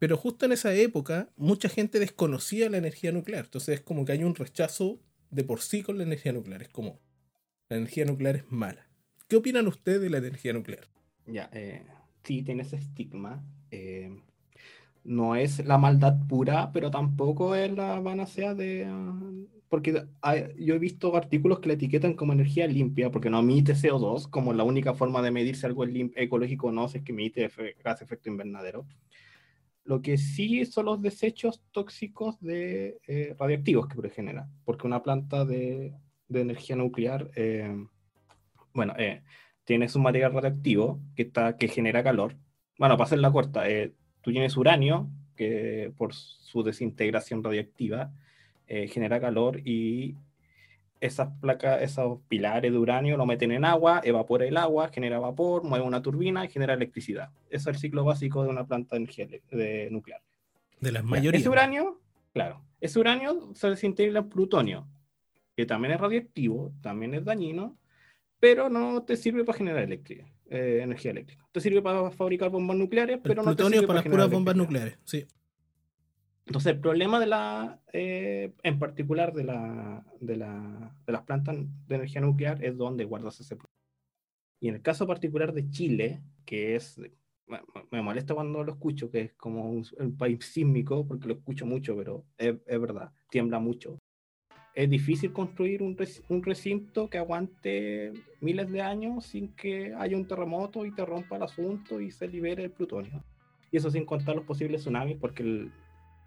pero 0.00 0.16
justo 0.16 0.46
en 0.46 0.52
esa 0.52 0.74
época, 0.74 1.28
mucha 1.36 1.68
gente 1.68 2.00
desconocía 2.00 2.70
la 2.70 2.78
energía 2.78 3.12
nuclear. 3.12 3.44
Entonces 3.44 3.74
es 3.76 3.80
como 3.82 4.06
que 4.06 4.12
hay 4.12 4.24
un 4.24 4.34
rechazo 4.34 4.98
de 5.30 5.44
por 5.44 5.60
sí 5.60 5.82
con 5.82 5.98
la 5.98 6.04
energía 6.04 6.32
nuclear. 6.32 6.62
Es 6.62 6.70
como, 6.70 6.98
la 7.68 7.76
energía 7.76 8.06
nuclear 8.06 8.36
es 8.36 8.50
mala. 8.50 8.88
¿Qué 9.28 9.36
opinan 9.36 9.68
ustedes 9.68 10.00
de 10.00 10.08
la 10.08 10.16
energía 10.16 10.54
nuclear? 10.54 10.88
Ya, 11.26 11.50
eh, 11.52 11.82
sí, 12.24 12.42
tiene 12.42 12.62
ese 12.62 12.76
estigma. 12.76 13.44
Eh, 13.70 14.10
no 15.04 15.36
es 15.36 15.62
la 15.66 15.76
maldad 15.76 16.16
pura, 16.26 16.72
pero 16.72 16.90
tampoco 16.90 17.54
es 17.54 17.70
la 17.70 18.02
panacea 18.02 18.54
de... 18.54 18.90
Porque 19.68 20.06
yo 20.58 20.74
he 20.74 20.78
visto 20.78 21.14
artículos 21.14 21.60
que 21.60 21.68
la 21.68 21.74
etiquetan 21.74 22.14
como 22.14 22.32
energía 22.32 22.66
limpia, 22.66 23.10
porque 23.10 23.28
no 23.28 23.40
emite 23.40 23.74
CO2, 23.74 24.30
como 24.30 24.54
la 24.54 24.64
única 24.64 24.94
forma 24.94 25.20
de 25.20 25.30
medir 25.30 25.56
si 25.56 25.66
algo 25.66 25.84
es 25.84 25.90
ecológico 26.16 26.68
o 26.68 26.72
no, 26.72 26.86
es 26.86 27.02
que 27.02 27.12
emite 27.12 27.50
gas 27.84 28.00
efecto 28.00 28.30
invernadero. 28.30 28.86
Lo 29.90 30.02
que 30.02 30.18
sí 30.18 30.64
son 30.66 30.84
los 30.84 31.02
desechos 31.02 31.64
tóxicos 31.72 32.40
de 32.40 33.00
eh, 33.08 33.34
radioactivos 33.36 33.88
que 33.88 34.08
genera, 34.10 34.48
porque 34.64 34.86
una 34.86 35.02
planta 35.02 35.44
de, 35.44 35.92
energía 36.32 36.76
nuclear, 36.76 37.28
eh, 37.34 37.76
bueno, 38.72 38.94
eh, 38.96 39.24
tiene 39.64 39.88
un 39.92 40.02
material 40.02 40.32
radioactivo 40.32 41.00
que, 41.16 41.22
está, 41.22 41.56
que 41.56 41.66
genera 41.66 42.04
calor. 42.04 42.36
Bueno, 42.78 42.96
para 42.96 43.06
hacer 43.06 43.18
la 43.18 43.32
corta, 43.32 43.64
tú 44.20 44.30
tienes 44.30 44.56
uranio, 44.56 45.10
que 45.34 45.92
por 45.96 46.14
su 46.14 46.62
desintegración 46.62 47.42
radioactiva 47.42 48.12
genera 48.68 49.20
calor 49.20 49.58
y 49.58 50.14
esas 51.00 51.30
placas, 51.40 51.82
esos 51.82 52.20
pilares 52.28 52.70
de 52.70 52.78
uranio 52.78 53.16
lo 53.16 53.26
meten 53.26 53.52
en 53.52 53.64
agua, 53.64 54.00
evapora 54.04 54.44
el 54.44 54.56
agua, 54.56 54.88
genera 54.88 55.18
vapor, 55.18 55.64
mueve 55.64 55.84
una 55.84 56.02
turbina 56.02 56.44
y 56.44 56.48
genera 56.48 56.74
electricidad. 56.74 57.30
Ese 57.48 57.70
es 57.70 57.76
el 57.76 57.78
ciclo 57.78 58.04
básico 58.04 58.42
de 58.42 58.50
una 58.50 58.66
planta 58.66 58.96
de 58.96 59.02
energía 59.02 59.26
de 59.50 59.88
nuclear. 59.90 60.20
De 60.78 60.92
las 60.92 61.02
mayorías. 61.02 61.40
Ese 61.40 61.48
uranio, 61.48 62.00
claro, 62.32 62.62
ese 62.80 62.98
uranio 62.98 63.50
se 63.54 63.70
desintegra 63.70 64.20
en 64.20 64.28
plutonio, 64.28 64.86
que 65.56 65.66
también 65.66 65.94
es 65.94 66.00
radioactivo, 66.00 66.72
también 66.82 67.14
es 67.14 67.24
dañino, 67.24 67.78
pero 68.38 68.68
no 68.68 69.02
te 69.02 69.16
sirve 69.16 69.44
para 69.44 69.58
generar 69.58 69.90
eh, 69.90 70.80
energía 70.82 71.10
eléctrica. 71.10 71.46
Te 71.52 71.60
sirve 71.60 71.82
para 71.82 72.10
fabricar 72.10 72.50
bombas 72.50 72.76
nucleares, 72.76 73.20
pero 73.22 73.42
no 73.42 73.56
te 73.56 73.64
sirve 73.64 73.86
para, 73.86 73.86
para 73.86 74.00
las 74.00 74.12
puras 74.12 74.30
bombas 74.30 74.56
nucleares, 74.56 74.98
sí. 75.04 75.26
Entonces, 76.46 76.72
el 76.72 76.80
problema 76.80 77.20
de 77.20 77.26
la, 77.26 77.80
eh, 77.92 78.52
en 78.62 78.78
particular 78.78 79.32
de, 79.32 79.44
la, 79.44 80.04
de, 80.20 80.36
la, 80.36 80.96
de 81.06 81.12
las 81.12 81.22
plantas 81.22 81.56
de 81.86 81.94
energía 81.94 82.20
nuclear 82.20 82.64
es 82.64 82.76
donde 82.76 83.04
guardas 83.04 83.40
ese 83.40 83.56
Y 84.60 84.68
en 84.68 84.74
el 84.76 84.82
caso 84.82 85.06
particular 85.06 85.52
de 85.52 85.70
Chile, 85.70 86.22
que 86.44 86.74
es, 86.74 87.00
me 87.90 88.02
molesta 88.02 88.34
cuando 88.34 88.64
lo 88.64 88.72
escucho, 88.72 89.10
que 89.10 89.20
es 89.20 89.32
como 89.34 89.70
un, 89.70 90.16
país 90.18 90.44
sísmico, 90.44 91.06
porque 91.06 91.28
lo 91.28 91.34
escucho 91.34 91.66
mucho, 91.66 91.96
pero 91.96 92.24
es, 92.36 92.56
es 92.66 92.80
verdad, 92.80 93.12
tiembla 93.30 93.58
mucho. 93.58 93.98
Es 94.74 94.88
difícil 94.88 95.32
construir 95.32 95.82
un, 95.82 95.96
un, 96.28 96.42
recinto 96.42 97.10
que 97.10 97.18
aguante 97.18 98.12
miles 98.40 98.70
de 98.70 98.80
años 98.80 99.26
sin 99.26 99.54
que 99.54 99.94
haya 99.94 100.16
un 100.16 100.26
terremoto 100.26 100.86
y 100.86 100.94
te 100.94 101.04
rompa 101.04 101.36
el 101.36 101.42
asunto 101.42 102.00
y 102.00 102.10
se 102.10 102.28
libere 102.28 102.64
el 102.64 102.70
plutonio. 102.70 103.22
Y 103.72 103.76
eso 103.76 103.90
sin 103.90 104.04
contar 104.04 104.36
los 104.36 104.44
posibles 104.44 104.80
tsunamis, 104.82 105.16
porque 105.16 105.42
el, 105.42 105.72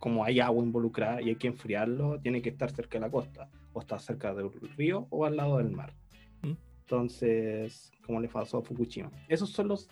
como 0.04 0.26
hay 0.26 0.42
agua 0.42 0.62
involucrada 0.62 1.22
y 1.22 1.30
hay 1.30 1.38
que 1.38 1.48
enfriarlo, 1.48 2.20
tiene 2.20 2.42
que 2.42 2.50
estar 2.50 2.70
cerca 2.70 2.98
de 2.98 3.06
la 3.06 3.10
costa, 3.10 3.50
o 3.72 3.80
está 3.80 3.98
cerca 4.00 4.34
del 4.34 4.52
río 4.76 5.08
o 5.10 5.24
al 5.24 5.38
lado 5.38 5.60
del 5.60 5.72
mar. 5.72 5.94
Mm. 6.42 6.56
Entonces, 6.82 7.90
como 8.06 8.20
le 8.20 8.28
pasó 8.28 8.58
a 8.58 8.64
Fukushima. 8.64 9.10
Esos 9.30 9.52
son 9.52 9.70
los 9.70 9.88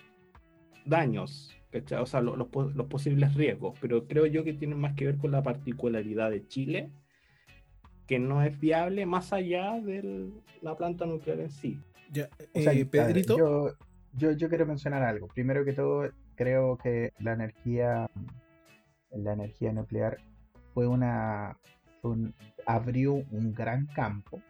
daños, 0.86 1.56
o 1.98 2.06
sea, 2.06 2.20
los, 2.20 2.38
los, 2.38 2.88
posibles 2.88 3.36
riesgos, 3.36 3.80
pero 3.80 4.06
creo 4.06 4.26
yo 4.26 4.44
que 4.44 4.52
tienen 4.52 4.82
más 4.82 4.96
que 4.96 5.06
ver 5.06 5.18
con 5.18 5.32
la 5.32 5.44
particularidad 5.44 6.30
de 6.30 6.46
Chile, 6.46 6.92
que 8.06 8.20
no 8.20 8.44
es 8.44 8.60
viable 8.60 9.06
más 9.06 9.32
allá 9.32 9.80
de 9.80 10.30
la 10.62 10.76
planta 10.76 11.06
nuclear 11.06 11.40
en 11.40 11.52
sí. 11.52 11.80
Ya, 12.12 12.28
eh, 12.54 12.84
Pedrito. 12.84 13.38
Yo, 13.38 13.78
yo, 14.18 14.32
yo 14.34 14.50
quiero 14.50 14.66
mencionar 14.66 15.04
algo. 15.04 15.30
Primero 15.30 15.64
que 15.64 15.72
todo, 15.72 16.12
creo 16.36 16.78
que 16.78 17.14
la 17.18 17.32
energía 17.32 18.10
la 19.14 19.34
energía 19.34 19.72
nuclear 19.72 20.18
fue 20.74 20.88
una 20.88 21.58
abrió 22.66 23.14
un 23.14 23.54
gran 23.54 23.88
campo 23.88 24.42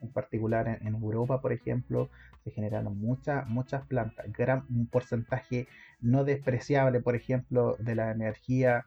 en 0.00 0.08
particular 0.08 0.78
en, 0.80 0.94
Europa 0.94 1.40
por 1.40 1.52
ejemplo 1.52 2.08
se 2.44 2.50
generaron 2.50 2.98
muchas 2.98 3.46
muchas 3.48 3.84
plantas 3.86 4.26
gran 4.32 4.64
un 4.70 4.86
porcentaje 4.86 5.66
no 6.00 6.24
despreciable 6.24 7.00
por 7.00 7.16
ejemplo 7.16 7.76
de 7.78 7.94
la 7.94 8.10
energía 8.10 8.86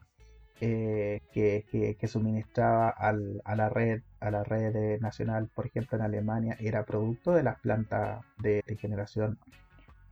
eh, 0.62 1.22
que, 1.34 1.66
que, 2.00 2.08
suministraba 2.08 2.90
al, 2.90 3.42
a 3.44 3.56
la 3.56 3.70
red 3.70 4.02
a 4.22 4.32
la 4.32 4.44
red 4.44 5.02
nacional 5.02 5.50
por 5.54 5.66
ejemplo 5.66 5.98
en 5.98 6.04
Alemania 6.04 6.56
era 6.60 6.86
producto 6.86 7.34
de 7.34 7.44
las 7.44 7.60
plantas 7.60 8.24
de, 8.40 8.64
generación 8.80 9.38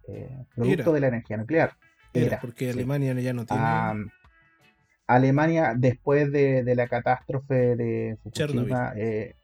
eh, 0.07 0.45
producto 0.55 0.91
de 0.91 0.99
la 0.99 1.07
energía 1.07 1.37
nuclear. 1.37 1.77
Era, 2.13 2.39
porque 2.41 2.71
Alemania 2.71 3.13
ya 3.13 3.33
no 3.33 3.45
tiene 3.45 3.63
Alemania, 5.15 5.73
después 5.77 6.31
de, 6.31 6.63
la 6.75 6.87
catástrofe 6.87 7.75
de 7.75 8.17
Fukushima, 8.23 8.93
eh, 8.95 9.35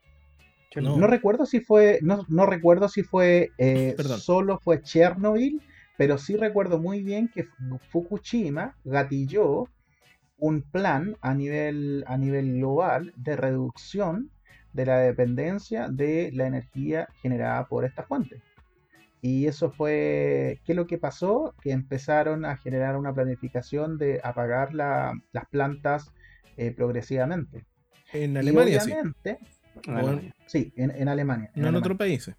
no. 0.76 1.08
recuerdo 1.08 1.46
si 1.46 1.60
fue, 1.60 2.00
no, 2.02 2.46
recuerdo 2.46 2.88
si 2.88 3.04
fue 3.04 3.52
eh, 3.58 3.96
solo 4.18 4.60
fue 4.60 4.82
Chernobyl, 4.82 5.62
pero 5.98 6.18
sí 6.18 6.36
recuerdo 6.36 6.80
muy 6.80 7.04
bien 7.04 7.30
que 7.34 7.48
Fukushima 7.90 8.76
gatilló 8.84 9.68
un 10.38 10.62
plan 10.62 11.18
a 11.22 11.34
nivel, 11.34 12.04
a 12.08 12.18
nivel 12.18 12.58
global 12.58 13.14
de 13.16 13.36
reducción 13.36 14.30
de 14.74 14.86
la 14.86 15.00
dependencia 15.00 15.88
de 15.90 16.32
la 16.34 16.46
energía 16.46 17.08
generada 17.22 17.66
por 17.68 17.84
esta 17.84 18.04
fuente. 18.04 18.42
Y 19.22 19.48
eso 19.48 19.72
fue, 19.72 20.60
¿qué 20.64 20.74
es 20.74 20.76
lo 20.76 20.86
que 20.86 20.98
pasó? 20.98 21.56
Que 21.62 21.72
empezaron 21.72 22.46
a 22.46 22.58
generar 22.58 22.96
una 22.98 23.14
planificación 23.14 23.98
de 23.98 24.22
apagar 24.24 24.74
las 24.74 25.46
plantas 25.50 26.14
eh, 26.56 26.72
progresivamente. 26.72 27.66
En 28.14 28.38
Alemania, 28.38 28.80
sí. 28.82 28.94
sí, 30.46 30.74
en, 30.78 31.10
Alemania. 31.10 31.52
No 31.56 31.68
en, 31.68 31.76
otros 31.76 31.98
países. 31.98 32.36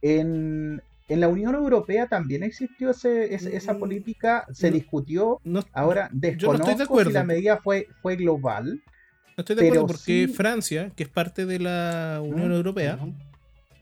En, 0.00 0.80
la 1.08 1.28
Unión 1.28 1.54
Europea 1.54 2.06
también 2.06 2.42
existió 2.42 2.90
ese, 2.90 3.34
esa 3.34 3.74
mm, 3.74 3.78
política, 3.78 4.46
se 4.52 4.70
discutió. 4.70 5.40
ahora 5.72 6.08
desconozco 6.12 7.04
si 7.04 7.12
la 7.12 7.24
medida 7.24 7.58
fue, 7.58 7.88
fue 8.00 8.16
global. 8.16 8.82
No 9.36 9.42
estoy 9.42 9.56
de 9.56 9.66
acuerdo 9.66 9.86
porque 9.86 10.28
Francia, 10.28 10.92
que 10.96 11.04
es 11.04 11.08
parte 11.08 11.46
de 11.46 11.58
la 11.58 12.20
Unión 12.22 12.52
Europea, 12.52 12.98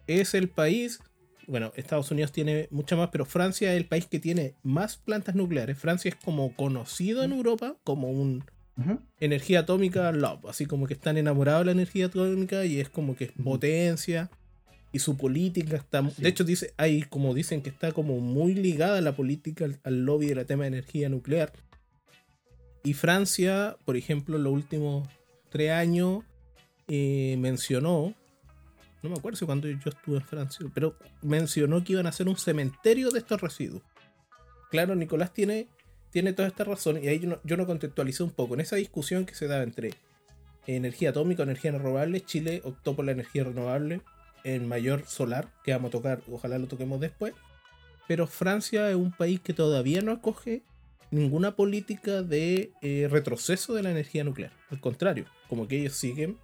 es 0.06 0.34
el 0.34 0.48
país 0.48 1.00
bueno, 1.46 1.72
Estados 1.76 2.10
Unidos 2.10 2.32
tiene 2.32 2.68
mucha 2.70 2.96
más, 2.96 3.10
pero 3.10 3.24
Francia 3.24 3.72
es 3.72 3.76
el 3.76 3.86
país 3.86 4.06
que 4.06 4.18
tiene 4.18 4.54
más 4.62 4.96
plantas 4.96 5.34
nucleares. 5.34 5.78
Francia 5.78 6.08
es 6.08 6.16
como 6.16 6.54
conocido 6.54 7.22
en 7.22 7.32
Europa 7.32 7.76
como 7.84 8.10
un 8.10 8.44
energía 9.20 9.60
atómica 9.60 10.12
love, 10.12 10.44
así 10.46 10.66
como 10.66 10.86
que 10.86 10.92
están 10.92 11.16
enamorados 11.16 11.62
de 11.62 11.66
la 11.66 11.72
energía 11.72 12.06
atómica 12.06 12.66
y 12.66 12.78
es 12.78 12.90
como 12.90 13.16
que 13.16 13.24
es 13.24 13.32
potencia 13.32 14.30
y 14.92 14.98
su 14.98 15.16
política 15.16 15.76
está, 15.76 16.02
de 16.02 16.28
hecho 16.28 16.44
dice, 16.44 16.72
hay 16.76 17.02
como 17.02 17.34
dicen 17.34 17.62
que 17.62 17.70
está 17.70 17.92
como 17.92 18.20
muy 18.20 18.54
ligada 18.54 19.00
la 19.00 19.16
política 19.16 19.66
al, 19.82 20.04
lobby 20.04 20.26
del 20.26 20.46
tema 20.46 20.64
de 20.64 20.68
energía 20.68 21.08
nuclear. 21.08 21.52
Y 22.84 22.94
Francia, 22.94 23.76
por 23.84 23.96
ejemplo, 23.96 24.36
en 24.36 24.44
los 24.44 24.52
últimos 24.52 25.08
tres 25.48 25.72
años 25.72 26.24
eh, 26.88 27.36
mencionó 27.38 28.14
no 29.06 29.14
me 29.14 29.18
acuerdo 29.18 29.36
si 29.36 29.46
cuando 29.46 29.68
yo 29.68 29.90
estuve 29.90 30.16
en 30.16 30.24
Francia, 30.24 30.66
pero 30.74 30.96
mencionó 31.22 31.82
que 31.82 31.94
iban 31.94 32.06
a 32.06 32.10
hacer 32.10 32.28
un 32.28 32.36
cementerio 32.36 33.10
de 33.10 33.18
estos 33.18 33.40
residuos. 33.40 33.82
Claro, 34.70 34.94
Nicolás 34.94 35.32
tiene, 35.32 35.68
tiene 36.10 36.32
toda 36.32 36.48
esta 36.48 36.64
razón 36.64 37.02
y 37.02 37.08
ahí 37.08 37.20
yo 37.20 37.28
no, 37.28 37.40
yo 37.44 37.56
no 37.56 37.66
contextualicé 37.66 38.22
un 38.22 38.30
poco. 38.30 38.54
En 38.54 38.60
esa 38.60 38.76
discusión 38.76 39.24
que 39.24 39.34
se 39.34 39.46
daba 39.46 39.62
entre 39.62 39.94
energía 40.66 41.10
atómica 41.10 41.42
energía 41.42 41.72
renovable, 41.72 42.20
Chile 42.20 42.60
optó 42.64 42.96
por 42.96 43.04
la 43.04 43.12
energía 43.12 43.44
renovable 43.44 44.00
en 44.44 44.68
mayor 44.68 45.06
solar, 45.06 45.52
que 45.64 45.72
vamos 45.72 45.88
a 45.88 45.92
tocar, 45.92 46.22
ojalá 46.30 46.58
lo 46.58 46.66
toquemos 46.66 47.00
después. 47.00 47.34
Pero 48.06 48.26
Francia 48.26 48.88
es 48.90 48.96
un 48.96 49.12
país 49.12 49.40
que 49.40 49.52
todavía 49.52 50.00
no 50.02 50.12
acoge 50.12 50.62
ninguna 51.10 51.56
política 51.56 52.22
de 52.22 52.72
eh, 52.82 53.08
retroceso 53.10 53.74
de 53.74 53.82
la 53.82 53.90
energía 53.90 54.24
nuclear. 54.24 54.52
Al 54.70 54.80
contrario, 54.80 55.26
como 55.48 55.66
que 55.66 55.80
ellos 55.80 55.94
siguen 55.94 56.36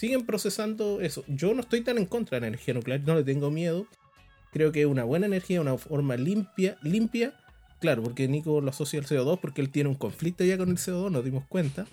siguen 0.00 0.24
procesando 0.24 1.02
eso. 1.02 1.24
Yo 1.28 1.52
no 1.52 1.60
estoy 1.60 1.82
tan 1.82 1.98
en 1.98 2.06
contra 2.06 2.36
de 2.36 2.40
la 2.40 2.46
energía 2.46 2.72
nuclear, 2.72 3.02
no 3.02 3.16
le 3.16 3.22
tengo 3.22 3.50
miedo. 3.50 3.86
Creo 4.50 4.72
que 4.72 4.80
es 4.80 4.86
una 4.86 5.04
buena 5.04 5.26
energía, 5.26 5.60
una 5.60 5.76
forma 5.76 6.16
limpia, 6.16 6.78
limpia. 6.80 7.34
Claro, 7.80 8.02
porque 8.02 8.26
Nico 8.26 8.62
lo 8.62 8.70
asocia 8.70 8.98
al 8.98 9.04
CO2 9.04 9.38
porque 9.42 9.60
él 9.60 9.68
tiene 9.68 9.90
un 9.90 9.96
conflicto 9.96 10.42
ya 10.42 10.56
con 10.56 10.70
el 10.70 10.78
CO2, 10.78 11.10
nos 11.10 11.22
dimos 11.22 11.44
cuenta. 11.48 11.84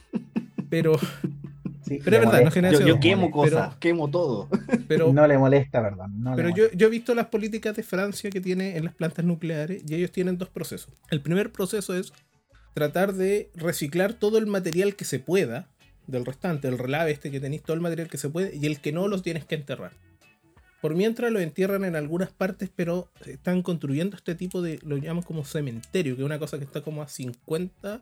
Pero, 0.70 0.94
pero 1.86 1.98
es 1.98 2.22
verdad, 2.24 2.44
no 2.46 2.52
genera 2.52 2.80
yo, 2.80 2.88
Yo 2.88 3.00
quemo 3.02 3.30
cosas, 3.30 3.76
quemo 3.76 4.10
todo. 4.10 4.48
Pero, 4.88 5.12
no 5.12 5.28
le 5.28 5.38
molesta, 5.38 5.82
¿verdad? 5.82 6.08
pero 6.38 6.48
yo, 6.56 6.72
yo 6.72 6.88
he 6.88 6.90
visto 6.90 7.14
las 7.14 7.26
políticas 7.26 7.76
de 7.76 7.84
Francia 7.84 8.30
que 8.30 8.40
tiene 8.40 8.78
en 8.78 8.86
las 8.86 8.94
plantas 8.94 9.26
nucleares 9.26 9.84
y 9.86 9.96
ellos 9.96 10.14
tienen 10.14 10.38
dos 10.38 10.48
procesos. 10.48 10.94
El 11.10 11.20
primer 11.20 11.52
proceso 11.52 11.94
es 11.94 12.14
tratar 12.74 13.14
de 13.14 13.50
reciclar 13.54 14.14
todo 14.14 14.38
el 14.38 14.48
material 14.48 14.96
que 14.96 15.04
se 15.04 15.20
pueda 15.20 15.68
del 16.08 16.26
restante, 16.26 16.68
el 16.68 16.78
relave 16.78 17.12
este 17.12 17.30
que 17.30 17.40
tenéis 17.40 17.64
todo 17.64 17.76
el 17.76 17.82
material 17.82 18.10
que 18.10 18.18
se 18.18 18.30
puede 18.30 18.56
y 18.56 18.66
el 18.66 18.80
que 18.80 18.92
no 18.92 19.08
los 19.08 19.22
tienes 19.22 19.46
que 19.46 19.56
enterrar. 19.56 19.92
Por 20.82 20.96
mientras 20.96 21.32
lo 21.32 21.40
entierran 21.40 21.84
en 21.84 21.96
algunas 21.96 22.32
partes, 22.32 22.70
pero 22.74 23.10
están 23.26 23.62
construyendo 23.62 24.16
este 24.16 24.36
tipo 24.36 24.62
de, 24.62 24.80
lo 24.84 24.98
llamamos 24.98 25.26
como 25.26 25.44
cementerio, 25.44 26.16
que 26.16 26.22
es 26.22 26.26
una 26.26 26.40
cosa 26.40 26.58
que 26.58 26.66
está 26.66 26.82
como 26.82 27.02
a 27.02 27.08
50, 27.08 28.02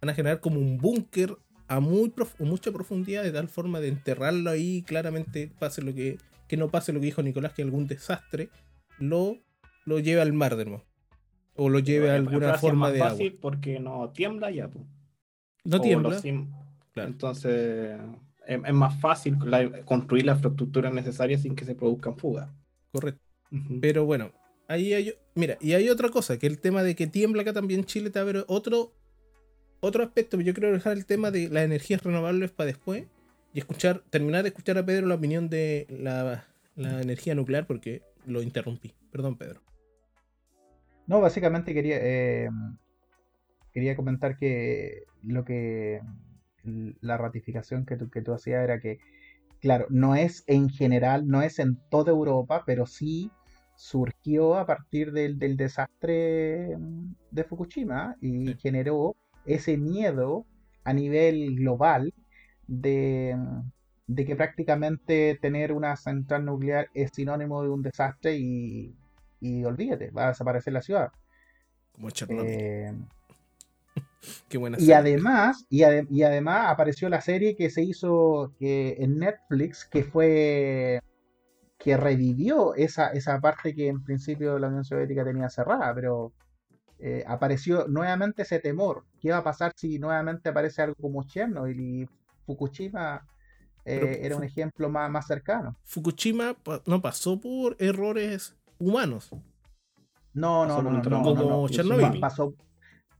van 0.00 0.10
a 0.10 0.14
generar 0.14 0.40
como 0.40 0.58
un 0.58 0.78
búnker 0.78 1.36
a 1.68 1.80
muy 1.80 2.12
mucha 2.38 2.72
profundidad, 2.72 3.22
de 3.22 3.32
tal 3.32 3.48
forma 3.48 3.80
de 3.80 3.88
enterrarlo 3.88 4.50
ahí, 4.50 4.82
claramente 4.82 5.50
pase 5.58 5.82
lo 5.82 5.92
que, 5.92 6.18
que 6.48 6.56
no 6.56 6.68
pase 6.68 6.92
lo 6.92 7.00
que 7.00 7.06
dijo 7.06 7.22
Nicolás, 7.22 7.52
que 7.52 7.62
algún 7.62 7.86
desastre 7.86 8.50
lo, 8.98 9.38
lo 9.84 9.98
lleve 9.98 10.20
al 10.20 10.32
mar 10.32 10.56
de 10.56 10.64
nuevo. 10.64 10.84
O 11.54 11.68
lo 11.68 11.78
lleve 11.78 12.10
a 12.10 12.14
alguna 12.14 12.54
forma 12.58 12.90
de 12.90 13.02
agua. 13.02 13.18
Porque 13.40 13.80
no 13.80 14.10
tiembla 14.10 14.50
ya. 14.50 14.70
No 15.64 15.80
tiembla. 15.80 16.20
Entonces 16.96 17.98
es, 18.46 18.72
más 18.72 18.98
fácil 19.00 19.36
construir 19.84 20.24
la 20.24 20.32
infraestructura 20.32 20.90
necesaria 20.90 21.38
sin 21.38 21.54
que 21.54 21.64
se 21.64 21.74
produzcan 21.74 22.16
fugas. 22.16 22.48
Correcto. 22.92 23.22
Pero 23.80 24.04
bueno, 24.04 24.32
ahí 24.68 24.92
hay. 24.92 25.14
Mira, 25.34 25.56
y 25.60 25.74
hay 25.74 25.88
otra 25.88 26.08
cosa, 26.08 26.38
que 26.38 26.46
el 26.46 26.58
tema 26.58 26.82
de 26.82 26.94
que 26.94 27.06
tiembla 27.06 27.42
acá 27.42 27.52
también 27.52 27.84
Chile 27.84 28.10
te 28.10 28.18
abre 28.18 28.44
otro, 28.48 28.92
otro 29.80 30.02
aspecto. 30.02 30.40
Yo 30.40 30.54
quiero 30.54 30.72
dejar 30.72 30.94
el 30.94 31.06
tema 31.06 31.30
de 31.30 31.48
las 31.48 31.64
energías 31.64 32.02
renovables 32.02 32.50
para 32.50 32.68
después 32.68 33.04
y 33.52 33.58
escuchar, 33.58 34.02
terminar 34.10 34.42
de 34.42 34.48
escuchar 34.48 34.78
a 34.78 34.86
Pedro 34.86 35.06
la 35.06 35.14
opinión 35.14 35.48
de 35.48 35.86
la, 35.88 36.46
energía 36.76 37.34
nuclear 37.34 37.66
porque 37.66 38.02
lo 38.26 38.42
interrumpí. 38.42 38.94
Perdón, 39.10 39.36
Pedro. 39.36 39.60
No, 41.06 41.20
básicamente 41.20 41.72
quería, 41.72 41.98
eh, 42.00 42.50
quería 43.72 43.94
comentar 43.94 44.36
que 44.36 45.04
lo 45.22 45.44
que 45.44 46.00
la 47.00 47.16
ratificación 47.16 47.86
que 47.86 47.96
tú, 47.96 48.10
que 48.10 48.22
tú 48.22 48.32
hacías 48.32 48.62
era 48.62 48.80
que, 48.80 48.98
claro, 49.60 49.86
no 49.90 50.14
es 50.14 50.44
en 50.46 50.68
general, 50.68 51.26
no 51.28 51.42
es 51.42 51.58
en 51.58 51.78
toda 51.90 52.12
Europa, 52.12 52.64
pero 52.66 52.86
sí 52.86 53.30
surgió 53.76 54.56
a 54.56 54.66
partir 54.66 55.12
del, 55.12 55.38
desastre 55.56 56.76
mm, 56.76 57.14
de 57.30 57.44
Fukushima 57.44 58.16
y 58.20 58.54
generó 58.54 59.16
ese 59.44 59.76
miedo 59.76 60.46
a 60.84 60.92
nivel 60.92 61.56
global 61.56 62.14
de, 62.66 63.36
que 64.16 64.36
prácticamente 64.36 65.38
tener 65.40 65.72
una 65.72 65.96
central 65.96 66.44
nuclear 66.44 66.88
es 66.94 67.10
sinónimo 67.12 67.62
de 67.62 67.68
un 67.68 67.82
desastre 67.82 68.36
y, 68.36 68.96
y 69.40 69.64
olvídate, 69.64 70.10
va 70.10 70.26
a 70.26 70.28
desaparecer 70.28 70.72
la 70.72 70.82
ciudad. 70.82 71.10
Como 71.92 72.10
Chernobyl. 72.10 72.50
Eh, 72.50 72.92
Qué 74.48 74.58
buena 74.58 74.78
y 74.80 74.92
además, 74.92 75.66
y, 75.68 75.82
y, 76.10 76.22
además 76.22 76.66
apareció 76.68 77.08
la 77.08 77.20
serie 77.20 77.56
que 77.56 77.70
se 77.70 77.82
hizo 77.82 78.54
que 78.58 78.96
en 78.98 79.18
Netflix, 79.18 79.84
que 79.84 80.04
fue 80.04 81.00
que 81.78 81.96
revivió 81.96 82.74
esa, 82.74 83.08
esa 83.10 83.40
parte 83.40 83.74
que 83.74 83.88
en 83.88 84.02
principio 84.02 84.58
la 84.58 84.68
Unión 84.68 84.84
Soviética 84.84 85.24
tenía 85.24 85.48
cerrada, 85.48 85.94
pero 85.94 86.32
eh, 86.98 87.22
apareció 87.26 87.86
nuevamente 87.88 88.42
ese 88.42 88.58
temor. 88.58 89.04
¿Qué 89.20 89.30
va 89.30 89.38
a 89.38 89.44
pasar 89.44 89.72
si 89.76 89.98
nuevamente 89.98 90.48
aparece 90.48 90.82
algo 90.82 90.96
como 91.00 91.22
Chernobyl 91.24 91.78
y 91.78 92.08
Fukushima 92.46 93.26
eh, 93.84 94.20
era 94.22 94.36
un 94.36 94.44
ejemplo 94.44 94.88
más, 94.88 95.10
más 95.10 95.26
cercano? 95.26 95.76
Fukushima 95.84 96.56
no 96.86 97.02
pasó 97.02 97.38
por 97.38 97.76
errores 97.78 98.56
humanos. 98.78 99.30
No, 100.32 100.66
no, 100.66 100.82
no, 100.82 100.90
no, 100.90 101.02
no, 101.02 101.22
como 101.22 101.68
Chernobyl. 101.68 102.20
Pasó, 102.20 102.54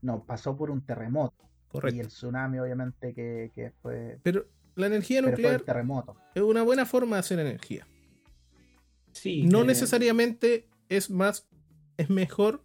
no, 0.07 0.23
pasó 0.23 0.57
por 0.57 0.71
un 0.71 0.81
terremoto. 0.81 1.35
Correcto. 1.67 1.97
Y 1.97 1.99
el 1.99 2.07
tsunami, 2.07 2.59
obviamente, 2.59 3.13
que, 3.13 3.71
fue. 3.81 4.19
Pero 4.23 4.47
la 4.75 4.87
energía 4.87 5.21
nuclear 5.21 5.61
terremoto. 5.61 6.15
es 6.33 6.41
una 6.41 6.63
buena 6.63 6.85
forma 6.85 7.17
de 7.17 7.19
hacer 7.19 7.39
energía. 7.39 7.87
Sí. 9.11 9.43
No 9.43 9.63
necesariamente 9.63 10.67
es 10.89 11.09
más, 11.09 11.47
es 11.97 12.09
mejor 12.09 12.63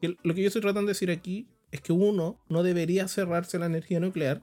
lo 0.00 0.34
que 0.34 0.42
yo 0.42 0.48
estoy 0.48 0.62
tratando 0.62 0.88
de 0.88 0.92
decir 0.92 1.10
aquí 1.10 1.48
es 1.70 1.80
que 1.80 1.92
uno 1.92 2.38
no 2.48 2.62
debería 2.62 3.08
cerrarse 3.08 3.56
a 3.56 3.60
la 3.60 3.66
energía 3.66 4.00
nuclear, 4.00 4.42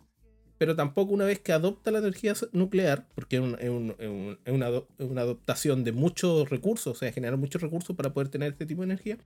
pero 0.58 0.76
tampoco 0.76 1.14
una 1.14 1.26
vez 1.26 1.40
que 1.40 1.54
adopta 1.54 1.92
la 1.92 2.00
energía 2.00 2.34
nuclear, 2.52 3.08
porque 3.16 3.38
es, 3.38 4.50
una, 4.52 5.22
adoptación 5.22 5.84
de 5.84 5.92
muchos 5.92 6.50
recursos, 6.50 6.98
o 6.98 7.00
sea, 7.00 7.12
generar 7.12 7.38
muchos 7.38 7.62
recursos 7.62 7.96
para 7.96 8.14
poder 8.14 8.30
tener 8.30 8.52
este 8.52 8.66
tipo 8.66 8.82
de 8.82 8.86
energía, 8.86 9.18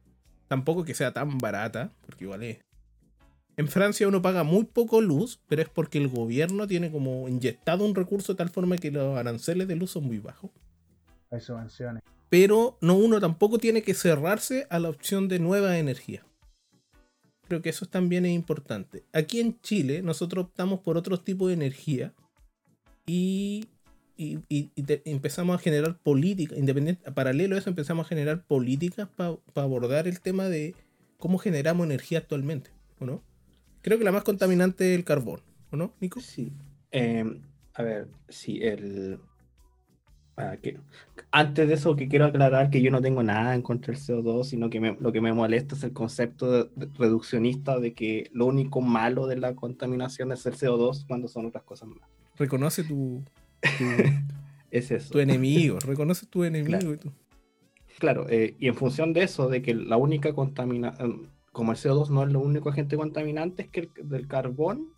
tampoco 0.47 0.85
que 0.85 0.93
sea 0.93 1.13
tan 1.13 1.37
barata, 1.37 1.91
porque 2.05 2.25
igual 2.25 2.43
es. 2.43 2.59
En 3.57 3.67
Francia 3.67 4.07
uno 4.07 4.21
paga 4.21 4.43
muy 4.43 4.63
poco 4.65 5.01
luz, 5.01 5.41
pero 5.47 5.61
es 5.61 5.69
porque 5.69 5.97
el 5.97 6.07
gobierno 6.07 6.67
tiene 6.67 6.91
como 6.91 7.27
inyectado 7.27 7.83
un 7.83 7.95
recurso 7.95 8.33
de 8.33 8.37
tal 8.37 8.49
forma 8.49 8.77
que 8.77 8.91
los 8.91 9.17
aranceles 9.17 9.67
de 9.67 9.75
luz 9.75 9.91
son 9.91 10.05
muy 10.05 10.19
bajos. 10.19 10.51
Hay 11.31 11.41
subvenciones 11.41 12.03
pero 12.29 12.77
no 12.81 12.95
uno 12.95 13.19
tampoco 13.19 13.57
tiene 13.57 13.81
que 13.81 13.93
cerrarse 13.93 14.67
a 14.69 14.79
la 14.79 14.89
opción 14.89 15.27
de 15.27 15.39
nueva 15.39 15.77
energía. 15.77 16.25
Creo 17.47 17.61
que 17.61 17.69
eso 17.69 17.85
también 17.85 18.25
es 18.25 18.33
importante. 18.33 19.05
Aquí 19.13 19.39
en 19.39 19.59
Chile 19.61 20.01
nosotros 20.01 20.45
optamos 20.45 20.81
por 20.81 20.97
otro 20.97 21.19
tipo 21.19 21.47
de 21.47 21.53
energía 21.53 22.13
y, 23.05 23.67
empezamos 24.17 25.55
a 25.55 25.59
generar 25.59 25.99
políticas, 25.99 26.57
independiente, 26.57 27.11
paralelo 27.11 27.55
a 27.55 27.59
eso 27.59 27.69
empezamos 27.69 28.05
a 28.05 28.09
generar 28.09 28.43
políticas 28.45 29.07
para 29.15 29.37
abordar 29.55 30.07
el 30.07 30.19
tema 30.19 30.45
de 30.45 30.75
cómo 31.19 31.37
generamos 31.37 31.85
energía 31.85 32.17
actualmente, 32.17 32.71
¿o 32.99 33.05
no? 33.05 33.23
Creo 33.81 33.97
que 33.97 34.03
la 34.03 34.11
más 34.11 34.23
contaminante 34.23 34.93
es 34.93 34.97
el 34.97 35.05
carbón, 35.05 35.41
¿o 35.71 35.77
no, 35.77 35.93
Nico? 35.99 36.19
Sí. 36.19 36.51
Eh, 36.91 37.23
a 37.73 37.83
ver, 37.83 38.07
sí, 38.29 38.59
el, 38.61 39.19
antes 41.31 41.67
de 41.67 41.73
eso, 41.73 41.95
que 41.95 42.07
quiero 42.07 42.25
aclarar 42.25 42.69
que 42.69 42.81
yo 42.81 42.91
no 42.91 43.01
tengo 43.01 43.23
nada 43.23 43.55
en 43.55 43.63
contra 43.63 43.93
del 43.93 44.01
CO2, 44.01 44.43
sino 44.43 44.69
que 44.69 44.95
lo 44.99 45.11
que 45.11 45.19
me 45.19 45.33
molesta 45.33 45.75
es 45.75 45.83
el 45.83 45.93
concepto 45.93 46.69
reduccionista 46.97 47.79
de 47.79 47.93
que 47.93 48.29
lo 48.33 48.45
único 48.45 48.81
malo 48.81 49.25
de 49.25 49.37
la 49.37 49.55
contaminación 49.55 50.31
es 50.31 50.45
el 50.45 50.53
CO2 50.53 51.05
cuando 51.07 51.27
son 51.27 51.47
otras 51.47 51.63
cosas 51.63 51.89
más. 51.89 52.07
Reconoce 52.35 52.83
tu, 52.83 53.23
es 54.71 54.91
eso. 54.91 55.11
tu 55.11 55.19
enemigo, 55.19 55.79
reconoce 55.79 56.27
tu 56.27 56.43
enemigo. 56.43 56.77
Claro, 56.77 56.93
y, 56.93 56.97
tu... 56.97 57.11
claro 57.97 58.29
eh, 58.29 58.55
y 58.59 58.67
en 58.67 58.75
función 58.75 59.13
de 59.13 59.23
eso, 59.23 59.49
de 59.49 59.63
que 59.63 59.73
la 59.73 59.97
única 59.97 60.33
contaminación, 60.33 61.29
como 61.57 61.71
el 61.71 61.77
CO2 61.79 62.09
no 62.09 62.21
es 62.21 62.31
lo 62.31 62.39
único 62.39 62.69
agente 62.69 62.95
contaminante, 62.97 63.63
es 63.63 63.69
que 63.69 63.79
el, 63.79 63.91
del 64.07 64.27
carbón 64.27 64.93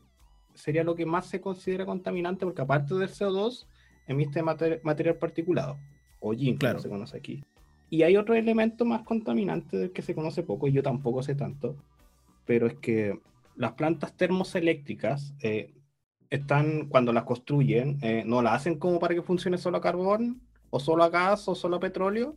sería 0.54 0.84
lo 0.84 0.94
que 0.94 1.06
más 1.06 1.26
se 1.26 1.40
considera 1.40 1.86
contaminante, 1.86 2.46
porque 2.46 2.62
aparte 2.62 2.96
del 2.96 3.08
CO2 3.08 3.66
emite 4.08 4.44
material 4.44 5.16
particulado, 5.16 5.78
o 6.20 6.34
yin, 6.34 6.58
claro. 6.58 6.80
se 6.80 6.90
conoce 6.90 7.16
aquí. 7.16 7.46
Y 7.90 8.04
hay 8.04 8.18
otro 8.18 8.36
elemento 8.36 8.84
más 8.84 9.04
contaminante 9.04 9.78
del 9.78 9.94
que 9.94 10.02
se 10.02 10.14
conoce 10.14 10.44
poco, 10.44 10.68
y 10.68 10.74
yo 10.74 10.84
tampoco 10.84 11.24
sé 11.24 11.34
tanto, 11.34 11.78
pero 12.46 12.68
es 12.68 12.74
que 12.74 13.18
las 13.56 13.72
plantas 13.72 14.18
termoeléctricas 14.18 15.34
eh, 15.42 15.74
están, 16.30 16.88
cuando 16.90 17.14
las 17.14 17.24
construyen, 17.24 18.00
eh, 18.02 18.24
no 18.26 18.42
la 18.42 18.54
hacen 18.54 18.78
como 18.78 19.00
para 19.00 19.16
que 19.16 19.22
funcione 19.22 19.58
solo 19.58 19.78
a 19.78 19.82
carbón, 19.82 20.42
o 20.72 20.82
solo 20.82 21.06
a 21.06 21.10
gas, 21.10 21.48
o 21.48 21.56
solo 21.56 21.78
a 21.78 21.80
petróleo, 21.80 22.36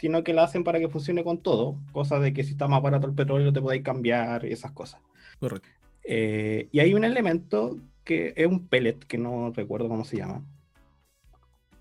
sino 0.00 0.24
que 0.24 0.32
la 0.32 0.44
hacen 0.44 0.64
para 0.64 0.78
que 0.78 0.88
funcione 0.88 1.22
con 1.22 1.38
todo, 1.38 1.76
cosa 1.92 2.18
de 2.18 2.32
que 2.32 2.42
si 2.42 2.52
está 2.52 2.66
más 2.68 2.82
barato 2.82 3.06
el 3.06 3.14
petróleo 3.14 3.52
te 3.52 3.60
podéis 3.60 3.82
cambiar 3.82 4.46
y 4.46 4.52
esas 4.52 4.72
cosas. 4.72 5.00
Correcto. 5.38 5.68
Eh, 6.04 6.68
y 6.72 6.80
hay 6.80 6.94
un 6.94 7.04
elemento 7.04 7.78
que 8.02 8.32
es 8.34 8.46
un 8.46 8.66
pellet, 8.66 8.98
que 9.06 9.18
no 9.18 9.52
recuerdo 9.54 9.88
cómo 9.88 10.04
se 10.04 10.16
llama, 10.16 10.42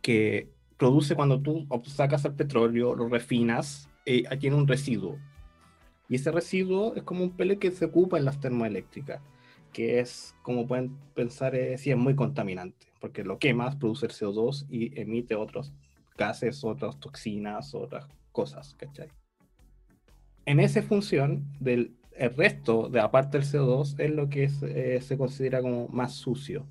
que 0.01 0.49
produce 0.77 1.15
cuando 1.15 1.39
tú 1.41 1.65
sacas 1.85 2.25
el 2.25 2.33
petróleo, 2.33 2.93
lo 2.93 3.07
refinas, 3.07 3.89
eh, 4.05 4.23
tiene 4.37 4.57
un 4.57 4.67
residuo. 4.67 5.17
Y 6.09 6.15
ese 6.15 6.31
residuo 6.31 6.95
es 6.95 7.03
como 7.03 7.23
un 7.23 7.31
pellet 7.31 7.57
que 7.57 7.71
se 7.71 7.85
ocupa 7.85 8.17
en 8.17 8.25
las 8.25 8.41
termoeléctricas, 8.41 9.21
que 9.71 9.99
es, 10.01 10.35
como 10.41 10.67
pueden 10.67 10.97
pensar, 11.13 11.55
eh, 11.55 11.77
sí 11.77 11.91
es 11.91 11.97
muy 11.97 12.15
contaminante, 12.15 12.87
porque 12.99 13.23
lo 13.23 13.39
quemas, 13.39 13.77
produce 13.77 14.07
el 14.07 14.11
CO2 14.11 14.65
y 14.69 14.99
emite 14.99 15.35
otros 15.35 15.71
gases, 16.19 16.63
otras 16.63 16.99
toxinas, 16.99 17.73
otras 17.73 18.05
cosas, 18.31 18.75
¿cachai? 18.75 19.09
En 20.45 20.59
esa 20.59 20.83
función 20.83 21.45
del 21.59 21.95
el 22.19 22.35
resto 22.35 22.89
de 22.89 22.99
aparte 22.99 23.37
del 23.37 23.47
CO2 23.47 23.97
es 23.97 24.11
lo 24.11 24.29
que 24.29 24.49
eh, 24.63 24.99
se 25.01 25.17
considera 25.17 25.61
como 25.61 25.87
más 25.87 26.13
sucio, 26.13 26.65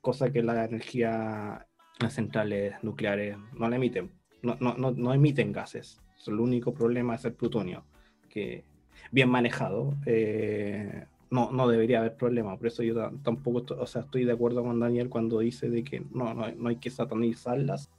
cosa 0.00 0.32
que 0.32 0.42
la 0.42 0.64
energía 0.64 1.66
las 1.98 2.14
centrales 2.14 2.82
nucleares 2.82 3.36
no 3.58 3.68
la 3.68 3.76
emiten, 3.76 4.10
no, 4.42 4.56
no, 4.58 4.74
no, 4.74 5.12
emiten 5.12 5.52
gases. 5.52 6.00
el 6.26 6.40
único 6.40 6.72
problema 6.72 7.14
es 7.14 7.26
el 7.26 7.34
plutonio, 7.34 7.84
que 8.30 8.64
bien 9.12 9.28
manejado 9.28 9.94
eh, 10.06 11.04
no, 11.30 11.52
no 11.52 11.68
debería 11.68 11.98
haber 11.98 12.16
problema. 12.16 12.56
Por 12.56 12.68
eso 12.68 12.82
yo 12.82 12.94
tampoco, 13.22 13.74
o 13.74 13.86
sea, 13.86 14.02
estoy 14.02 14.24
de 14.24 14.32
acuerdo 14.32 14.62
con 14.62 14.80
Daniel 14.80 15.10
cuando 15.10 15.40
dice 15.40 15.68
de 15.68 15.84
que 15.84 16.02
no, 16.10 16.32
no, 16.32 16.50
no 16.52 16.68
hay 16.70 16.76
que 16.76 16.88
satanizarlas 16.88 17.90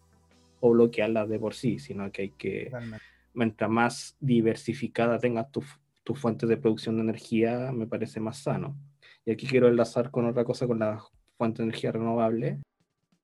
o 0.61 0.71
bloquearlas 0.71 1.27
de 1.27 1.39
por 1.39 1.53
sí, 1.53 1.79
sino 1.79 2.09
que 2.11 2.21
hay 2.21 2.29
que, 2.29 2.71
mientras 3.33 3.69
más 3.69 4.15
diversificada 4.19 5.19
tengas 5.19 5.51
tu, 5.51 5.63
tu 6.03 6.15
fuente 6.15 6.47
de 6.47 6.57
producción 6.57 6.95
de 6.95 7.01
energía, 7.01 7.71
me 7.73 7.87
parece 7.87 8.19
más 8.19 8.37
sano. 8.37 8.77
Y 9.25 9.31
aquí 9.31 9.45
quiero 9.45 9.67
enlazar 9.67 10.09
con 10.11 10.25
otra 10.25 10.45
cosa, 10.45 10.67
con 10.67 10.79
la 10.79 11.03
fuente 11.37 11.61
de 11.61 11.69
energía 11.69 11.91
renovable, 11.91 12.59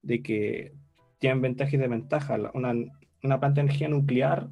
de 0.01 0.21
que 0.21 0.73
tienen 1.19 1.41
ventajas 1.41 1.73
y 1.73 1.77
desventajas. 1.77 2.41
Una, 2.53 2.73
una 3.23 3.39
planta 3.39 3.61
de 3.61 3.67
energía 3.67 3.87
nuclear 3.87 4.49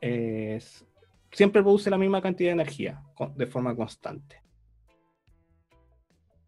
es, 0.00 0.84
siempre 1.30 1.62
produce 1.62 1.90
la 1.90 1.98
misma 1.98 2.22
cantidad 2.22 2.48
de 2.48 2.62
energía 2.62 3.02
de 3.34 3.46
forma 3.46 3.74
constante. 3.76 4.42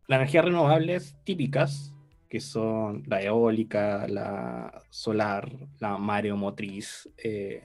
Las 0.06 0.18
energías 0.18 0.46
renovables 0.46 1.16
típicas, 1.24 1.94
que 2.28 2.40
son 2.40 3.04
la 3.06 3.22
eólica, 3.22 4.06
la 4.08 4.82
solar, 4.90 5.50
la 5.80 5.96
mareomotriz, 5.96 7.08
eh, 7.22 7.62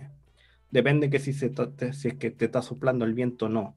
depende 0.72 1.09
que 1.09 1.20
si, 1.20 1.34
se, 1.34 1.53
si 1.93 2.07
es 2.07 2.14
que 2.16 2.32
te 2.32 2.45
está 2.45 2.61
soplando 2.61 3.05
el 3.05 3.14
viento 3.14 3.45
o 3.45 3.49
no. 3.49 3.76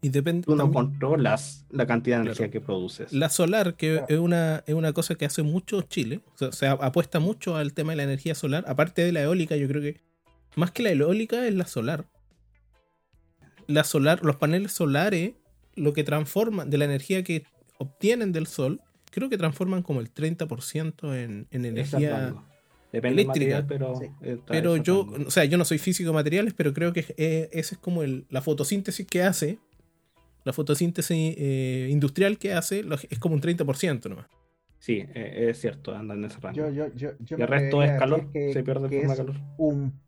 Y 0.00 0.10
depende, 0.10 0.44
Tú 0.44 0.54
no 0.54 0.70
controlas 0.70 1.66
la 1.70 1.86
cantidad 1.86 2.18
de 2.18 2.22
energía 2.22 2.50
que 2.50 2.60
produces. 2.60 3.12
La 3.12 3.28
solar, 3.28 3.74
que 3.74 4.02
es, 4.08 4.18
una, 4.18 4.62
es 4.66 4.74
una 4.74 4.92
cosa 4.92 5.16
que 5.16 5.24
hace 5.24 5.42
mucho 5.42 5.82
Chile, 5.82 6.20
o 6.40 6.52
sea, 6.52 6.72
apuesta 6.72 7.18
mucho 7.18 7.56
al 7.56 7.74
tema 7.74 7.92
de 7.92 7.96
la 7.96 8.02
energía 8.04 8.36
solar, 8.36 8.64
aparte 8.68 9.04
de 9.04 9.10
la 9.10 9.22
eólica, 9.22 9.56
yo 9.56 9.66
creo 9.66 9.82
que 9.82 10.00
más 10.54 10.70
que 10.70 10.84
la 10.84 10.90
eólica 10.90 11.46
es 11.46 11.54
la 11.54 11.66
solar. 11.66 12.06
La 13.66 13.84
solar, 13.84 14.20
los 14.22 14.36
paneles 14.36 14.72
solares, 14.72 15.34
lo 15.74 15.92
que 15.92 16.04
transforman 16.04 16.70
de 16.70 16.78
la 16.78 16.84
energía 16.84 17.24
que 17.24 17.44
obtienen 17.78 18.32
del 18.32 18.46
sol, 18.46 18.80
creo 19.10 19.28
que 19.28 19.38
transforman 19.38 19.82
como 19.82 20.00
el 20.00 20.12
30% 20.12 21.14
en, 21.14 21.46
en 21.50 21.64
energía 21.64 22.34
Depende 22.92 23.22
eléctrica. 23.22 23.66
pero, 23.68 24.00
pero 24.46 24.76
yo, 24.78 25.06
o 25.26 25.30
sea, 25.30 25.44
yo 25.44 25.58
no 25.58 25.64
soy 25.64 25.78
físico 25.78 26.08
de 26.08 26.14
materiales, 26.14 26.54
pero 26.54 26.72
creo 26.72 26.92
que 26.92 27.04
eh, 27.18 27.50
esa 27.52 27.74
es 27.74 27.80
como 27.80 28.02
el, 28.02 28.26
la 28.30 28.40
fotosíntesis 28.40 29.06
que 29.06 29.22
hace 29.22 29.58
la 30.44 30.54
fotosíntesis 30.54 31.34
eh, 31.36 31.88
industrial 31.90 32.38
que 32.38 32.54
hace 32.54 32.82
es 33.10 33.18
como 33.18 33.34
un 33.34 33.42
30% 33.42 34.08
nomás. 34.08 34.26
Sí, 34.78 35.04
eh, 35.14 35.48
es 35.50 35.60
cierto, 35.60 35.94
anda 35.94 36.14
en 36.14 36.24
ese 36.24 36.40
rango. 36.40 36.56
Yo, 36.56 36.70
yo, 36.70 36.86
yo, 36.94 37.36
y 37.36 37.42
el 37.42 37.48
resto 37.48 37.82
es 37.82 37.98
calor, 37.98 38.30
se 38.32 38.62
pierde 38.62 38.88
de 38.88 39.02
calor. 39.02 39.34
Un, 39.58 40.00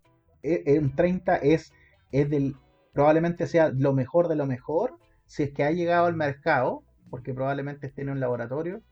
e, 0.42 0.78
un 0.78 0.94
30 0.94 1.36
es, 1.36 1.74
es 2.12 2.30
del, 2.30 2.56
probablemente 2.94 3.46
sea 3.46 3.70
lo 3.70 3.92
mejor 3.92 4.28
de 4.28 4.36
lo 4.36 4.46
mejor, 4.46 4.94
si 5.26 5.42
es 5.42 5.50
que 5.50 5.64
ha 5.64 5.72
llegado 5.72 6.06
al 6.06 6.16
mercado 6.16 6.84
porque 7.10 7.34
probablemente 7.34 7.88
esté 7.88 8.00
en 8.00 8.10
un 8.10 8.20
laboratorio, 8.20 8.82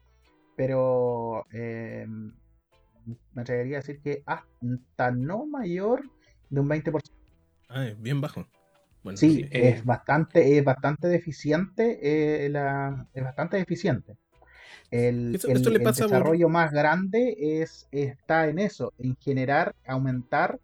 pero 0.59 1.47
eh, 1.53 2.05
me 3.33 3.43
atrevería 3.43 3.77
a 3.77 3.81
decir 3.81 4.01
que 4.01 4.25
hasta 4.27 5.13
no 5.13 5.47
mayor 5.47 6.03
de 6.51 6.61
un 6.61 6.69
20%. 6.69 7.01
Ah, 7.69 7.87
es 7.87 8.03
bien 8.03 8.21
bajo. 8.21 8.45
sí, 9.15 9.47
es 9.53 9.85
bastante, 9.85 10.59
es 10.59 10.65
bastante 10.65 11.07
deficiente, 11.07 12.01
eh, 12.03 12.47
es 13.15 13.23
bastante 13.23 13.57
deficiente. 13.57 14.17
El, 14.91 15.39
desarrollo 15.39 16.49
más 16.49 16.73
grande 16.73 17.37
es, 17.39 17.87
está 17.93 18.49
en 18.49 18.59
eso, 18.59 18.93
en 18.99 19.15
generar, 19.15 19.77
aumentar 19.87 20.59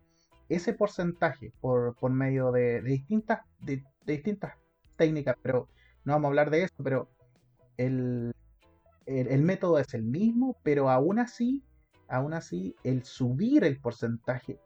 ese 0.49 0.73
porcentaje 0.73 1.53
por, 1.61 1.95
medio 2.11 2.51
de, 2.51 2.83
distintas, 2.83 3.43
de, 3.61 3.85
distintas 4.05 4.55
técnicas, 4.97 5.37
pero 5.41 5.69
no 6.05 6.15
vamos 6.15 6.25
a 6.25 6.31
hablar 6.31 6.51
de 6.51 6.65
eso, 6.65 6.75
pero 6.83 7.09
el, 7.77 8.35
el, 9.07 9.43
método 9.43 9.79
es 9.79 9.95
el 9.95 10.03
mismo, 10.03 10.57
pero 10.63 10.91
aún 10.91 11.19
así, 11.19 11.63
aún 12.09 12.35
así, 12.35 12.75
el 12.85 13.05
subir 13.05 13.65
el 13.65 13.79
porcentaje, 13.79 14.59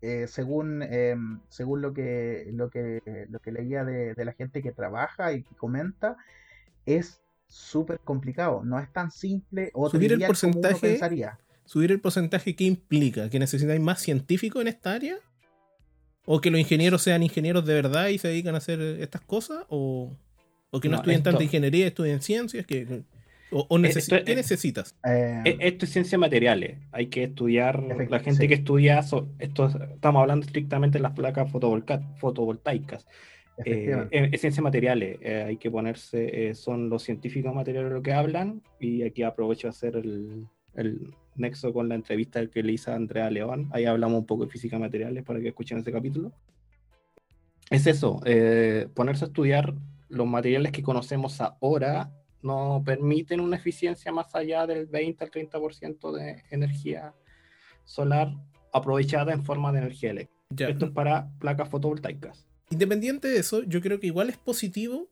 eh, 0.00 0.26
según, 0.28 0.82
em, 0.82 1.40
según 1.48 1.80
lo 1.80 1.94
que, 1.94 2.50
lo 2.52 2.70
que, 2.70 3.00
lo 3.30 3.38
que 3.40 3.52
leía 3.52 3.84
de, 3.84 4.14
de 4.14 4.24
la 4.24 4.32
gente 4.32 4.62
que 4.62 4.72
trabaja 4.72 5.32
y 5.32 5.42
que 5.42 5.54
comenta, 5.54 6.16
es 6.86 7.22
súper 7.46 8.00
complicado. 8.00 8.62
No 8.64 8.78
es 8.78 8.92
tan 8.92 9.10
simple 9.10 9.70
o 9.74 9.88
subir 9.88 10.12
el 10.12 10.26
porcentaje. 10.26 10.98
Subir 11.66 11.92
el 11.92 12.00
porcentaje, 12.00 12.54
¿qué 12.54 12.64
implica? 12.64 13.30
¿Que 13.30 13.38
necesitáis 13.38 13.80
más 13.80 14.00
científicos 14.00 14.60
en 14.60 14.68
esta 14.68 14.92
área? 14.92 15.16
¿O 16.26 16.40
que 16.40 16.50
los 16.50 16.60
ingenieros 16.60 17.02
sean 17.02 17.22
ingenieros 17.22 17.64
de 17.64 17.74
verdad 17.74 18.08
y 18.08 18.18
se 18.18 18.28
dedican 18.28 18.54
a 18.54 18.58
hacer 18.58 18.80
estas 18.80 19.22
cosas? 19.22 19.64
¿O, 19.68 20.14
que 20.82 20.88
no, 20.88 20.96
estudien 20.96 21.22
tanta 21.22 21.42
ingeniería, 21.42 21.86
estudien 21.86 22.20
ciencias? 22.20 22.66
que 22.66 23.04
o, 23.54 23.68
¿Qué 23.68 24.34
necesitas? 24.34 24.94
Eh, 25.04 25.42
e, 25.44 25.56
esto 25.60 25.84
es 25.84 25.92
ciencia 25.92 26.18
materiales. 26.18 26.78
Hay 26.92 27.06
que 27.06 27.24
estudiar. 27.24 27.82
La 28.10 28.20
gente 28.20 28.48
que 28.48 28.54
estudia. 28.54 28.98
esto, 28.98 29.28
estamos 29.38 30.20
hablando 30.20 30.44
estrictamente 30.44 30.98
de 30.98 31.02
las 31.02 31.12
placas 31.12 31.50
fotovoltaicas. 31.50 33.06
Eh, 33.64 34.30
es 34.32 34.40
ciencia 34.40 34.62
materiales, 34.62 35.18
eh, 35.20 35.44
hay 35.46 35.56
que 35.56 35.70
ponerse, 35.70 36.50
eh, 36.50 36.54
son 36.54 36.88
los 36.88 37.04
científicos 37.04 37.54
materiales 37.54 37.92
lo 37.92 38.02
que 38.02 38.12
hablan, 38.12 38.62
y 38.80 39.02
aquí 39.02 39.22
aprovecho 39.22 39.68
a 39.68 39.70
hacer 39.70 39.96
el, 39.96 40.46
el, 40.74 41.14
nexo 41.36 41.72
con 41.72 41.88
la 41.88 41.94
entrevista 41.94 42.44
que 42.46 42.62
le 42.62 42.72
hice 42.72 42.90
a 42.90 42.96
Andrea 42.96 43.30
León, 43.30 43.68
ahí 43.72 43.84
hablamos 43.84 44.18
un 44.18 44.26
poco 44.26 44.44
de 44.44 44.50
física 44.50 44.78
materiales 44.78 45.24
para 45.24 45.40
que 45.40 45.48
escuchen 45.48 45.78
ese 45.78 45.92
capítulo. 45.92 46.32
Es 47.70 47.86
eso, 47.86 48.20
ponerse 48.94 49.24
a 49.24 49.28
estudiar 49.28 49.74
los 50.08 50.26
materiales 50.26 50.70
que 50.70 50.82
conocemos 50.82 51.40
ahora 51.40 52.12
no 52.44 52.82
permiten 52.84 53.40
una 53.40 53.56
eficiencia 53.56 54.12
más 54.12 54.34
allá 54.34 54.66
del 54.66 54.86
20 54.86 55.24
al 55.24 55.30
30% 55.30 56.12
de 56.12 56.42
energía 56.50 57.14
solar 57.84 58.34
aprovechada 58.72 59.32
en 59.32 59.44
forma 59.44 59.72
de 59.72 59.78
energía 59.78 60.10
eléctrica. 60.10 60.68
Esto 60.68 60.86
es 60.86 60.92
para 60.92 61.30
placas 61.38 61.68
fotovoltaicas. 61.68 62.46
Independiente 62.70 63.28
de 63.28 63.38
eso, 63.38 63.62
yo 63.62 63.80
creo 63.80 63.98
que 63.98 64.08
igual 64.08 64.28
es 64.28 64.36
positivo 64.36 65.08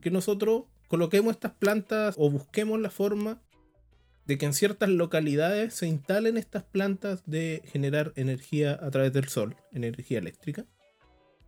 que 0.00 0.10
nosotros 0.10 0.64
coloquemos 0.88 1.32
estas 1.32 1.52
plantas 1.52 2.14
o 2.18 2.30
busquemos 2.30 2.80
la 2.80 2.90
forma 2.90 3.40
de 4.26 4.38
que 4.38 4.46
en 4.46 4.52
ciertas 4.52 4.88
localidades 4.88 5.74
se 5.74 5.86
instalen 5.86 6.36
estas 6.36 6.64
plantas 6.64 7.22
de 7.26 7.62
generar 7.66 8.12
energía 8.16 8.78
a 8.80 8.90
través 8.90 9.12
del 9.12 9.28
sol, 9.28 9.56
energía 9.72 10.18
eléctrica. 10.18 10.66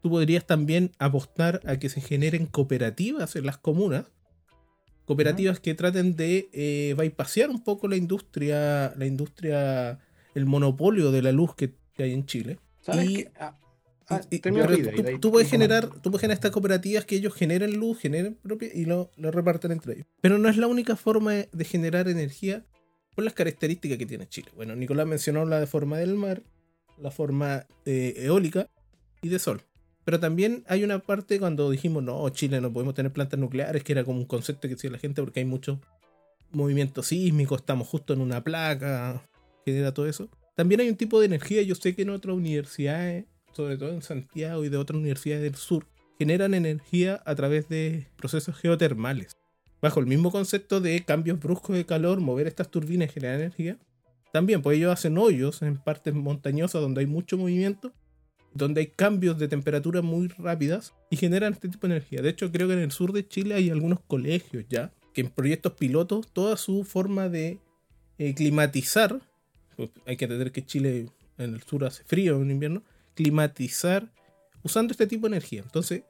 Tú 0.00 0.10
podrías 0.10 0.46
también 0.46 0.92
apostar 0.98 1.60
a 1.66 1.78
que 1.78 1.88
se 1.88 2.00
generen 2.00 2.46
cooperativas 2.46 3.34
en 3.34 3.46
las 3.46 3.58
comunas, 3.58 4.06
cooperativas 5.08 5.58
que 5.58 5.74
traten 5.74 6.14
de 6.14 6.48
eh, 6.52 6.94
bypasear 6.96 7.50
un 7.50 7.64
poco 7.64 7.88
la 7.88 7.96
industria, 7.96 8.92
la 8.96 9.06
industria, 9.06 9.98
el 10.34 10.46
monopolio 10.46 11.10
de 11.10 11.22
la 11.22 11.32
luz 11.32 11.54
que, 11.56 11.74
hay 11.98 12.12
en 12.12 12.26
Chile. 12.26 12.58
¿Sabes 12.80 13.26
ah, 13.40 13.58
Ah, 14.10 14.20
tú, 15.20 15.30
puedes 15.30 15.50
generar, 15.50 15.86
tú 16.00 16.10
puedes 16.10 16.22
generar 16.22 16.36
estas 16.36 16.50
cooperativas 16.50 17.04
que 17.04 17.16
ellos 17.16 17.34
generen 17.34 17.78
luz, 17.78 17.98
generen 17.98 18.36
propia 18.36 18.70
y 18.72 18.86
lo, 18.86 19.10
lo 19.16 19.30
reparten 19.30 19.70
entre 19.70 19.94
ellos. 19.94 20.06
Pero 20.22 20.38
no 20.38 20.48
es 20.48 20.56
la 20.56 20.66
única 20.66 20.96
forma 20.96 21.32
de 21.34 21.64
generar 21.64 22.08
energía 22.08 22.64
por 23.14 23.24
las 23.24 23.34
características 23.34 23.98
que 23.98 24.06
tiene 24.06 24.26
Chile. 24.26 24.50
Bueno, 24.56 24.74
Nicolás 24.76 25.06
mencionó 25.06 25.44
la 25.44 25.60
de 25.60 25.66
forma 25.66 25.98
del 25.98 26.14
mar, 26.14 26.42
la 26.96 27.10
forma 27.10 27.66
eh, 27.84 28.14
eólica 28.16 28.70
y 29.20 29.28
de 29.28 29.38
sol. 29.38 29.62
Pero 30.08 30.20
también 30.20 30.64
hay 30.68 30.84
una 30.84 31.00
parte 31.00 31.38
cuando 31.38 31.70
dijimos, 31.70 32.02
no, 32.02 32.26
Chile 32.30 32.62
no 32.62 32.72
podemos 32.72 32.94
tener 32.94 33.12
plantas 33.12 33.38
nucleares, 33.38 33.84
que 33.84 33.92
era 33.92 34.04
como 34.04 34.20
un 34.20 34.24
concepto 34.24 34.62
que 34.62 34.74
decía 34.74 34.88
la 34.90 34.96
gente 34.96 35.20
porque 35.20 35.40
hay 35.40 35.44
mucho 35.44 35.82
movimiento 36.50 37.02
sísmico, 37.02 37.56
estamos 37.56 37.86
justo 37.88 38.14
en 38.14 38.22
una 38.22 38.42
placa, 38.42 39.22
genera 39.66 39.92
todo 39.92 40.06
eso. 40.06 40.30
También 40.56 40.80
hay 40.80 40.88
un 40.88 40.96
tipo 40.96 41.20
de 41.20 41.26
energía, 41.26 41.60
yo 41.60 41.74
sé 41.74 41.94
que 41.94 42.00
en 42.00 42.08
otras 42.08 42.34
universidades 42.34 43.26
sobre 43.52 43.76
todo 43.76 43.90
en 43.90 44.00
Santiago 44.00 44.64
y 44.64 44.70
de 44.70 44.78
otras 44.78 44.98
universidades 44.98 45.42
del 45.42 45.56
sur, 45.56 45.84
generan 46.18 46.54
energía 46.54 47.20
a 47.26 47.34
través 47.34 47.68
de 47.68 48.06
procesos 48.16 48.56
geotermales. 48.56 49.36
Bajo 49.82 50.00
el 50.00 50.06
mismo 50.06 50.30
concepto 50.30 50.80
de 50.80 51.04
cambios 51.04 51.38
bruscos 51.38 51.76
de 51.76 51.84
calor, 51.84 52.20
mover 52.20 52.46
estas 52.46 52.70
turbinas 52.70 53.10
y 53.10 53.12
generar 53.12 53.40
energía. 53.40 53.76
También, 54.32 54.62
pues 54.62 54.78
ellos 54.78 54.90
hacen 54.90 55.18
hoyos 55.18 55.60
en 55.60 55.76
partes 55.76 56.14
montañosas 56.14 56.80
donde 56.80 57.00
hay 57.00 57.06
mucho 57.06 57.36
movimiento, 57.36 57.92
donde 58.58 58.82
hay 58.82 58.86
cambios 58.88 59.38
de 59.38 59.48
temperatura 59.48 60.02
muy 60.02 60.28
rápidas 60.28 60.94
y 61.10 61.16
generan 61.16 61.54
este 61.54 61.68
tipo 61.68 61.86
de 61.86 61.94
energía. 61.94 62.20
De 62.20 62.28
hecho, 62.28 62.52
creo 62.52 62.68
que 62.68 62.74
en 62.74 62.80
el 62.80 62.92
sur 62.92 63.12
de 63.12 63.26
Chile 63.26 63.54
hay 63.54 63.70
algunos 63.70 64.00
colegios 64.00 64.66
ya 64.68 64.92
que 65.14 65.22
en 65.22 65.30
proyectos 65.30 65.72
pilotos 65.72 66.30
toda 66.32 66.56
su 66.56 66.84
forma 66.84 67.28
de 67.28 67.58
eh, 68.18 68.34
climatizar, 68.34 69.20
pues 69.76 69.90
hay 70.06 70.16
que 70.16 70.26
entender 70.26 70.52
que 70.52 70.66
Chile 70.66 71.08
en 71.38 71.54
el 71.54 71.62
sur 71.62 71.84
hace 71.84 72.04
frío 72.04 72.40
en 72.42 72.50
invierno, 72.50 72.82
climatizar 73.14 74.12
usando 74.62 74.92
este 74.92 75.06
tipo 75.06 75.28
de 75.28 75.36
energía. 75.36 75.62
Entonces, 75.62 76.02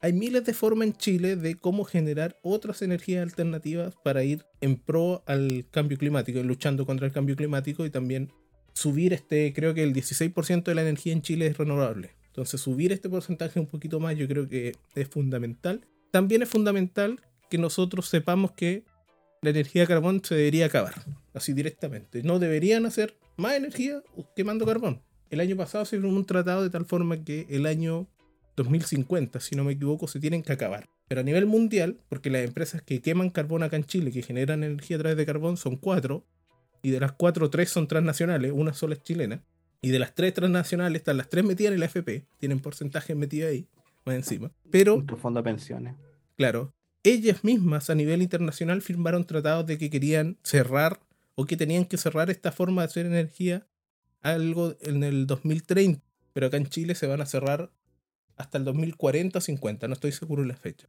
hay 0.00 0.12
miles 0.12 0.44
de 0.44 0.52
formas 0.52 0.88
en 0.88 0.92
Chile 0.94 1.36
de 1.36 1.54
cómo 1.54 1.84
generar 1.84 2.38
otras 2.42 2.82
energías 2.82 3.22
alternativas 3.22 3.94
para 4.02 4.22
ir 4.22 4.44
en 4.60 4.76
pro 4.76 5.22
al 5.26 5.66
cambio 5.70 5.96
climático, 5.96 6.42
luchando 6.42 6.84
contra 6.84 7.06
el 7.06 7.12
cambio 7.12 7.36
climático 7.36 7.86
y 7.86 7.90
también 7.90 8.30
subir 8.74 9.12
este, 9.12 9.52
creo 9.54 9.72
que 9.72 9.82
el 9.82 9.94
16% 9.94 10.64
de 10.64 10.74
la 10.74 10.82
energía 10.82 11.14
en 11.14 11.22
Chile 11.22 11.46
es 11.46 11.56
renovable. 11.56 12.10
Entonces, 12.26 12.60
subir 12.60 12.92
este 12.92 13.08
porcentaje 13.08 13.58
un 13.58 13.66
poquito 13.66 14.00
más 14.00 14.16
yo 14.16 14.28
creo 14.28 14.48
que 14.48 14.76
es 14.94 15.08
fundamental. 15.08 15.86
También 16.10 16.42
es 16.42 16.48
fundamental 16.48 17.20
que 17.48 17.58
nosotros 17.58 18.08
sepamos 18.08 18.52
que 18.52 18.84
la 19.40 19.50
energía 19.50 19.82
de 19.82 19.88
carbón 19.88 20.22
se 20.22 20.34
debería 20.34 20.66
acabar, 20.66 20.94
así 21.32 21.52
directamente. 21.52 22.22
No 22.22 22.38
deberían 22.38 22.86
hacer 22.86 23.16
más 23.36 23.54
energía 23.54 24.02
quemando 24.36 24.66
carbón 24.66 25.00
el 25.34 25.40
año 25.40 25.56
pasado 25.56 25.84
se 25.84 26.00
firmó 26.00 26.16
un 26.16 26.24
tratado 26.24 26.62
de 26.62 26.70
tal 26.70 26.86
forma 26.86 27.22
que 27.24 27.46
el 27.50 27.66
año 27.66 28.06
2050, 28.56 29.40
si 29.40 29.56
no 29.56 29.64
me 29.64 29.72
equivoco, 29.72 30.06
se 30.08 30.20
tienen 30.20 30.42
que 30.42 30.52
acabar. 30.52 30.88
Pero 31.08 31.20
a 31.20 31.24
nivel 31.24 31.46
mundial, 31.46 31.98
porque 32.08 32.30
las 32.30 32.44
empresas 32.44 32.82
que 32.82 33.02
queman 33.02 33.30
carbón 33.30 33.62
acá 33.62 33.76
en 33.76 33.84
Chile, 33.84 34.12
que 34.12 34.22
generan 34.22 34.62
energía 34.62 34.96
a 34.96 35.00
través 35.00 35.16
de 35.18 35.26
carbón, 35.26 35.56
son 35.56 35.76
cuatro, 35.76 36.24
y 36.84 36.90
de 36.90 37.00
las 37.00 37.12
cuatro, 37.12 37.48
tres 37.48 37.70
son 37.70 37.88
transnacionales, 37.88 38.52
una 38.52 38.74
sola 38.74 38.92
es 38.94 39.02
chilena, 39.02 39.42
y 39.80 39.88
de 39.88 39.98
las 39.98 40.14
tres 40.14 40.34
transnacionales 40.34 41.00
están 41.00 41.16
las 41.16 41.30
tres 41.30 41.42
metidas 41.42 41.72
en 41.72 41.78
el 41.78 41.82
AFP, 41.82 42.26
tienen 42.38 42.60
porcentaje 42.60 43.14
metido 43.14 43.48
ahí, 43.48 43.66
más 44.04 44.16
encima. 44.16 44.52
Pero... 44.70 45.02
Tu 45.02 45.16
fondo 45.16 45.40
de 45.40 45.44
pensiones. 45.44 45.94
Claro, 46.36 46.74
ellas 47.02 47.42
mismas 47.42 47.88
a 47.88 47.94
nivel 47.94 48.20
internacional 48.20 48.82
firmaron 48.82 49.24
tratados 49.24 49.64
de 49.66 49.78
que 49.78 49.88
querían 49.88 50.36
cerrar 50.42 51.00
o 51.36 51.46
que 51.46 51.56
tenían 51.56 51.86
que 51.86 51.96
cerrar 51.96 52.28
esta 52.28 52.52
forma 52.52 52.82
de 52.82 52.86
hacer 52.86 53.06
energía 53.06 53.66
algo 54.20 54.76
en 54.82 55.04
el 55.04 55.26
2030, 55.26 56.02
pero 56.34 56.48
acá 56.48 56.58
en 56.58 56.66
Chile 56.66 56.94
se 56.94 57.06
van 57.06 57.22
a 57.22 57.26
cerrar 57.26 57.70
hasta 58.36 58.58
el 58.58 58.64
2040 58.64 59.38
o 59.38 59.40
50, 59.40 59.88
no 59.88 59.94
estoy 59.94 60.12
seguro 60.12 60.42
de 60.42 60.48
la 60.48 60.56
fecha. 60.56 60.86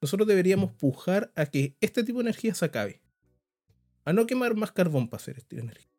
Nosotros 0.00 0.26
deberíamos 0.26 0.72
pujar 0.72 1.30
a 1.36 1.46
que 1.46 1.76
este 1.80 2.02
tipo 2.02 2.18
de 2.18 2.22
energía 2.22 2.54
se 2.54 2.64
acabe. 2.64 3.00
A 4.08 4.14
no 4.14 4.26
quemar 4.26 4.56
más 4.56 4.72
carbón 4.72 5.10
para 5.10 5.20
hacer 5.20 5.36
esta 5.36 5.56
energía. 5.56 5.92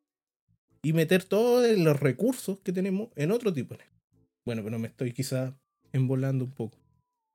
Y 0.81 0.93
meter 0.93 1.23
todos 1.23 1.77
los 1.77 1.99
recursos 1.99 2.59
que 2.61 2.73
tenemos 2.73 3.09
en 3.15 3.29
otro 3.29 3.53
tipo 3.53 3.75
de 3.75 3.83
energía. 3.83 4.01
Bueno, 4.43 4.63
pero 4.63 4.79
me 4.79 4.87
estoy 4.87 5.13
quizá 5.13 5.55
embolando 5.93 6.43
un 6.43 6.51
poco. 6.51 6.79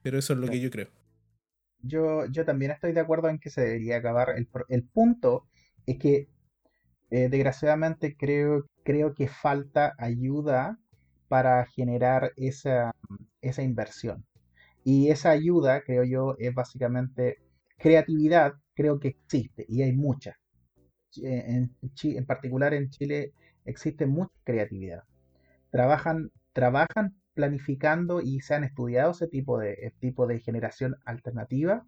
Pero 0.02 0.18
eso 0.18 0.32
es 0.32 0.40
lo 0.40 0.48
que 0.48 0.58
yo 0.58 0.72
creo. 0.72 0.88
Yo, 1.78 2.26
yo 2.26 2.44
también 2.44 2.72
estoy 2.72 2.92
de 2.92 2.98
acuerdo 2.98 3.28
en 3.28 3.38
que 3.38 3.50
se 3.50 3.60
debería 3.60 3.98
acabar. 3.98 4.30
El, 4.36 4.48
el 4.68 4.82
punto 4.82 5.46
es 5.86 5.96
que 5.96 6.28
eh, 7.12 7.28
desgraciadamente 7.28 8.16
creo, 8.16 8.66
creo 8.82 9.14
que 9.14 9.28
falta 9.28 9.94
ayuda 9.96 10.80
para 11.28 11.64
generar 11.66 12.32
esa, 12.34 12.90
esa 13.40 13.62
inversión. 13.62 14.26
Y 14.82 15.10
esa 15.10 15.30
ayuda, 15.30 15.82
creo 15.82 16.02
yo, 16.02 16.34
es 16.40 16.52
básicamente 16.52 17.38
creatividad, 17.78 18.54
creo 18.74 18.98
que 18.98 19.06
existe 19.06 19.64
y 19.68 19.82
hay 19.82 19.92
mucha. 19.92 20.36
En, 21.22 21.74
en 22.02 22.26
particular 22.26 22.74
en 22.74 22.90
Chile 22.90 23.32
existe 23.64 24.06
mucha 24.06 24.32
creatividad. 24.44 25.04
Trabajan, 25.70 26.30
trabajan 26.52 27.16
planificando 27.34 28.20
y 28.20 28.40
se 28.40 28.54
han 28.54 28.64
estudiado 28.64 29.10
ese 29.12 29.26
tipo 29.28 29.58
de, 29.58 29.92
tipo 30.00 30.26
de 30.26 30.40
generación 30.40 30.96
alternativa 31.04 31.84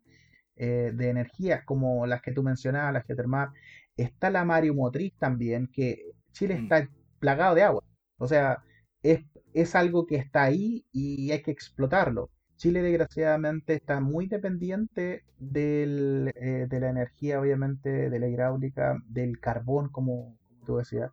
eh, 0.57 0.93
de 0.95 1.09
energías 1.11 1.65
como 1.65 2.07
las 2.07 2.23
que 2.23 2.33
tú 2.33 2.43
mencionabas, 2.43 2.93
la 2.93 3.03
geotermal, 3.03 3.51
está 3.97 4.31
la 4.31 4.45
mariomotriz 4.45 5.15
también, 5.19 5.69
que 5.73 6.13
Chile 6.33 6.59
mm. 6.59 6.63
está 6.63 6.89
plagado 7.19 7.55
de 7.55 7.63
agua. 7.63 7.85
O 8.19 8.27
sea, 8.27 8.63
es, 9.03 9.21
es 9.55 9.75
algo 9.75 10.07
que 10.07 10.17
está 10.17 10.45
ahí 10.45 10.85
y 10.93 11.31
hay 11.33 11.43
que 11.43 11.51
explotarlo. 11.51 12.31
Chile 12.57 12.83
desgraciadamente 12.83 13.75
está 13.75 14.01
muy 14.01 14.27
dependiente 14.27 15.25
del, 15.39 16.33
eh, 16.37 16.67
de 16.69 16.81
la 16.81 16.91
energía, 16.91 17.41
obviamente, 17.41 18.11
de 18.11 18.19
la 18.19 18.29
hidráulica, 18.29 18.99
del 19.09 19.39
carbón, 19.41 19.91
como, 19.91 20.37
tú 20.65 20.77
decías. 20.79 21.13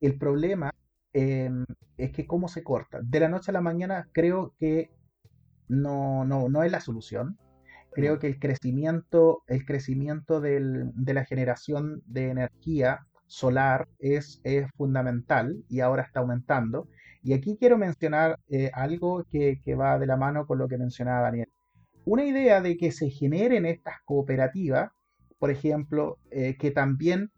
El 0.00 0.18
problema 0.18 0.72
em, 1.12 1.64
es 1.96 2.12
que 2.12 2.26
cómo 2.26 2.48
se 2.48 2.62
corta. 2.62 3.00
De 3.02 3.20
la 3.20 3.28
noche 3.28 3.50
a 3.50 3.54
la 3.54 3.60
mañana 3.62 4.08
creo 4.12 4.54
que 4.58 4.90
no, 5.68 6.24
no, 6.24 6.48
no 6.48 6.62
es 6.62 6.70
la 6.70 6.80
solución. 6.80 7.38
Creo 7.92 8.18
que 8.18 8.26
el 8.26 8.38
crecimiento, 8.38 9.42
el 9.46 9.64
crecimiento 9.64 10.40
del, 10.40 10.92
de 10.94 11.14
la 11.14 11.24
generación 11.24 12.02
de 12.06 12.28
energía 12.28 13.06
solar 13.26 13.88
es, 13.98 14.40
es 14.44 14.70
fundamental 14.76 15.64
y 15.68 15.80
ahora 15.80 16.02
está 16.02 16.20
aumentando. 16.20 16.88
Y 17.26 17.32
aquí 17.32 17.56
quiero 17.58 17.76
mencionar 17.76 18.38
eh, 18.48 18.70
algo 18.72 19.24
que, 19.32 19.58
va 19.74 19.98
de 19.98 20.06
la 20.06 20.16
mano 20.16 20.46
con 20.46 20.58
lo 20.58 20.68
que 20.68 20.78
mencionaba 20.78 21.22
Daniel. 21.22 21.48
Una 22.04 22.24
idea 22.24 22.60
de 22.60 22.76
que 22.76 22.92
se 22.92 23.10
generen 23.10 23.66
estas 23.66 23.96
cooperativas, 24.04 24.92
por 25.40 25.50
ejemplo, 25.50 26.18
eh, 26.30 26.56
que 26.56 26.70
también 26.70 27.32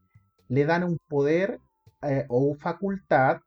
le 0.48 0.66
dan 0.66 0.84
un 0.84 0.98
poder 1.08 1.58
eh, 2.02 2.26
o 2.28 2.54
facultad 2.54 3.40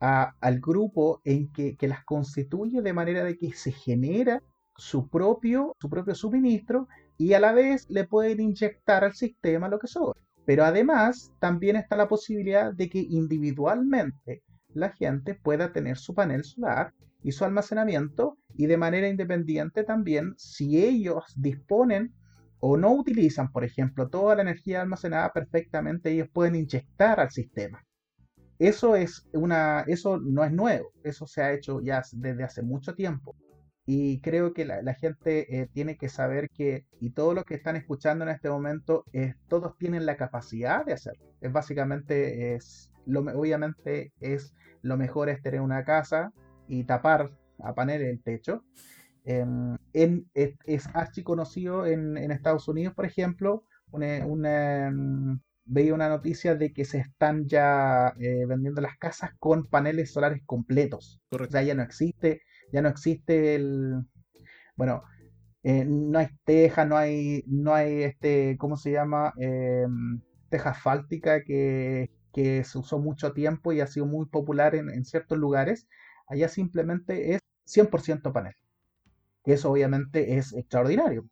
al 0.00 0.60
grupo 0.60 1.20
en 1.24 1.52
que, 1.52 1.76
las 1.82 2.04
constituye 2.04 2.82
de 2.82 2.92
manera 2.92 3.22
de 3.22 3.38
que 3.38 3.52
se 3.52 3.70
genera 3.70 4.42
su 4.76 5.08
propio, 5.08 5.76
su 5.80 5.88
propio 5.88 6.16
suministro 6.16 6.88
y 7.16 7.34
a 7.34 7.40
la 7.40 7.52
vez 7.52 7.88
le 7.88 8.02
pueden 8.02 8.40
inyectar 8.40 9.04
al 9.04 9.14
sistema 9.14 9.68
lo 9.68 9.78
que 9.78 9.86
sobra. 9.86 10.18
Pero 10.44 10.64
además 10.64 11.32
también 11.38 11.76
está 11.76 11.96
la 11.96 12.08
posibilidad 12.08 12.74
de 12.74 12.90
que 12.90 12.98
individualmente 12.98 14.42
la 14.74 14.90
gente 14.90 15.34
pueda 15.34 15.72
tener 15.72 15.96
su 15.96 16.14
panel 16.14 16.44
solar 16.44 16.92
y 17.22 17.32
su 17.32 17.44
almacenamiento 17.44 18.38
y 18.54 18.66
de 18.66 18.76
manera 18.76 19.08
independiente 19.08 19.84
también 19.84 20.34
si 20.36 20.84
ellos 20.84 21.24
disponen 21.36 22.12
o 22.60 22.76
no 22.76 22.92
utilizan, 22.94 23.52
por 23.52 23.64
ejemplo, 23.64 24.08
toda 24.08 24.36
la 24.36 24.42
energía 24.42 24.80
almacenada 24.80 25.32
perfectamente, 25.32 26.10
ellos 26.10 26.28
pueden 26.32 26.54
inyectar 26.54 27.20
al 27.20 27.30
sistema. 27.30 27.84
Eso 28.58 28.96
es 28.96 29.28
una, 29.32 29.80
eso 29.86 30.18
no 30.18 30.44
es 30.44 30.52
nuevo, 30.52 30.92
eso 31.02 31.26
se 31.26 31.42
ha 31.42 31.52
hecho 31.52 31.80
ya 31.82 32.02
desde 32.12 32.44
hace 32.44 32.62
mucho 32.62 32.94
tiempo. 32.94 33.36
Y 33.86 34.20
creo 34.20 34.54
que 34.54 34.64
la, 34.64 34.94
gente 34.94 35.60
eh, 35.60 35.68
tiene 35.72 35.96
que 35.96 36.08
saber 36.08 36.48
que, 36.48 36.86
y 37.00 37.10
todos 37.10 37.34
los 37.34 37.44
que 37.44 37.54
están 37.54 37.76
escuchando 37.76 38.24
en 38.24 38.30
este 38.30 38.48
momento, 38.48 39.04
eh, 39.12 39.34
todos 39.48 39.76
tienen 39.76 40.06
la 40.06 40.16
capacidad 40.16 40.86
de 40.86 40.94
hacerlo. 40.94 41.34
Es 41.42 41.52
básicamente, 41.52 42.54
es, 42.54 42.90
lo, 43.04 43.20
obviamente 43.20 44.12
es 44.20 44.54
lo 44.80 44.96
mejor 44.96 45.28
es 45.28 45.42
tener 45.42 45.60
una 45.60 45.84
casa 45.84 46.32
y 46.66 46.84
tapar 46.84 47.30
a 47.58 47.74
panel 47.74 48.02
el 48.02 48.22
techo. 48.22 48.64
Em, 49.24 49.76
en, 49.92 50.30
es, 50.34 50.54
es 50.66 50.88
conocido 51.24 51.86
en, 51.86 52.16
Estados 52.30 52.68
Unidos, 52.68 52.94
por 52.94 53.06
ejemplo, 53.06 53.64
una, 53.90 54.86
em, 54.86 55.40
veía 55.64 55.94
una 55.94 56.08
noticia 56.08 56.54
de 56.54 56.72
que 56.72 56.84
se 56.84 56.98
están 56.98 57.46
ya 57.46 58.14
eh, 58.18 58.44
vendiendo 58.46 58.80
las 58.80 58.98
casas 58.98 59.30
con 59.38 59.66
paneles 59.66 60.12
solares 60.12 60.42
completos. 60.44 61.20
O 61.30 61.44
sea, 61.46 61.62
ya 61.62 61.74
no 61.74 61.82
existe, 61.82 62.42
ya 62.74 62.82
no 62.82 62.88
existe 62.88 63.54
el, 63.54 64.04
bueno, 64.74 65.04
eh, 65.62 65.84
no 65.84 66.18
hay 66.18 66.26
teja, 66.44 66.84
no 66.84 66.96
hay, 66.96 67.44
no 67.46 67.72
hay 67.72 68.02
este, 68.02 68.56
¿cómo 68.58 68.76
se 68.76 68.90
llama? 68.90 69.32
Em, 69.38 70.20
teja 70.48 70.70
asfáltica 70.70 71.44
que, 71.44 72.10
que 72.32 72.64
se 72.64 72.78
usó 72.78 72.98
mucho 72.98 73.32
tiempo 73.32 73.72
y 73.72 73.80
ha 73.80 73.86
sido 73.86 74.06
muy 74.06 74.26
popular 74.26 74.74
en, 74.74 75.04
ciertos 75.04 75.38
lugares, 75.38 75.86
allá 76.26 76.48
simplemente 76.48 77.34
es 77.34 77.40
100% 77.64 78.32
panel. 78.32 78.54
Eso 79.44 79.70
obviamente 79.70 80.36
es 80.36 80.52
extraordinario, 80.52 81.28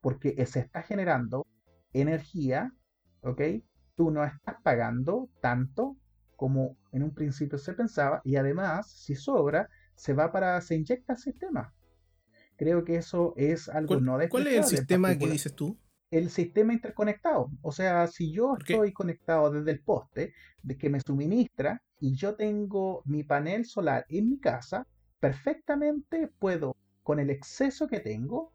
porque 0.00 0.44
se 0.46 0.58
está 0.58 0.82
generando 0.82 1.46
energía, 1.92 2.72
¿ok? 3.20 3.42
Tú 3.94 4.10
no 4.10 4.24
estás 4.24 4.56
pagando 4.64 5.28
tanto 5.40 5.96
como 6.34 6.76
en 6.90 7.04
un 7.04 7.14
principio 7.14 7.58
se 7.58 7.74
pensaba 7.74 8.20
y 8.24 8.34
además, 8.36 8.90
si 8.90 9.14
sobra, 9.14 9.68
se 9.96 10.12
va 10.12 10.32
para, 10.32 10.60
se 10.60 10.74
inyecta 10.76 11.14
al 11.14 11.18
sistema. 11.18 11.74
Creo 12.56 12.84
que 12.84 12.96
eso 12.96 13.34
es 13.36 13.68
algo 13.68 14.00
no 14.00 14.16
de 14.18 14.28
¿Cuál 14.28 14.46
es 14.46 14.54
el 14.54 14.64
sistema 14.64 15.16
que 15.16 15.28
dices 15.28 15.54
tú? 15.54 15.76
el 16.18 16.30
sistema 16.30 16.72
interconectado. 16.72 17.50
O 17.62 17.72
sea, 17.72 18.06
si 18.06 18.32
yo 18.32 18.56
estoy 18.56 18.92
conectado 18.92 19.50
desde 19.50 19.72
el 19.72 19.80
poste 19.80 20.32
de 20.62 20.78
que 20.78 20.88
me 20.88 21.00
suministra 21.00 21.82
y 21.98 22.14
yo 22.14 22.36
tengo 22.36 23.02
mi 23.04 23.24
panel 23.24 23.64
solar 23.64 24.06
en 24.08 24.30
mi 24.30 24.38
casa, 24.38 24.86
perfectamente 25.18 26.28
puedo, 26.38 26.76
con 27.02 27.18
el 27.18 27.30
exceso 27.30 27.88
que 27.88 27.98
tengo, 27.98 28.52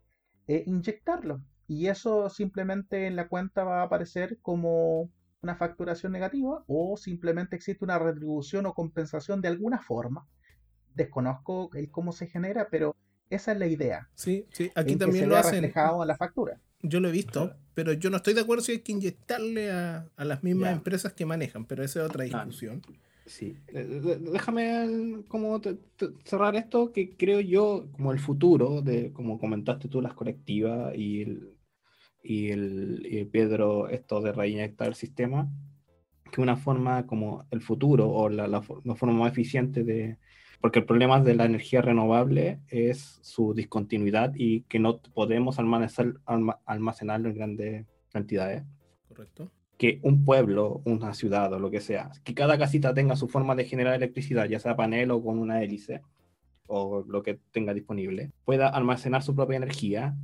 eh, 0.48 0.64
inyectarlo. 0.68 1.42
Y 1.68 1.88
eso 1.88 2.30
simplemente 2.30 3.08
en 3.08 3.18
la 3.18 3.28
cuenta 3.28 3.64
va 3.66 3.82
a 3.82 3.86
aparecer 3.86 4.40
como 4.42 5.12
una 5.42 5.56
facturación 5.56 6.14
negativa 6.14 6.64
o 6.68 6.96
simplemente 6.96 7.56
existe 7.58 7.84
una 7.84 8.00
retribución 8.00 8.66
o 8.68 8.74
compensación 8.74 9.42
de 9.42 9.50
alguna 9.50 9.80
forma. 9.80 10.28
Desconozco 11.00 11.70
el 11.76 11.90
cómo 11.90 12.12
se 12.12 12.28
genera, 12.28 12.68
pero 12.70 12.94
esa 13.30 13.54
es 13.54 13.58
la 13.58 13.68
idea. 13.68 14.10
Sí, 14.16 14.46
sí, 14.52 14.70
aquí 14.76 14.98
también 14.98 15.30
lo 15.30 15.38
hacen. 15.38 15.62
reflejado 15.62 16.02
en 16.02 16.10
la 16.10 16.18
factura. 16.18 16.60
Yo 16.82 17.00
lo 17.00 17.08
he 17.08 17.12
visto, 17.14 17.56
pero 17.74 17.94
yo 17.94 18.10
no 18.10 18.18
estoy 18.18 18.34
de 18.34 18.42
acuerdo 18.42 18.64
si 18.64 18.74
hay 18.74 18.80
que 18.80 18.92
inyectarle 18.92 19.72
a, 19.72 20.10
las 20.18 20.44
mismas 20.44 20.74
empresas 20.74 21.14
que 21.14 21.26
manejan, 21.26 21.64
pero 21.66 21.84
esa 21.84 22.02
es 22.04 22.10
otra 22.10 22.26
discusión. 22.26 22.82
sí, 23.26 23.58
déjame 23.72 25.24
como 25.30 25.62
cerrar 26.26 26.58
esto, 26.58 26.92
que 26.92 27.16
creo 27.16 27.40
yo 27.40 27.88
como 27.94 28.12
el 28.12 28.20
futuro, 28.20 28.82
de 28.82 29.14
como 29.14 29.40
comentaste 29.40 29.88
tú, 29.88 30.02
las 30.02 30.14
colectivas 30.14 30.94
y 30.96 31.22
el, 31.22 31.54
y 32.24 32.50
el, 32.50 33.30
Pedro, 33.32 33.88
esto 33.88 34.20
de 34.20 34.34
reinyectar 34.34 34.90
el 34.90 34.96
sistema, 34.96 35.50
que 36.30 36.42
una 36.42 36.58
forma 36.58 37.08
como 37.08 37.46
el 37.52 37.62
futuro 37.62 38.10
o 38.10 38.28
la, 38.28 38.48
la 38.48 38.62
forma 38.62 39.14
más 39.14 39.32
eficiente 39.32 39.86
de, 39.86 40.18
porque 40.62 40.80
el 40.80 40.86
problema 40.86 41.22
de 41.22 41.36
la 41.36 41.46
energía 41.46 41.82
renovable 41.82 42.60
es 42.68 43.20
su 43.22 43.54
discontinuidad 43.54 44.34
y 44.36 44.62
que 44.62 44.80
no 44.80 45.00
podemos 45.00 45.58
almacenarlo 45.58 47.30
en 47.30 47.36
grandes 47.36 47.86
cantidades. 48.12 48.64
Correcto. 49.08 49.52
Que 49.78 50.00
un 50.04 50.26
pueblo, 50.26 50.82
una 50.84 51.14
ciudad 51.14 51.54
o 51.54 51.60
lo 51.60 51.72
que 51.72 51.80
sea, 51.80 52.12
que 52.26 52.34
cada 52.34 52.58
casita 52.58 52.94
tenga 52.94 53.16
su 53.16 53.30
forma 53.30 53.56
de 53.56 53.66
generar 53.66 53.96
electricidad, 53.96 54.50
ya 54.50 54.60
sea 54.60 54.76
panel 54.76 55.12
o 55.12 55.24
con 55.24 55.40
una 55.40 55.64
hélice 55.64 56.02
o 56.68 57.06
lo 57.08 57.24
que 57.24 57.40
tenga 57.52 57.74
disponible, 57.74 58.32
pueda 58.44 58.68
almacenar 58.68 59.24
su 59.24 59.34
propia 59.34 59.58
energía 59.58 60.16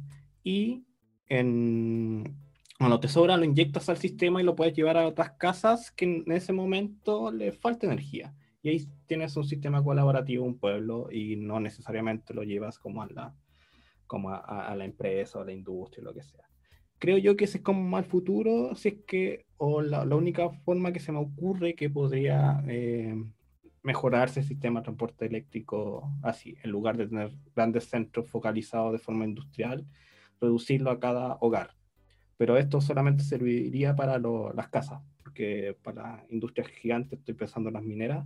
y 0.43 0.83
en, 1.27 2.35
cuando 2.77 2.99
te 2.99 3.07
sobra 3.07 3.37
lo 3.37 3.45
inyectas 3.45 3.87
al 3.87 3.97
sistema 3.97 4.41
y 4.41 4.43
lo 4.43 4.55
puedes 4.55 4.75
llevar 4.75 4.97
a 4.97 5.07
otras 5.07 5.31
casas 5.31 5.91
que 5.91 6.05
en 6.05 6.31
ese 6.31 6.51
momento 6.51 7.31
le 7.31 7.53
falta 7.53 7.87
energía 7.87 8.35
y 8.65 8.69
ahí 8.69 8.89
tienes 9.05 9.37
un 9.37 9.43
sistema 9.43 9.83
colaborativo, 9.83 10.43
un 10.43 10.57
pueblo, 10.57 11.07
y 11.11 11.35
no 11.35 11.59
necesariamente 11.59 12.33
lo 12.33 12.41
llevas 12.41 12.79
como 12.79 13.03
a 13.03 13.07
la, 13.11 13.35
como 14.07 14.31
a, 14.31 14.73
la 14.75 14.85
empresa 14.85 15.37
o 15.37 15.43
a 15.43 15.45
la 15.45 15.53
industria, 15.53 16.03
lo 16.03 16.15
que 16.15 16.23
sea. 16.23 16.49
Creo 16.97 17.19
yo 17.19 17.37
que 17.37 17.45
ese 17.45 17.59
es 17.59 17.63
como 17.63 17.83
más 17.83 18.07
futuro, 18.07 18.73
si 18.73 18.87
es 18.87 18.95
que, 19.05 19.45
o 19.57 19.83
la, 19.83 20.03
única 20.15 20.49
forma 20.49 20.91
que 20.91 20.99
se 20.99 21.11
me 21.11 21.19
ocurre 21.19 21.75
que 21.75 21.91
podría 21.91 22.63
eh, 22.67 23.13
mejorarse 23.83 24.39
el 24.39 24.47
sistema 24.47 24.79
de 24.79 24.85
transporte 24.85 25.27
eléctrico 25.27 26.09
así, 26.23 26.57
en 26.63 26.71
lugar 26.71 26.97
de 26.97 27.05
tener 27.05 27.33
grandes 27.55 27.83
centros 27.83 28.27
focalizados 28.27 28.93
de 28.93 28.97
forma 28.97 29.25
industrial, 29.25 29.85
reducirlo 30.41 30.89
a 30.89 30.99
cada 30.99 31.37
hogar. 31.39 31.75
Pero 32.35 32.57
esto 32.57 32.81
solamente 32.81 33.23
serviría 33.23 33.95
para 33.95 34.17
las 34.17 34.69
casas, 34.69 35.03
porque 35.21 35.77
para 35.83 36.25
industrias 36.29 36.67
gigantes, 36.69 37.19
estoy 37.19 37.35
pensando 37.35 37.69
en 37.69 37.73
las 37.75 37.83
mineras, 37.83 38.25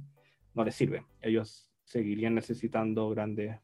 no 0.54 0.64
les 0.64 0.76
sirve. 0.76 1.06
Ellos 1.22 1.70
seguirían 1.84 2.36
necesitando 2.36 3.10
grandes 3.10 3.58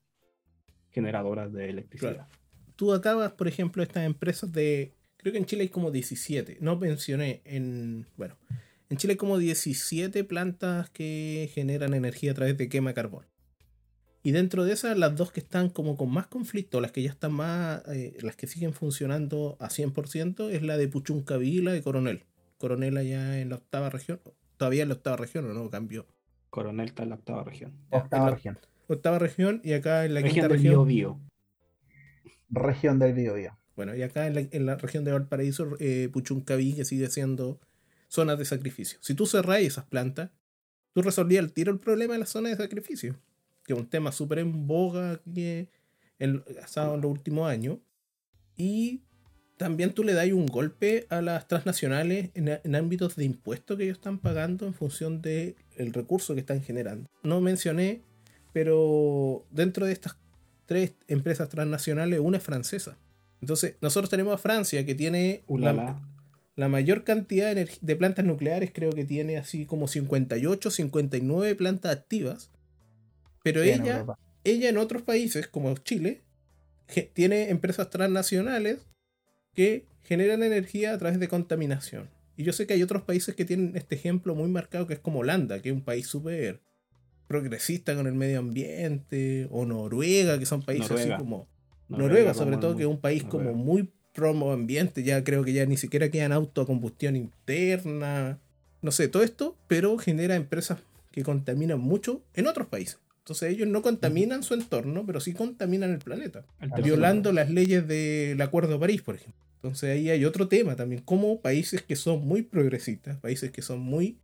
generadoras 0.91 1.51
de 1.51 1.69
electricidad. 1.69 2.27
Tú 2.75 2.93
acabas, 2.93 3.33
por 3.33 3.47
ejemplo, 3.47 3.83
estas 3.83 4.05
empresas 4.05 4.51
de. 4.51 4.95
Creo 5.17 5.31
que 5.31 5.39
en 5.39 5.45
Chile 5.45 5.63
hay 5.63 5.69
como 5.69 5.91
17. 5.91 6.57
No 6.61 6.77
mencioné 6.77 7.41
en. 7.45 8.07
Bueno, 8.17 8.37
en 8.89 8.97
Chile 8.97 9.13
hay 9.13 9.17
como 9.17 9.37
17 9.37 10.23
plantas 10.23 10.89
que 10.89 11.49
generan 11.53 11.93
energía 11.93 12.31
a 12.31 12.35
través 12.35 12.57
de 12.57 12.69
quema 12.69 12.91
de 12.91 12.93
carbón. 12.95 13.25
Y 14.23 14.31
dentro 14.31 14.65
de 14.65 14.73
esas, 14.73 14.97
las 14.97 15.15
dos 15.15 15.31
que 15.31 15.39
están 15.39 15.69
como 15.69 15.97
con 15.97 16.11
más 16.11 16.27
conflicto, 16.27 16.81
las 16.81 16.91
que 16.91 17.03
ya 17.03 17.11
están 17.11 17.33
más. 17.33 17.83
Eh, 17.89 18.17
las 18.21 18.35
que 18.35 18.47
siguen 18.47 18.73
funcionando 18.73 19.57
a 19.59 19.69
100%, 19.69 20.49
es 20.49 20.63
la 20.63 20.77
de 20.77 20.87
Puchuncaví 20.87 21.59
y 21.59 21.81
Coronel. 21.81 22.23
Coronel 22.57 22.97
allá 22.97 23.39
en 23.39 23.49
la 23.49 23.57
octava 23.57 23.89
región. 23.89 24.19
Todavía 24.57 24.83
en 24.83 24.89
la 24.89 24.95
octava 24.95 25.17
región, 25.17 25.45
¿o 25.49 25.53
no? 25.53 25.69
Cambió. 25.69 26.07
Coronel 26.55 26.87
está 26.87 27.03
en 27.03 27.09
la 27.09 27.15
octava 27.15 27.43
región. 27.43 27.73
Octava 27.89 28.29
región. 28.29 28.57
Octava 28.87 29.19
región 29.19 29.59
y 29.61 29.73
acá 29.73 30.05
en 30.05 30.13
la 30.13 30.21
región 30.21 30.33
quinta 30.33 30.47
región. 30.47 31.29
Región 32.49 32.97
del 32.97 33.13
Biobío. 33.13 33.59
Bueno, 33.75 33.93
y 33.93 34.03
acá 34.03 34.25
en 34.27 34.65
la, 34.65 34.75
región 34.77 35.03
de 35.03 35.11
Valparaíso, 35.11 35.75
eh, 35.81 36.07
Puchuncaví, 36.13 36.73
que 36.73 36.85
sigue 36.85 37.09
siendo 37.09 37.59
zonas 38.07 38.39
de 38.39 38.45
sacrificio. 38.45 38.99
Si 39.01 39.15
tú 39.15 39.25
cerrás 39.25 39.59
esas 39.59 39.83
plantas, 39.83 40.31
tú 40.93 41.01
resolvías 41.01 41.43
el 41.43 41.51
tiro 41.51 41.73
el 41.73 41.79
problema 41.81 42.13
de 42.13 42.19
las 42.19 42.29
zonas 42.29 42.57
de 42.57 42.63
sacrificio, 42.63 43.19
que 43.65 43.73
es 43.73 43.79
un 43.79 43.89
tema 43.89 44.13
súper 44.13 44.39
en 44.39 44.65
boga 44.65 45.19
que 45.33 45.67
en, 46.19 46.41
en 46.47 47.01
los 47.01 47.11
últimos 47.11 47.49
años. 47.49 47.79
Y 48.55 49.03
también 49.57 49.93
tú 49.93 50.03
le 50.03 50.13
das 50.13 50.31
un 50.31 50.47
golpe 50.47 51.07
a 51.09 51.21
las 51.21 51.47
transnacionales 51.47 52.29
en, 52.33 52.75
ámbitos 52.75 53.15
de 53.15 53.25
impuestos 53.25 53.77
que 53.77 53.83
ellos 53.85 53.97
están 53.97 54.19
pagando 54.19 54.65
en 54.67 54.73
función 54.73 55.21
del 55.21 55.55
el 55.77 55.93
recurso 55.93 56.33
que 56.33 56.41
están 56.41 56.61
generando. 56.61 57.09
No 57.23 57.39
mencioné, 57.41 58.01
pero 58.51 59.45
dentro 59.51 59.85
de 59.85 59.93
estas 59.93 60.17
tres 60.65 60.93
empresas 61.07 61.49
transnacionales, 61.49 62.19
una 62.19 62.37
es 62.37 62.43
francesa. 62.43 62.97
Entonces, 63.41 63.75
nosotros 63.81 64.09
tenemos 64.09 64.33
a 64.33 64.37
Francia 64.37 64.85
que 64.85 64.95
tiene 64.95 65.43
la, 65.47 66.67
mayor 66.67 67.03
cantidad 67.03 67.55
de, 67.55 67.95
plantas 67.95 68.25
nucleares, 68.25 68.71
creo 68.73 68.91
que 68.91 69.05
tiene 69.05 69.37
así 69.37 69.65
como 69.65 69.87
58, 69.87 70.71
59 70.71 71.55
plantas 71.55 71.91
activas. 71.93 72.49
Pero 73.43 73.61
ella, 73.61 74.05
ella 74.43 74.69
en 74.69 74.77
otros 74.77 75.03
países, 75.03 75.47
como 75.47 75.75
Chile, 75.77 76.23
tiene 77.13 77.49
empresas 77.51 77.89
transnacionales 77.89 78.79
que 79.55 79.85
generan 80.03 80.43
energía 80.43 80.93
a 80.93 80.97
través 80.97 81.19
de 81.19 81.27
contaminación. 81.27 82.09
Y 82.37 82.43
yo 82.43 82.53
sé 82.53 82.67
que 82.67 82.73
hay 82.73 82.83
otros 82.83 83.03
países 83.03 83.35
que 83.35 83.45
tienen 83.45 83.75
este 83.75 83.95
ejemplo 83.95 84.35
muy 84.35 84.49
marcado, 84.49 84.87
que 84.87 84.93
es 84.93 84.99
como 84.99 85.19
Holanda, 85.19 85.61
que 85.61 85.69
es 85.69 85.75
un 85.75 85.81
país 85.81 86.07
súper 86.07 86.61
progresista 87.27 87.95
con 87.95 88.07
el 88.07 88.13
medio 88.13 88.39
ambiente, 88.39 89.47
o 89.49 89.65
Noruega, 89.65 90.37
que 90.37 90.45
son 90.45 90.61
países 90.61 90.91
así 90.91 91.09
como... 91.17 91.47
Noruega, 91.87 92.33
sobre 92.33 92.57
todo, 92.57 92.75
que 92.75 92.83
es 92.83 92.89
un 92.89 92.99
país 92.99 93.23
como 93.23 93.53
muy 93.53 93.91
promo 94.13 94.51
ambiente, 94.51 95.03
ya 95.03 95.23
creo 95.23 95.43
que 95.43 95.53
ya 95.53 95.65
ni 95.65 95.77
siquiera 95.77 96.09
quedan 96.09 96.31
auto 96.31 96.61
a 96.61 96.65
combustión 96.65 97.15
interna, 97.15 98.39
no 98.81 98.91
sé, 98.91 99.07
todo 99.07 99.23
esto, 99.23 99.57
pero 99.67 99.97
genera 99.97 100.35
empresas 100.35 100.79
que 101.11 101.23
contaminan 101.23 101.79
mucho 101.79 102.23
en 102.33 102.47
otros 102.47 102.67
países. 102.67 102.99
Entonces 103.19 103.51
ellos 103.51 103.67
no 103.67 103.81
contaminan 103.81 104.43
su 104.43 104.53
entorno, 104.53 105.05
pero 105.05 105.19
sí 105.19 105.33
contaminan 105.33 105.91
el 105.91 105.99
planeta, 105.99 106.45
violando 106.83 107.31
las 107.31 107.49
leyes 107.49 107.87
del 107.87 108.39
Acuerdo 108.41 108.73
de 108.73 108.79
París, 108.79 109.01
por 109.01 109.15
ejemplo. 109.15 109.44
Entonces 109.55 109.89
ahí 109.89 110.09
hay 110.09 110.25
otro 110.25 110.47
tema 110.47 110.75
también, 110.75 111.01
como 111.01 111.41
países 111.41 111.81
que 111.81 111.95
son 111.95 112.25
muy 112.27 112.43
progresistas, 112.43 113.17
países 113.17 113.51
que 113.51 113.61
son 113.61 113.79
muy 113.79 114.17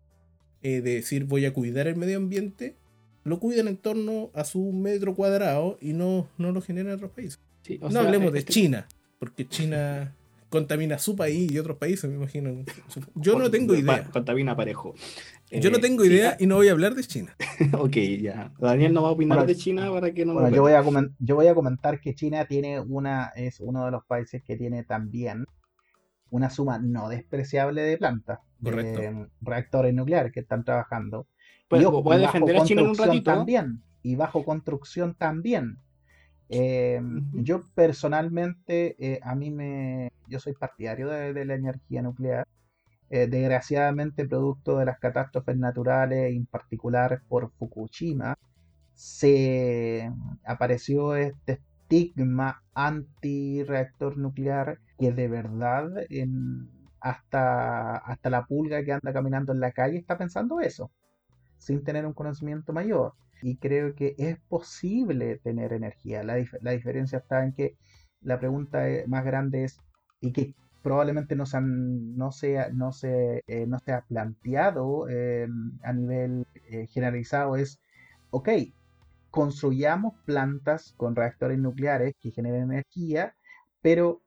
eh, 0.62 0.82
de 0.82 0.96
decir 0.96 1.26
voy 1.26 1.46
a 1.46 1.54
cuidar 1.54 1.88
el 1.88 1.96
medio 1.96 2.18
ambiente, 2.18 2.76
lo 3.24 3.40
cuidan 3.40 3.68
en 3.68 3.78
torno 3.78 4.32
a 4.34 4.44
su 4.44 4.72
metro 4.72 5.16
cuadrado 5.16 5.78
y 5.82 5.94
no, 5.94 6.30
no 6.38 6.52
lo 6.52 6.62
generan 6.62 6.90
en 6.90 6.96
otros 6.96 7.12
países. 7.12 7.40
no 7.80 8.00
hablemos 8.00 8.32
de 8.34 8.44
China, 8.44 8.88
porque 9.20 9.48
China 9.48 10.16
contamina 10.52 11.00
su 11.00 11.16
país 11.16 11.50
y 11.50 11.58
otros 11.58 11.78
países, 11.78 12.10
me 12.10 12.18
imagino. 12.18 12.52
Yo 13.16 13.40
no 13.40 13.50
tengo 13.50 13.74
idea. 13.74 14.04
Contamina 14.12 14.56
parejo. 14.56 14.94
Yo 15.50 15.72
no 15.72 15.78
eh, 15.78 15.82
tengo 15.82 16.06
idea 16.06 16.36
y 16.40 16.46
no 16.46 16.58
voy 16.58 16.68
a 16.68 16.74
hablar 16.74 16.94
de 16.94 17.04
China. 17.04 17.36
ok, 17.74 17.96
ya. 18.22 18.52
Daniel 18.60 18.94
no 18.94 19.04
va 19.04 19.10
a 19.10 19.12
opinar 19.14 19.46
de 19.48 19.56
China 19.56 19.90
para 19.92 20.14
que 20.14 20.26
no 20.26 20.34
bueno, 20.34 20.50
yo 20.50 20.62
voy, 20.62 20.74
a 20.74 20.84
yo 21.20 21.36
voy 21.36 21.48
a 21.48 21.56
comentar 21.56 22.02
que 22.02 22.14
China 22.14 22.46
tiene 22.46 22.80
una, 22.82 23.32
es 23.36 23.62
uno 23.62 23.86
de 23.86 23.92
los 23.92 24.06
países 24.06 24.44
que 24.44 24.58
tiene 24.58 24.84
también 24.84 25.46
una 26.30 26.50
suma 26.50 26.80
no 26.80 27.10
despreciable 27.10 27.82
de 27.82 27.98
plantas, 27.98 28.40
de 28.60 29.28
reactores 29.42 29.94
nucleares 29.94 30.34
que 30.34 30.42
están 30.42 30.64
trabajando. 30.66 31.28
Pues, 31.70 31.84
voy 31.86 32.16
a 32.16 32.20
defender 32.20 32.58
a 32.58 32.64
China 32.66 32.84
un 32.84 32.98
ratito. 32.98 33.32
También, 33.32 33.82
y 34.04 34.16
bajo 34.16 34.44
construcción 34.44 35.16
también. 35.16 35.78
Em, 36.54 37.32
yo 37.34 37.64
personalmente, 37.74 38.98
eh, 39.00 39.20
a 39.24 39.36
mí 39.36 39.52
me, 39.52 40.11
yo 40.32 40.40
soy 40.40 40.54
partidario 40.54 41.10
de, 41.10 41.46
la 41.46 41.56
energía 41.56 42.02
nuclear. 42.02 42.48
Eh, 43.10 43.28
desgraciadamente, 43.28 44.28
producto 44.28 44.78
de 44.78 44.86
las 44.86 45.00
catástrofes 45.00 45.58
naturales, 45.58 46.34
en 46.34 46.46
particular 46.46 47.22
por 47.28 47.52
Fukushima, 47.52 48.36
se 48.94 50.12
apareció 50.46 51.16
este 51.16 51.62
estigma 51.92 52.64
anti-reactor 52.74 54.18
nuclear 54.18 54.80
que 54.98 55.12
de 55.12 55.28
verdad 55.28 55.90
hasta, 57.02 57.98
hasta 57.98 58.30
la 58.30 58.46
pulga 58.46 58.84
que 58.86 58.94
anda 58.94 59.12
caminando 59.12 59.52
en 59.52 59.60
la 59.60 59.74
calle 59.74 59.98
está 59.98 60.18
pensando 60.18 60.62
eso, 60.62 60.90
sin 61.58 61.84
tener 61.84 62.06
un 62.06 62.14
conocimiento 62.14 62.72
mayor 62.72 63.14
y 63.42 63.58
creo 63.58 63.96
que 63.96 64.16
es 64.18 64.40
posible 64.48 65.40
tener 65.40 65.74
energía. 65.74 66.24
La, 66.24 66.36
diferencia 66.36 67.20
está 67.20 67.44
en 67.44 67.54
que 67.54 67.76
la 68.22 68.40
pregunta 68.40 68.88
e, 68.90 69.08
más 69.08 69.26
grande 69.26 69.64
es, 69.66 69.80
y 70.22 70.32
que 70.32 70.56
probablemente 70.84 71.36
no 71.36 71.46
se, 71.46 71.58
sea, 72.32 72.70
no 72.72 72.92
se, 72.92 73.44
eh, 73.48 73.68
no 73.68 73.80
se 73.80 73.92
ha 73.94 74.02
planteado 74.02 75.08
eh, 75.10 75.48
a 75.84 75.94
nivel 75.94 76.48
eh, 76.70 76.88
generalizado, 76.88 77.56
es, 77.56 77.80
ok, 78.32 78.50
construyamos 79.30 80.14
plantas 80.26 80.94
con 80.98 81.16
reactores 81.16 81.60
nucleares 81.60 82.16
que 82.20 82.32
generen 82.32 82.64
energía, 82.72 83.36
pero 83.82 84.22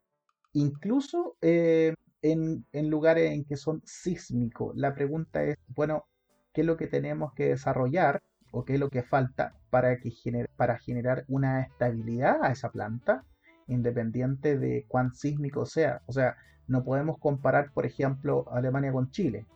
incluso 0.53 1.37
en, 1.41 2.67
en 2.73 2.91
lugares 2.91 3.33
en 3.33 3.45
que 3.45 3.57
son 3.57 3.83
sísmicos, 3.85 4.77
la 4.77 4.95
pregunta 4.95 5.43
es, 5.45 5.57
bueno, 5.69 6.07
¿qué 6.53 6.63
es 6.63 6.67
lo 6.67 6.77
que 6.77 6.87
tenemos 6.87 7.33
que 7.35 7.49
desarrollar? 7.49 8.23
o 8.55 8.65
qué 8.65 8.75
es 8.75 8.81
lo 8.81 8.89
que 8.89 9.03
falta 9.03 9.57
para, 9.69 9.99
que 9.99 10.13
para 10.57 10.79
generar 10.79 11.25
una 11.27 11.63
estabilidad 11.63 12.43
a 12.45 12.53
esa 12.53 12.71
planta, 12.71 13.25
independiente 13.69 14.59
de 14.59 14.85
cuán 14.89 15.15
sísmico 15.15 15.67
sea. 15.67 16.03
O 16.07 16.13
sea, 16.13 16.37
no 16.67 16.85
podemos 16.85 17.19
comparar, 17.19 17.71
por 17.73 17.87
ejemplo, 17.87 18.47
Alemania 18.51 18.93
con 18.93 19.11
Chile, 19.11 19.47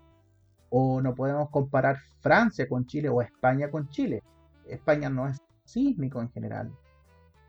o 0.70 1.00
no 1.00 1.14
podemos 1.14 1.50
comparar 1.50 1.98
Francia 2.20 2.68
con 2.68 2.86
Chile 2.86 3.09
o 3.09 3.22
España 3.22 3.70
con 3.70 3.88
Chile. 3.88 4.22
España 4.66 5.09
no 5.09 5.28
es 5.28 5.40
sísmico 5.64 6.20
en 6.20 6.30
general. 6.30 6.72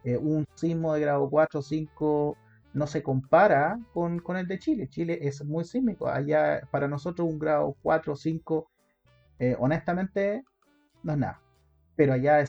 Eh, 0.04 0.18
un 0.18 0.46
sismo 0.56 0.94
de 0.94 1.02
grado 1.02 1.30
4 1.30 1.60
o 1.60 1.64
5 1.64 2.38
no 2.74 2.88
se 2.88 3.04
compara 3.04 3.80
con, 3.94 4.22
el 4.38 4.48
de 4.48 4.60
Chile. 4.60 4.88
Chile 4.88 5.20
es 5.22 5.44
muy 5.44 5.66
sísmico. 5.66 6.08
Allá, 6.08 6.62
para 6.72 6.88
nosotros, 6.88 7.28
un 7.28 7.40
grado 7.40 7.76
4 7.82 8.14
o 8.14 8.16
5, 8.16 8.70
eh, 9.40 9.56
honestamente, 9.60 10.44
no 11.04 11.14
es 11.14 11.18
nada. 11.18 11.42
Pero 11.96 12.14
allá 12.14 12.46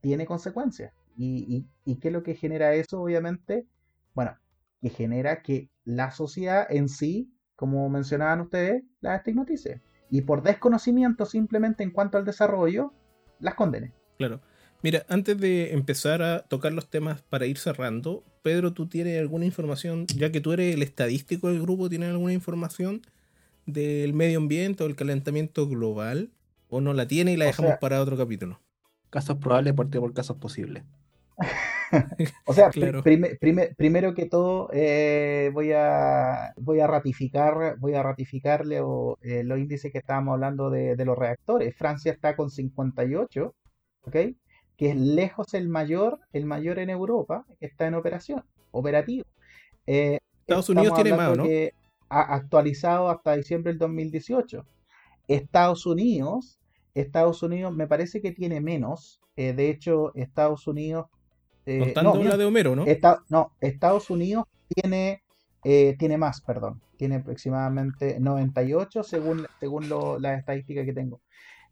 tiene 0.00 0.24
consecuencias. 0.24 0.92
Y, 1.16 1.66
qué 2.00 2.08
es 2.08 2.12
lo 2.12 2.22
que 2.22 2.34
genera 2.34 2.74
eso, 2.74 3.00
obviamente? 3.00 3.66
Bueno, 4.14 4.36
que 4.80 4.90
genera 4.90 5.42
que 5.42 5.70
la 5.84 6.10
sociedad 6.10 6.66
en 6.68 6.88
sí, 6.88 7.32
como 7.54 7.88
mencionaban 7.88 8.40
ustedes, 8.40 8.82
la 9.00 9.16
estigmatice. 9.16 9.80
Y 10.10 10.22
por 10.22 10.42
desconocimiento 10.42 11.24
simplemente 11.26 11.82
en 11.82 11.90
cuanto 11.90 12.18
al 12.18 12.24
desarrollo, 12.24 12.92
las 13.40 13.54
condene. 13.54 13.92
Claro. 14.18 14.40
Mira, 14.82 15.04
antes 15.08 15.38
de 15.38 15.72
empezar 15.72 16.22
a 16.22 16.42
tocar 16.42 16.72
los 16.72 16.88
temas 16.88 17.22
para 17.22 17.46
ir 17.46 17.58
cerrando, 17.58 18.22
Pedro, 18.42 18.72
¿tú 18.72 18.86
tienes 18.86 19.18
alguna 19.18 19.46
información, 19.46 20.06
ya 20.14 20.30
que 20.30 20.40
tú 20.40 20.52
eres 20.52 20.74
el 20.74 20.82
estadístico 20.82 21.48
del 21.48 21.62
grupo, 21.62 21.88
¿tienes 21.88 22.10
alguna 22.10 22.34
información 22.34 23.02
del 23.64 24.12
medio 24.12 24.38
ambiente 24.38 24.84
o 24.84 24.86
el 24.86 24.94
calentamiento 24.94 25.66
global? 25.66 26.30
o 26.68 26.80
no 26.80 26.92
la 26.94 27.06
tiene 27.06 27.32
y 27.32 27.36
la 27.36 27.46
dejamos 27.46 27.74
para 27.80 28.00
otro 28.00 28.16
capítulo. 28.16 28.60
Casos 29.10 29.36
probables 29.36 29.74
por, 29.74 29.88
por 29.88 30.12
casos 30.12 30.36
posibles. 30.36 30.82
o 32.46 32.54
sea, 32.54 32.70
primero 32.70 34.14
que 34.14 34.26
todo 34.26 34.68
eh, 34.72 35.50
voy 35.52 35.72
a 35.72 36.54
voy 36.56 36.80
a 36.80 36.86
ratificar 36.86 37.76
voy 37.78 37.94
a 37.94 38.02
ratificarle 38.02 38.80
eh, 39.22 39.44
los 39.44 39.58
índices 39.58 39.92
que 39.92 39.98
estábamos 39.98 40.34
hablando 40.34 40.70
de, 40.70 40.96
los 41.04 41.18
reactores. 41.18 41.76
Francia 41.76 42.12
está 42.12 42.36
con 42.36 42.50
58, 42.50 43.54
¿ok? 44.02 44.16
Que 44.76 44.90
es 44.90 44.96
lejos 44.96 45.54
el 45.54 45.68
mayor, 45.68 46.20
el 46.32 46.46
mayor 46.46 46.78
en 46.78 46.90
Europa, 46.90 47.44
que 47.60 47.66
está 47.66 47.86
en 47.86 47.94
operación, 47.94 48.44
operativo. 48.70 49.24
Eh, 49.86 50.18
Estados 50.40 50.68
Unidos 50.70 50.94
tiene 50.94 51.16
más, 51.16 51.36
¿no? 51.36 51.44
ha 52.08 52.34
actualizado 52.34 53.10
hasta 53.10 53.36
diciembre 53.36 53.72
del 53.72 53.78
2018. 53.78 54.64
Estados 55.28 55.86
Unidos, 55.86 56.58
Estados 56.94 57.42
Unidos 57.42 57.74
me 57.74 57.86
parece 57.86 58.20
que 58.20 58.32
tiene 58.32 58.60
menos. 58.60 59.20
Eh, 59.36 59.52
de 59.52 59.70
hecho, 59.70 60.14
Estados 60.14 60.66
Unidos. 60.66 61.06
Eh, 61.66 61.92
no, 62.02 62.22
la 62.22 62.36
de 62.36 62.44
Homero, 62.44 62.76
¿no? 62.76 62.84
no, 63.28 63.52
Estados 63.60 64.08
Unidos 64.10 64.46
tiene, 64.68 65.22
eh, 65.64 65.96
tiene 65.98 66.16
más, 66.16 66.40
perdón. 66.40 66.80
Tiene 66.96 67.16
aproximadamente 67.16 68.18
98 68.20 69.02
según, 69.02 69.46
según 69.60 69.88
las 70.20 70.38
estadísticas 70.38 70.86
que 70.86 70.92
tengo. 70.92 71.20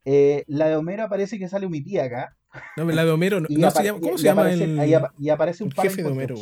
la 0.04 0.68
de 0.68 0.76
Homero 0.76 1.04
aparece 1.04 1.38
que 1.38 1.48
sale 1.48 1.66
omitida 1.66 2.04
acá. 2.04 2.36
No, 2.76 2.84
la 2.84 3.04
de 3.04 3.10
Homero, 3.10 3.40
no, 3.40 3.48
se 3.70 3.84
llama, 3.84 4.00
¿cómo 4.00 4.18
se 4.18 4.24
llama? 4.24 4.42
Aparece, 4.42 4.76
y 5.18 5.28
aparece 5.28 5.64
un 5.64 5.70
par 5.70 5.90
de 5.90 6.04
Homero. 6.04 6.34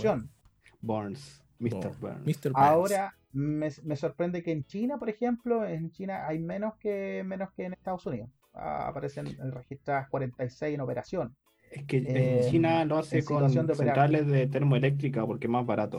Barnes, 0.81 1.43
Mr. 1.59 1.93
Barnes. 2.01 2.41
Ahora, 2.55 3.15
me, 3.33 3.97
sorprende 3.97 4.43
que 4.43 4.53
en 4.53 4.65
China, 4.65 4.99
por 4.99 5.09
ejemplo, 5.09 5.65
en 5.67 5.91
China 5.91 6.27
hay 6.27 6.39
menos 6.39 6.75
que 6.77 7.23
menos 7.25 7.51
que 7.53 7.65
en 7.65 7.73
Estados 7.73 8.05
Unidos. 8.07 8.29
Ah, 8.55 8.89
aparecen 8.89 9.27
registradas 9.53 10.09
46 10.11 10.75
en 10.75 10.81
operación. 10.81 11.37
Es 11.73 11.85
que 11.85 11.99
en 11.99 12.07
eh, 12.09 12.47
China 12.51 12.85
lo 12.85 12.99
hace 12.99 13.25
con 13.25 13.51
centrales 13.51 14.27
de 14.27 14.47
termoeléctrica 14.47 15.27
porque 15.27 15.47
es 15.47 15.51
más 15.51 15.65
barato. 15.65 15.99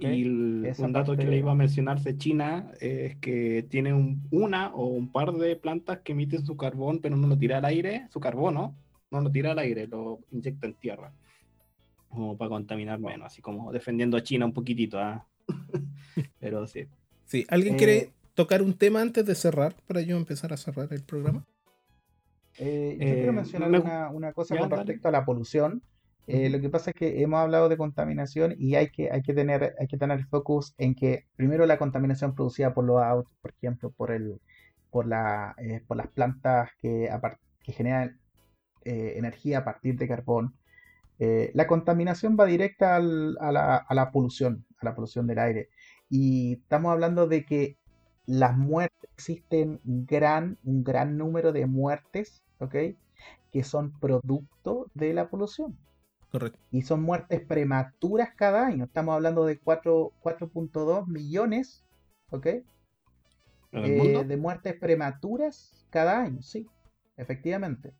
Y 0.00 0.28
un 0.28 0.92
dato 0.92 1.16
que 1.16 1.24
le 1.24 1.38
iba 1.38 1.52
a 1.52 1.54
mencionar 1.54 2.00
de 2.02 2.18
China 2.18 2.72
es 2.80 3.16
que 3.16 3.64
tiene 3.70 3.94
una 4.30 4.74
o 4.74 4.86
un 4.86 5.10
par 5.10 5.32
de 5.32 5.56
plantas 5.56 6.00
que 6.00 6.12
emiten 6.12 6.44
su 6.44 6.56
carbón, 6.56 6.98
pero 7.00 7.16
no 7.16 7.26
lo 7.26 7.38
tira 7.38 7.58
al 7.58 7.64
aire, 7.64 8.06
su 8.10 8.20
carbono, 8.20 8.74
no 9.10 9.20
lo 9.20 9.30
tira 9.30 9.52
al 9.52 9.58
aire, 9.60 9.86
lo 9.86 10.18
inyecta 10.30 10.66
en 10.66 10.74
tierra, 10.74 11.12
como 12.10 12.36
para 12.36 12.50
contaminar 12.50 12.98
menos, 12.98 13.26
así 13.26 13.40
como 13.40 13.72
defendiendo 13.72 14.16
a 14.18 14.22
China 14.22 14.44
un 14.44 14.52
poquitito. 14.52 14.98
¿ah? 14.98 15.24
pero 16.40 16.66
sí. 16.66 16.86
Sí, 17.24 17.46
¿alguien 17.48 17.76
quiere 17.76 17.96
eh, 17.96 18.10
tocar 18.34 18.60
un 18.60 18.74
tema 18.74 19.00
antes 19.00 19.24
de 19.24 19.34
cerrar 19.34 19.74
para 19.86 20.02
yo 20.02 20.16
empezar 20.16 20.52
a 20.52 20.58
cerrar 20.58 20.88
el 20.92 21.02
programa? 21.02 21.46
Eh, 22.58 22.96
yo 22.98 23.14
quiero 23.14 23.30
eh, 23.30 23.32
mencionar 23.32 24.10
una, 24.12 24.32
cosa 24.32 24.56
con 24.56 24.70
respecto 24.70 25.08
a 25.08 25.12
la 25.12 25.24
polución. 25.24 25.82
Eh, 26.26 26.50
lo 26.50 26.60
que 26.60 26.68
pasa 26.68 26.90
es 26.90 26.96
que 26.96 27.22
hemos 27.22 27.38
hablado 27.40 27.70
de 27.70 27.78
contaminación 27.78 28.54
y 28.58 28.74
hay 28.74 28.90
que, 28.90 29.10
hay 29.10 29.22
que 29.22 29.32
tener, 29.32 29.74
hay 29.78 29.86
que 29.86 29.96
tener 29.96 30.26
focus 30.26 30.74
en 30.76 30.94
que 30.94 31.24
primero 31.36 31.64
la 31.64 31.78
contaminación 31.78 32.34
producida 32.34 32.74
por 32.74 32.84
los 32.84 33.02
autos, 33.02 33.32
por 33.40 33.52
ejemplo, 33.52 33.90
por 33.90 34.10
el, 34.10 34.38
por 34.90 35.06
la, 35.06 35.54
eh, 35.58 35.82
por 35.86 35.96
las 35.96 36.08
plantas 36.08 36.70
que, 36.80 37.08
que 37.62 37.72
generan 37.72 38.20
eh, 38.84 39.14
energía 39.16 39.58
a 39.58 39.64
partir 39.64 39.96
de 39.96 40.08
carbón. 40.08 40.54
la 41.18 41.66
contaminación 41.66 42.36
va 42.38 42.44
directa 42.44 42.96
a, 42.96 43.00
la, 43.00 43.76
a 43.76 43.94
la 43.94 44.10
polución, 44.12 44.66
a 44.80 44.84
la 44.84 44.94
polución 44.94 45.26
del 45.26 45.38
aire. 45.38 45.68
Y 46.10 46.54
estamos 46.62 46.92
hablando 46.92 47.26
de 47.26 47.44
que 47.44 47.78
las 48.26 48.56
muertes, 48.56 49.10
existen 49.14 49.80
gran, 49.84 50.58
un 50.62 50.84
gran 50.84 51.16
número 51.18 51.52
de 51.52 51.66
muertes, 51.66 52.44
¿ok? 52.58 52.74
Que 53.50 53.62
son 53.64 53.92
producto 53.98 54.90
de 54.94 55.14
la 55.14 55.28
polución. 55.28 55.76
Y 56.70 56.82
son 56.82 57.02
muertes 57.02 57.40
prematuras 57.40 58.30
cada 58.36 58.66
año. 58.66 58.84
Estamos 58.84 59.14
hablando 59.14 59.46
de 59.46 59.60
4.2 59.60 61.06
millones, 61.06 61.84
¿ok? 62.30 62.46
Eh, 63.72 64.24
de 64.26 64.36
muertes 64.36 64.74
prematuras 64.74 65.86
cada 65.90 66.20
año, 66.22 66.42
sí, 66.42 66.66
efectivamente. 67.16 67.92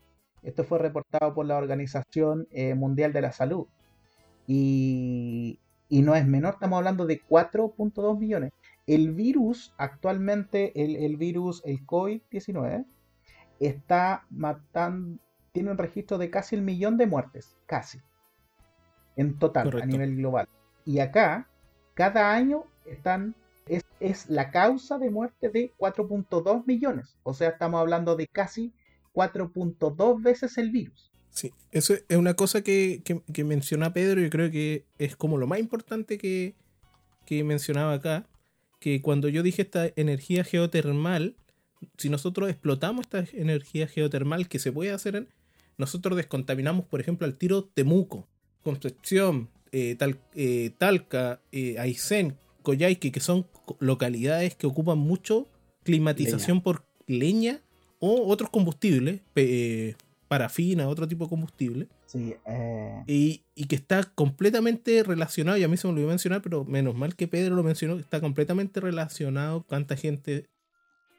Esto 0.43 0.65
fue 0.65 0.79
reportado 0.79 1.35
por 1.35 1.47
la 1.47 1.57
Organización 1.57 2.47
eh, 2.51 2.75
Mundial 2.75 3.13
de 3.13 3.23
la 3.23 3.33
Salud. 3.33 3.67
Y, 4.47 5.59
no 5.91 6.15
es 6.15 6.27
menor, 6.27 6.55
estamos 6.55 6.79
hablando 6.79 7.07
de 7.07 7.21
4.2 7.23 8.19
millones. 8.19 8.53
El 8.87 9.13
virus, 9.13 9.75
actualmente, 9.79 10.73
el, 10.83 10.97
el 10.97 11.17
virus, 11.17 11.63
el 11.65 11.85
COVID-19, 11.87 12.87
está 13.61 14.25
matando, 14.31 15.19
tiene 15.53 15.71
un 15.71 15.79
registro 15.79 16.19
de 16.19 16.31
casi 16.31 16.57
el 16.57 16.63
millón 16.63 16.97
de 16.97 17.07
muertes, 17.07 17.57
casi 17.67 18.01
en 19.17 19.39
total 19.39 19.83
a 19.83 19.87
nivel 19.87 20.17
global. 20.17 20.49
Y 20.85 21.01
acá, 21.01 21.49
cada 21.95 22.33
año 22.33 22.65
están 22.87 23.35
es, 23.67 23.85
es 24.01 24.29
la 24.29 24.51
causa 24.51 24.99
de 24.99 25.11
muerte 25.11 25.51
de 25.51 25.73
4.2 25.79 26.65
millones. 26.67 27.17
O 27.23 27.35
sea, 27.35 27.51
estamos 27.51 27.81
hablando 27.81 28.17
de 28.17 28.27
casi 28.27 28.73
4.2 29.15 30.23
veces 30.23 30.59
el 30.59 30.71
virus. 30.71 31.11
Sí, 31.31 31.53
eso 31.71 31.95
es 32.09 32.17
una 32.17 32.35
cosa 32.35 32.63
que, 32.63 33.03
que, 33.05 33.45
menciona 33.45 33.93
Pedro, 33.93 34.25
y 34.25 34.31
creo 34.31 34.51
que 34.51 34.87
es 34.99 35.15
como 35.15 35.37
lo 35.37 35.47
más 35.47 35.59
importante 35.61 36.19
que, 36.19 36.55
que 37.27 37.45
mencionaba 37.45 37.93
acá, 37.93 38.27
que 38.81 39.03
cuando 39.03 39.29
yo 39.29 39.43
dije 39.43 39.63
esta 39.63 39.91
energía 39.97 40.43
geotermal, 40.43 41.37
si 41.97 42.09
nosotros 42.09 42.49
explotamos 42.51 43.07
esta 43.07 43.25
energía 43.37 43.87
geotermal 43.87 44.49
que 44.49 44.59
se 44.59 44.73
puede 44.73 44.93
hacer, 44.93 45.29
nosotros 45.77 46.17
descontaminamos, 46.17 46.85
por 46.87 47.01
ejemplo, 47.01 47.27
al 47.27 47.35
tiro 47.35 47.65
Temuco. 47.65 48.27
Concepción, 48.63 49.49
eh, 49.73 49.95
Tal, 49.97 50.19
eh, 50.35 50.71
Talca, 50.77 51.41
eh, 51.53 51.79
Aysén, 51.79 52.37
Coyhaique, 52.63 53.13
que 53.13 53.21
son 53.21 53.47
localidades 53.79 54.55
que 54.57 54.67
ocupan 54.67 54.99
mucho 54.99 55.49
climatización 55.85 56.61
por 56.61 56.85
leña 57.07 57.61
o 57.99 58.27
otros 58.27 58.51
combustibles, 58.51 59.21
parafina, 60.27 60.89
otro 60.89 61.09
tipo 61.09 61.25
de 61.25 61.31
combustible. 61.31 61.89
Sí, 62.07 62.35
y, 63.07 63.43
y, 63.55 63.67
que 63.67 63.77
está 63.77 64.03
completamente 64.03 65.03
relacionado, 65.03 65.59
y 65.59 65.65
a 65.65 65.69
mí 65.69 65.77
se 65.77 65.87
me 65.87 65.93
olvidó 65.93 66.09
mencionar, 66.09 66.41
pero 66.41 66.65
menos 66.65 66.95
mal 66.95 67.15
que 67.15 67.29
Pedro 67.29 67.55
lo 67.55 67.63
mencionó, 67.63 67.99
está 67.99 68.21
completamente 68.21 68.81
relacionado 68.81 69.65
cuánta 69.69 69.95
gente 69.95 70.47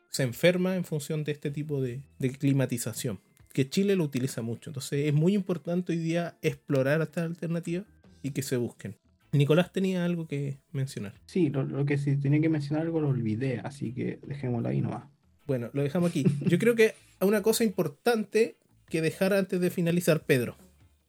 se 0.09 0.23
enferma 0.23 0.75
en 0.75 0.83
función 0.83 1.23
de 1.23 1.31
este 1.31 1.51
tipo 1.51 1.81
de 1.81 2.01
climatización 2.39 3.19
que 3.53 3.69
Chile 3.69 3.95
lo 3.95 4.03
utiliza 4.03 4.41
mucho. 4.41 4.69
Entonces 4.69 5.07
es 5.07 5.13
muy 5.13 5.33
importante 5.33 5.93
hoy 5.93 5.99
día 5.99 6.37
explorar 6.41 7.01
estas 7.01 7.25
alternativas 7.25 7.85
y 8.21 8.31
que 8.31 8.41
se 8.41 8.57
busquen. 8.57 8.95
Nicolás 9.31 9.71
tenía 9.71 10.05
algo 10.05 10.27
que 10.27 10.57
mencionar. 10.71 11.13
Sí, 11.25 11.49
lo, 11.49 11.85
que 11.85 11.97
sí 11.97 12.17
tenía 12.17 12.41
que 12.41 12.49
mencionar 12.49 12.85
algo 12.85 12.99
lo 12.99 13.09
olvidé, 13.09 13.59
así 13.63 13.93
que 13.93 14.19
dejémoslo 14.25 14.69
ahí 14.69 14.81
nomás. 14.81 15.03
Bueno, 15.45 15.69
lo 15.73 15.83
dejamos 15.83 16.09
aquí. 16.09 16.25
Yo 16.45 16.57
creo 16.57 16.75
que 16.75 16.95
una 17.21 17.41
cosa 17.41 17.63
importante 17.63 18.55
que 18.87 19.01
dejar 19.01 19.33
antes 19.33 19.59
de 19.61 19.69
finalizar, 19.69 20.21
Pedro. 20.23 20.55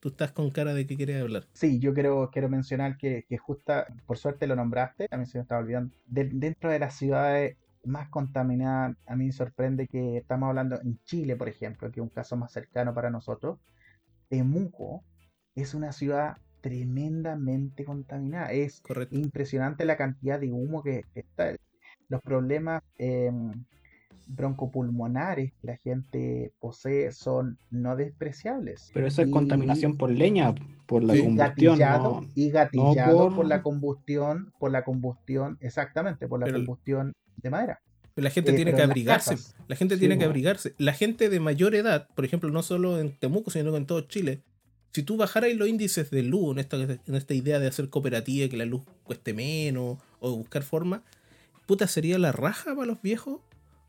Tú 0.01 0.09
estás 0.09 0.33
con 0.33 0.51
cara 0.51 0.73
de 0.73 0.87
que 0.87 0.97
quieres 0.97 1.21
hablar. 1.21 1.47
Sí, 1.53 1.79
yo 1.79 1.93
quiero, 1.93 2.31
quiero 2.33 2.49
mencionar 2.49 2.97
que, 2.97 3.27
que 3.29 3.37
justa, 3.37 3.87
por 4.07 4.17
suerte 4.17 4.47
lo 4.47 4.57
nombraste, 4.57 5.09
a 5.11 5.17
mí 5.19 5.27
se 5.27 5.37
me 5.39 5.43
estaba 5.43 5.61
olvidando. 5.61 5.95
dentro 6.07 6.71
de 6.71 6.79
las 6.79 6.97
ciudades 6.97 7.57
más 7.85 8.09
contaminada, 8.09 8.95
a 9.07 9.17
mí 9.17 9.27
me 9.27 9.33
sorprende 9.33 9.87
que 9.87 10.19
estamos 10.19 10.49
hablando 10.49 10.81
en 10.81 10.99
Chile, 11.05 11.37
por 11.37 11.49
ejemplo, 11.49 11.91
que 11.91 12.01
es 12.01 12.03
un 12.03 12.11
caso 12.11 12.37
más 12.37 12.53
cercano 12.53 12.95
para 12.95 13.11
nosotros. 13.11 13.59
Temuco 14.29 15.05
es 15.55 15.75
una 15.75 15.93
ciudad 15.93 16.37
tremendamente 16.61 17.85
contaminada. 17.85 18.53
Es 18.53 18.83
impresionante 19.11 19.85
la 19.85 19.97
cantidad 19.97 20.39
de 20.39 20.53
humo 20.53 20.83
que, 20.83 21.05
está. 21.15 21.57
Los 22.09 22.21
problemas 22.23 22.83
em, 22.99 23.65
broncopulmonares 24.27 25.53
que 25.53 25.67
la 25.67 25.77
gente 25.77 26.53
posee 26.59 27.13
son 27.13 27.59
no 27.71 27.97
despreciables. 27.97 28.91
Pero 28.93 29.07
eso 29.07 29.23
es 29.23 29.31
contaminación 29.31 29.97
por 29.97 30.11
leña, 30.11 30.55
por 30.87 31.03
la 31.03 31.17
combustión. 31.17 31.79
y 32.35 32.51
gatillado 32.51 33.35
por... 33.35 33.47
la 33.47 33.63
combustión, 33.63 34.53
por 34.59 34.71
la 34.71 34.85
combustión, 34.85 35.57
exactamente, 35.61 36.29
por 36.29 36.41
la 36.41 36.53
combustión 36.53 37.13
de 37.43 37.51
madera. 37.51 37.81
La 38.17 38.31
gente 38.31 38.53
eh, 38.53 38.55
tiene 38.55 38.75
que 38.75 38.83
abrigarse. 38.83 39.37
La 39.69 39.77
gente 39.77 39.97
tiene 39.97 40.19
que 40.19 40.25
abrigarse. 40.25 40.75
La 40.79 40.93
gente 40.93 41.29
de 41.29 41.41
mayor 41.41 41.75
edad, 41.75 42.09
por 42.15 42.25
ejemplo, 42.25 42.51
no 42.51 42.63
solo 42.63 42.99
en 42.99 43.17
Temuco, 43.17 43.51
sino 43.51 43.77
en 43.77 43.87
todo 43.87 44.03
Chile, 44.03 44.43
si 44.93 45.03
tú 45.03 45.17
bajaras 45.17 45.55
los 45.55 45.69
índices 45.69 46.11
de 46.11 46.23
luz 46.23 46.53
en 46.53 46.59
esta, 46.59 46.77
en 46.77 47.15
esta 47.15 47.35
idea 47.35 47.59
de 47.59 47.69
hacer 47.69 47.89
cooperativa, 47.89 48.49
que 48.49 48.57
la 48.57 48.65
luz 48.65 48.83
cueste 49.05 49.33
menos, 49.33 49.99
o 50.19 50.37
buscar 50.37 50.63
forma, 50.63 51.03
puta, 51.67 51.87
sería 51.87 52.19
la 52.19 52.33
raja 52.33 52.75
para 52.75 52.87
los 52.87 53.01
viejos 53.01 53.41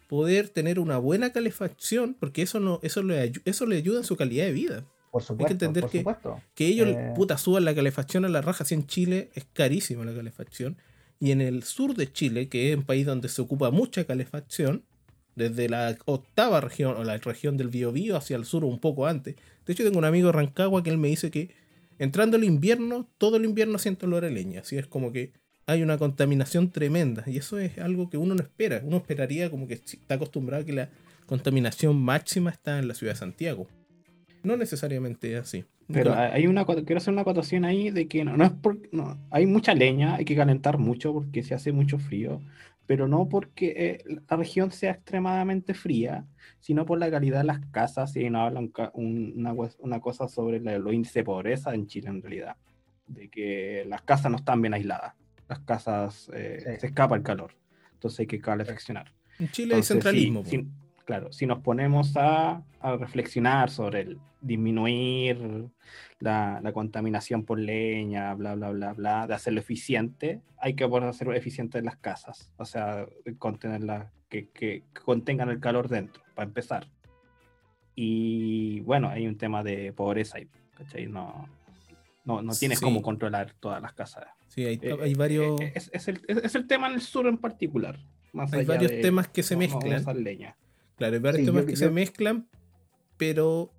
poder 0.07 0.49
tener 0.49 0.79
una 0.79 0.97
buena 0.97 1.31
calefacción, 1.31 2.15
porque 2.19 2.41
eso 2.41 2.59
no, 2.59 2.79
eso 2.83 3.01
le, 3.01 3.31
eso 3.45 3.65
le 3.65 3.77
ayuda 3.77 3.99
en 3.99 4.03
su 4.03 4.17
calidad 4.17 4.45
de 4.45 4.51
vida. 4.51 4.85
Por 5.09 5.23
supuesto, 5.23 5.43
Hay 5.43 5.47
que 5.47 5.65
entender 5.65 5.89
que, 5.89 6.05
que, 6.53 6.67
ellos, 6.67 6.89
eh, 6.89 7.13
puta, 7.15 7.37
suban 7.37 7.65
la 7.65 7.73
calefacción 7.73 8.23
a 8.25 8.29
la 8.29 8.41
raja. 8.41 8.63
Si 8.63 8.75
en 8.75 8.87
Chile 8.87 9.29
es 9.35 9.45
carísima 9.53 10.05
la 10.05 10.13
calefacción. 10.13 10.77
Y 11.21 11.31
en 11.31 11.39
el 11.39 11.63
sur 11.63 11.93
de 11.95 12.11
Chile, 12.11 12.49
que 12.49 12.71
es 12.71 12.77
un 12.77 12.83
país 12.83 13.05
donde 13.05 13.29
se 13.29 13.41
ocupa 13.41 13.69
mucha 13.69 14.03
calefacción, 14.05 14.83
desde 15.35 15.69
la 15.69 15.95
octava 16.05 16.59
región 16.61 16.97
o 16.97 17.03
la 17.03 17.17
región 17.17 17.57
del 17.57 17.69
Biobío 17.69 18.17
hacia 18.17 18.35
el 18.35 18.43
sur 18.43 18.65
un 18.65 18.79
poco 18.79 19.05
antes. 19.05 19.35
De 19.65 19.73
hecho, 19.73 19.83
tengo 19.83 19.99
un 19.99 20.05
amigo 20.05 20.27
de 20.27 20.33
Rancagua 20.33 20.83
que 20.83 20.89
él 20.89 20.97
me 20.97 21.09
dice 21.09 21.31
que 21.31 21.51
entrando 21.99 22.37
el 22.37 22.43
invierno, 22.43 23.07
todo 23.19 23.37
el 23.37 23.45
invierno 23.45 23.77
siente 23.77 24.07
olor 24.07 24.25
a 24.25 24.29
leña. 24.29 24.61
Así 24.61 24.77
es 24.77 24.87
como 24.87 25.11
que 25.11 25.31
hay 25.67 25.83
una 25.83 25.99
contaminación 25.99 26.71
tremenda. 26.71 27.23
Y 27.27 27.37
eso 27.37 27.59
es 27.59 27.77
algo 27.77 28.09
que 28.09 28.17
uno 28.17 28.35
no 28.35 28.41
espera. 28.41 28.81
Uno 28.83 28.97
esperaría 28.97 29.49
como 29.49 29.67
que 29.67 29.75
está 29.75 30.15
acostumbrado 30.15 30.63
a 30.63 30.65
que 30.65 30.73
la 30.73 30.89
contaminación 31.27 32.01
máxima 32.01 32.49
está 32.49 32.79
en 32.79 32.87
la 32.87 32.95
ciudad 32.95 33.13
de 33.13 33.19
Santiago. 33.19 33.67
No 34.43 34.57
necesariamente 34.57 35.33
es 35.35 35.39
así. 35.39 35.65
Pero 35.91 36.13
hay 36.13 36.47
una, 36.47 36.65
quiero 36.65 36.97
hacer 36.97 37.13
una 37.13 37.21
acotación 37.21 37.65
ahí 37.65 37.89
de 37.89 38.07
que 38.07 38.23
no, 38.23 38.43
es 38.43 38.51
porque 38.51 38.89
no, 38.91 39.17
hay 39.29 39.45
mucha 39.45 39.73
leña, 39.73 40.15
hay 40.15 40.25
que 40.25 40.35
calentar 40.35 40.77
mucho 40.77 41.13
porque 41.13 41.43
se 41.43 41.53
hace 41.53 41.71
mucho 41.71 41.99
frío, 41.99 42.41
pero 42.85 43.07
no 43.07 43.29
porque 43.29 43.73
eh, 43.77 44.19
la 44.29 44.37
región 44.37 44.71
sea 44.71 44.91
extremadamente 44.91 45.73
fría, 45.73 46.25
sino 46.59 46.85
por 46.85 46.99
la 46.99 47.09
calidad 47.09 47.39
de 47.39 47.45
las 47.45 47.59
casas. 47.71 48.15
Y 48.15 48.29
no 48.29 48.41
hablan 48.41 48.71
una, 48.93 49.53
una, 49.79 49.99
cosa 49.99 50.27
sobre 50.27 50.59
los 50.59 50.93
índices 50.93 51.15
de 51.15 51.23
pobreza 51.23 51.73
en 51.73 51.87
Chile 51.87 52.09
en 52.09 52.21
realidad, 52.21 52.55
de 53.07 53.29
que 53.29 53.85
las 53.87 54.01
casas 54.01 54.31
no 54.31 54.37
están 54.37 54.61
bien 54.61 54.73
aisladas, 54.73 55.13
las 55.47 55.59
casas 55.59 56.29
eh, 56.33 56.77
se 56.79 56.87
escapa 56.87 57.15
el 57.15 57.23
calor, 57.23 57.53
entonces 57.93 58.21
hay 58.21 58.27
que 58.27 58.39
calefaccionar. 58.39 59.11
En 59.39 59.49
Chile 59.49 59.75
hay 59.75 59.83
centralismo. 59.83 60.43
Claro, 61.05 61.31
si 61.31 61.45
nos 61.45 61.59
ponemos 61.59 62.15
a, 62.15 62.63
reflexionar 62.81 63.69
sobre 63.69 64.01
el 64.01 64.19
disminuir 64.41 65.69
la, 66.19 66.61
contaminación 66.73 67.43
por 67.43 67.59
leña, 67.59 68.33
bla, 68.33 68.55
bla, 68.55 68.71
bla, 68.71 68.93
bla, 68.93 69.27
de 69.27 69.33
hacerlo 69.33 69.59
eficiente, 69.59 70.41
hay 70.57 70.73
que 70.73 70.87
poder 70.87 71.09
hacerlo 71.09 71.33
eficiente 71.33 71.79
en 71.79 71.85
las 71.85 71.97
casas, 71.97 72.51
o 72.57 72.65
sea, 72.65 73.05
contenerla, 73.37 74.11
que, 74.29 74.49
que, 74.49 74.83
contengan 75.03 75.49
el 75.49 75.59
calor 75.59 75.89
dentro, 75.89 76.23
para 76.35 76.47
empezar. 76.47 76.87
Y 77.95 78.79
bueno, 78.81 79.09
hay 79.09 79.27
un 79.27 79.37
tema 79.37 79.63
de 79.63 79.93
pobreza 79.93 80.37
ahí, 80.37 80.47
¿cachai? 80.77 81.07
No, 81.07 81.49
no, 82.25 82.41
no 82.41 82.53
tienes 82.53 82.79
cómo 82.79 83.01
controlar 83.01 83.53
todas 83.59 83.81
las 83.81 83.93
casas. 83.93 84.25
Sí, 84.47 84.65
hay, 84.65 84.79
hay 85.01 85.13
varios. 85.13 85.59
Es, 85.61 85.89
es, 85.93 86.07
el, 86.07 86.21
es, 86.27 86.55
el, 86.55 86.67
tema 86.67 86.87
en 86.87 86.95
el 86.95 87.01
sur 87.01 87.27
en 87.27 87.37
particular. 87.37 87.97
Más 88.33 88.51
hay 88.53 88.65
varios 88.65 88.91
temas 89.01 89.27
que 89.27 89.43
se 89.43 89.55
mezclan. 89.55 90.03
Claro, 91.01 91.15
hay 91.15 91.19
varios 91.19 91.45
temas 91.47 91.65
que 91.65 91.75
se 91.75 91.89
mezclan, 91.89 92.47
pero 93.17 93.73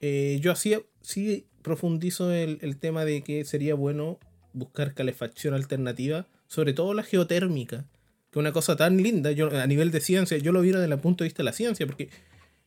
yo 0.00 0.50
hacía, 0.50 0.80
sí 1.00 1.46
profundizo 1.62 2.32
el, 2.32 2.58
el 2.62 2.76
tema 2.76 3.04
de 3.04 3.22
que 3.22 3.44
sería 3.44 3.76
bueno 3.76 4.18
buscar 4.52 4.94
calefacción 4.94 5.54
alternativa, 5.54 6.26
sobre 6.48 6.72
todo 6.72 6.92
la 6.92 7.04
geotérmica, 7.04 7.86
que 8.32 8.32
es 8.32 8.36
una 8.36 8.50
cosa 8.50 8.74
tan 8.74 8.96
linda, 8.96 9.30
yo 9.30 9.56
a 9.56 9.66
nivel 9.68 9.92
de 9.92 10.00
ciencia, 10.00 10.38
yo 10.38 10.50
lo 10.50 10.60
vi 10.60 10.72
desde 10.72 10.92
el 10.92 10.98
punto 10.98 11.22
de 11.22 11.28
vista 11.28 11.44
de 11.44 11.44
la 11.44 11.52
ciencia, 11.52 11.86
porque 11.86 12.08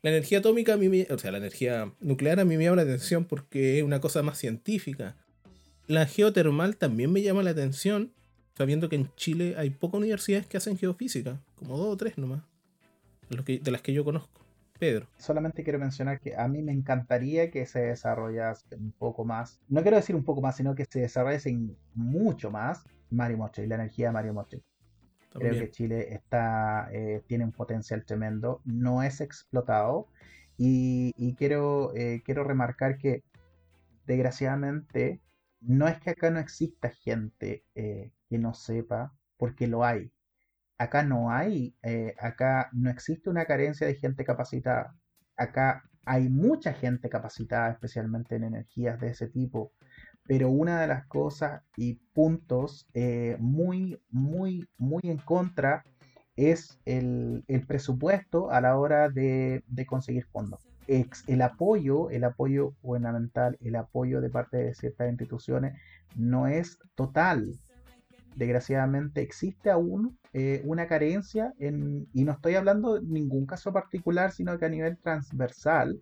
la 0.02 0.12
energía 0.12 0.38
atómica 0.38 0.76
a 0.76 0.78
mí 0.78 1.06
o 1.10 1.18
sea, 1.18 1.32
la 1.32 1.40
energía 1.40 1.92
nuclear 2.00 2.40
a 2.40 2.46
mí 2.46 2.56
me 2.56 2.64
llama 2.64 2.78
la 2.78 2.84
atención 2.84 3.26
porque 3.26 3.80
es 3.80 3.84
una 3.84 4.00
cosa 4.00 4.24
más 4.24 4.38
científica. 4.38 5.18
La 5.88 6.06
geotermal 6.06 6.78
también 6.78 7.12
me 7.12 7.22
llama 7.22 7.44
la 7.44 7.50
atención, 7.50 8.14
sabiendo 8.58 8.88
que 8.88 8.96
en 8.96 9.10
Chile 9.18 9.56
hay 9.58 9.72
pocas 9.72 10.00
universidades 10.00 10.48
que 10.48 10.56
hacen 10.56 10.78
geofísica, 10.78 11.42
como 11.56 11.78
dos 11.78 11.88
o 11.88 11.98
tres 11.98 12.18
nomás, 12.18 12.44
de 13.34 13.72
las 13.72 13.82
que 13.82 13.94
yo 13.94 14.04
conozco. 14.04 14.42
Pedro. 14.80 15.08
Solamente 15.18 15.64
quiero 15.64 15.80
mencionar 15.80 16.20
que 16.20 16.36
a 16.36 16.48
mí 16.48 16.62
me 16.62 16.72
encantaría 16.72 17.50
que 17.52 17.66
se 17.66 17.80
desarrollase 17.80 18.76
un 18.76 18.92
poco 18.92 19.24
más, 19.24 19.62
no 19.70 19.82
quiero 19.82 19.98
decir 19.98 20.16
un 20.16 20.24
poco 20.24 20.42
más, 20.42 20.58
sino 20.58 20.76
que 20.76 20.86
se 20.86 21.00
desarrollase 21.00 21.58
mucho 21.94 22.52
más 22.52 22.84
Mario 23.10 23.38
Moche 23.38 23.64
y 23.64 23.68
la 23.68 23.76
energía 23.76 24.08
de 24.08 24.14
Mario 24.14 24.34
Moche. 24.34 24.62
Creo 25.32 25.54
que 25.54 25.72
Chile 25.72 26.14
está, 26.14 26.90
eh, 26.92 27.24
tiene 27.28 27.46
un 27.46 27.52
potencial 27.52 28.06
tremendo, 28.06 28.62
no 28.66 29.02
es 29.02 29.20
explotado 29.20 30.08
y, 30.58 31.34
quiero, 31.36 31.94
eh, 31.96 32.22
quiero 32.24 32.44
remarcar 32.44 32.98
que 32.98 33.24
desgraciadamente 34.06 35.22
no 35.62 35.88
es 35.88 36.00
que 36.00 36.12
acá 36.12 36.30
no 36.30 36.40
exista 36.40 36.90
gente 36.90 37.64
eh, 37.74 38.12
que 38.30 38.38
no 38.38 38.54
sepa, 38.54 39.14
porque 39.38 39.68
lo 39.68 39.84
hay. 39.84 40.12
Acá 40.78 41.04
no 41.04 41.32
hay, 41.32 41.76
acá 42.20 42.70
no 42.74 42.90
existe 42.90 43.30
una 43.30 43.46
carencia 43.46 43.88
de 43.88 43.96
gente 43.96 44.26
capacitada. 44.26 44.96
Acá 45.38 45.84
hay 46.06 46.30
mucha 46.30 46.74
gente 46.74 47.10
capacitada, 47.10 47.72
especialmente 47.72 48.36
en 48.36 48.44
energías 48.44 49.00
de 49.00 49.10
ese 49.10 49.28
tipo 49.28 49.72
pero 50.26 50.50
una 50.50 50.82
de 50.82 50.88
las 50.88 51.06
cosas 51.08 51.62
y 51.76 51.96
puntos 52.14 52.88
eh, 52.94 53.38
muy, 53.40 54.00
muy, 54.10 54.68
muy 54.78 55.02
en 55.04 55.18
contra 55.18 55.84
es 56.36 56.80
el, 56.86 57.44
presupuesto 57.68 58.50
a 58.50 58.62
la 58.62 58.78
hora 58.78 59.10
de, 59.10 59.64
conseguir 59.88 60.26
fondos. 60.26 60.66
el 60.88 61.42
apoyo, 61.42 62.10
el 62.10 62.24
apoyo 62.24 62.74
gubernamental, 62.82 63.58
el 63.62 63.76
apoyo 63.76 64.22
de 64.22 64.30
parte 64.30 64.58
de 64.58 64.74
ciertas 64.74 65.10
instituciones 65.10 65.80
no 66.16 66.48
es 66.48 66.80
total. 66.96 67.54
Desgraciadamente 68.36 69.22
existe 69.22 69.70
aún 69.70 70.18
eh, 70.34 70.62
una 70.66 70.88
carencia 70.88 71.54
en, 71.60 72.08
y 72.14 72.24
no 72.24 72.34
estoy 72.34 72.56
hablando 72.56 72.96
de 72.96 73.02
ningún 73.02 73.46
caso 73.46 73.72
particular, 73.72 74.32
sino 74.32 74.58
que 74.58 74.66
a 74.66 74.70
nivel 74.70 74.98
transversal, 74.98 76.02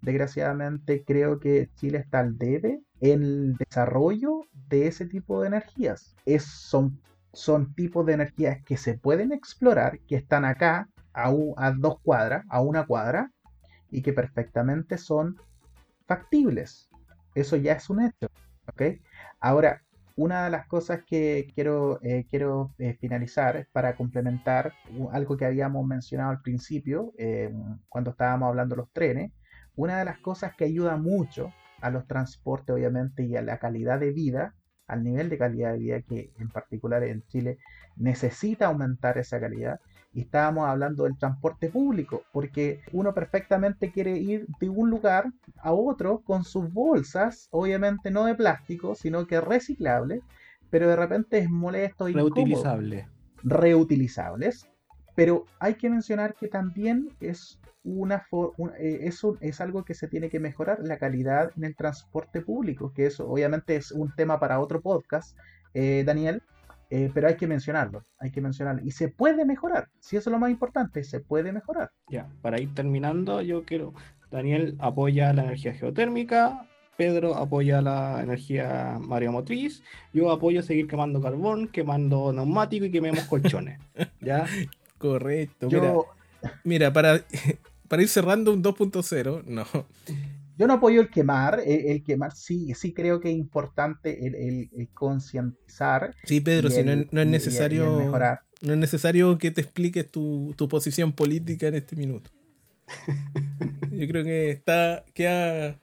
desgraciadamente 0.00 1.04
creo 1.04 1.38
que 1.38 1.68
Chile 1.76 1.98
está 1.98 2.20
al 2.20 2.38
debe 2.38 2.80
en 3.00 3.22
el 3.22 3.56
desarrollo 3.56 4.40
de 4.68 4.86
ese 4.86 5.06
tipo 5.06 5.40
de 5.40 5.48
energías. 5.48 6.16
Es, 6.24 6.44
son, 6.44 7.00
son 7.32 7.74
tipos 7.74 8.06
de 8.06 8.14
energías 8.14 8.62
que 8.64 8.76
se 8.76 8.94
pueden 8.94 9.32
explorar, 9.32 9.98
que 10.00 10.16
están 10.16 10.44
acá 10.44 10.88
a, 11.12 11.32
a 11.56 11.72
dos 11.72 12.00
cuadras, 12.00 12.44
a 12.48 12.60
una 12.60 12.86
cuadra, 12.86 13.30
y 13.90 14.02
que 14.02 14.12
perfectamente 14.12 14.98
son 14.98 15.36
factibles. 16.06 16.88
Eso 17.34 17.56
ya 17.56 17.72
es 17.74 17.88
un 17.90 18.02
hecho. 18.02 18.28
¿okay? 18.66 19.00
Ahora, 19.40 19.82
una 20.16 20.44
de 20.44 20.50
las 20.50 20.66
cosas 20.66 21.04
que 21.06 21.46
quiero, 21.54 22.00
eh, 22.02 22.26
quiero 22.28 22.74
eh, 22.78 22.94
finalizar 22.94 23.68
para 23.72 23.94
complementar 23.96 24.72
algo 25.12 25.36
que 25.36 25.44
habíamos 25.44 25.86
mencionado 25.86 26.30
al 26.30 26.40
principio, 26.40 27.12
eh, 27.18 27.52
cuando 27.88 28.10
estábamos 28.10 28.48
hablando 28.48 28.74
de 28.74 28.82
los 28.82 28.92
trenes, 28.92 29.32
una 29.76 29.98
de 29.98 30.06
las 30.06 30.18
cosas 30.18 30.54
que 30.56 30.64
ayuda 30.64 30.96
mucho 30.96 31.52
a 31.82 31.90
los 31.90 32.06
transportes, 32.06 32.74
obviamente, 32.74 33.24
y 33.24 33.36
a 33.36 33.42
la 33.42 33.58
calidad 33.58 34.00
de 34.00 34.12
vida, 34.12 34.54
al 34.86 35.04
nivel 35.04 35.28
de 35.28 35.36
calidad 35.36 35.72
de 35.72 35.78
vida 35.78 36.00
que 36.00 36.32
en 36.38 36.48
particular 36.48 37.04
en 37.04 37.22
Chile 37.26 37.58
necesita 37.96 38.66
aumentar 38.66 39.18
esa 39.18 39.38
calidad. 39.38 39.80
Y 40.16 40.22
estábamos 40.22 40.66
hablando 40.66 41.04
del 41.04 41.18
transporte 41.18 41.68
público, 41.68 42.22
porque 42.32 42.80
uno 42.92 43.12
perfectamente 43.12 43.92
quiere 43.92 44.16
ir 44.16 44.46
de 44.58 44.70
un 44.70 44.88
lugar 44.88 45.26
a 45.58 45.74
otro 45.74 46.22
con 46.24 46.42
sus 46.42 46.72
bolsas, 46.72 47.48
obviamente 47.50 48.10
no 48.10 48.24
de 48.24 48.34
plástico, 48.34 48.94
sino 48.94 49.26
que 49.26 49.42
reciclable, 49.42 50.22
pero 50.70 50.88
de 50.88 50.96
repente 50.96 51.36
es 51.36 51.50
molesto 51.50 52.08
y 52.08 52.14
reutilizable. 52.14 53.06
Reutilizables. 53.42 54.66
Pero 55.14 55.44
hay 55.58 55.74
que 55.74 55.90
mencionar 55.90 56.34
que 56.34 56.48
también 56.48 57.10
es 57.20 57.60
una, 57.84 58.24
eh, 58.78 59.10
es 59.42 59.60
algo 59.60 59.84
que 59.84 59.92
se 59.92 60.08
tiene 60.08 60.30
que 60.30 60.40
mejorar, 60.40 60.78
la 60.82 60.96
calidad 60.96 61.52
en 61.58 61.64
el 61.64 61.76
transporte 61.76 62.40
público, 62.40 62.90
que 62.94 63.04
eso 63.04 63.28
obviamente 63.28 63.76
es 63.76 63.92
un 63.92 64.14
tema 64.14 64.40
para 64.40 64.60
otro 64.60 64.80
podcast, 64.80 65.36
eh, 65.74 66.04
Daniel, 66.06 66.42
eh, 66.90 67.10
pero 67.12 67.28
hay 67.28 67.36
que 67.36 67.46
mencionarlo, 67.46 68.02
hay 68.18 68.30
que 68.30 68.40
mencionarlo. 68.40 68.82
Y 68.84 68.90
se 68.90 69.08
puede 69.08 69.44
mejorar, 69.44 69.88
si 70.00 70.16
eso 70.16 70.30
es 70.30 70.32
lo 70.32 70.38
más 70.38 70.50
importante, 70.50 71.04
se 71.04 71.20
puede 71.20 71.52
mejorar. 71.52 71.90
Ya, 72.08 72.28
para 72.42 72.60
ir 72.60 72.74
terminando, 72.74 73.40
yo 73.42 73.64
quiero, 73.64 73.94
Daniel 74.30 74.76
apoya 74.78 75.32
la 75.32 75.44
energía 75.44 75.74
geotérmica, 75.74 76.68
Pedro 76.96 77.34
apoya 77.36 77.82
la 77.82 78.22
energía 78.22 78.98
mareomotriz, 79.00 79.82
yo 80.12 80.30
apoyo 80.30 80.62
seguir 80.62 80.86
quemando 80.86 81.20
carbón, 81.20 81.68
quemando 81.68 82.32
neumático 82.32 82.86
y 82.86 82.90
quememos 82.90 83.24
colchones. 83.24 83.78
¿Ya? 84.20 84.46
Correcto. 84.98 85.68
Mira, 85.70 85.94
mira, 86.64 86.92
para 86.92 87.20
para 87.88 88.02
ir 88.02 88.08
cerrando 88.08 88.52
un 88.52 88.62
2.0, 88.62 89.44
no. 89.44 89.64
Yo 90.56 90.66
no 90.66 90.74
apoyo 90.74 91.02
el 91.02 91.10
quemar, 91.10 91.60
el, 91.66 92.02
quemar 92.02 92.34
sí, 92.34 92.72
sí 92.74 92.94
creo 92.94 93.20
que 93.20 93.30
es 93.30 93.36
importante 93.36 94.26
el, 94.26 94.88
concientizar. 94.94 96.14
Sí, 96.24 96.40
Pedro, 96.40 96.70
si 96.70 96.82
no, 96.82 96.92
es 96.92 97.26
necesario 97.26 97.98
mejorar. 97.98 98.40
No 98.62 98.72
es 98.72 98.78
necesario 98.78 99.36
que 99.36 99.50
te 99.50 99.60
expliques 99.60 100.10
tu, 100.10 100.54
posición 100.70 101.12
política 101.12 101.68
en 101.68 101.74
este 101.74 101.94
minuto. 101.94 102.30
Yo 103.90 104.08
creo 104.08 104.24
que 104.24 104.50
está. 104.50 105.04
Queda, 105.12 105.78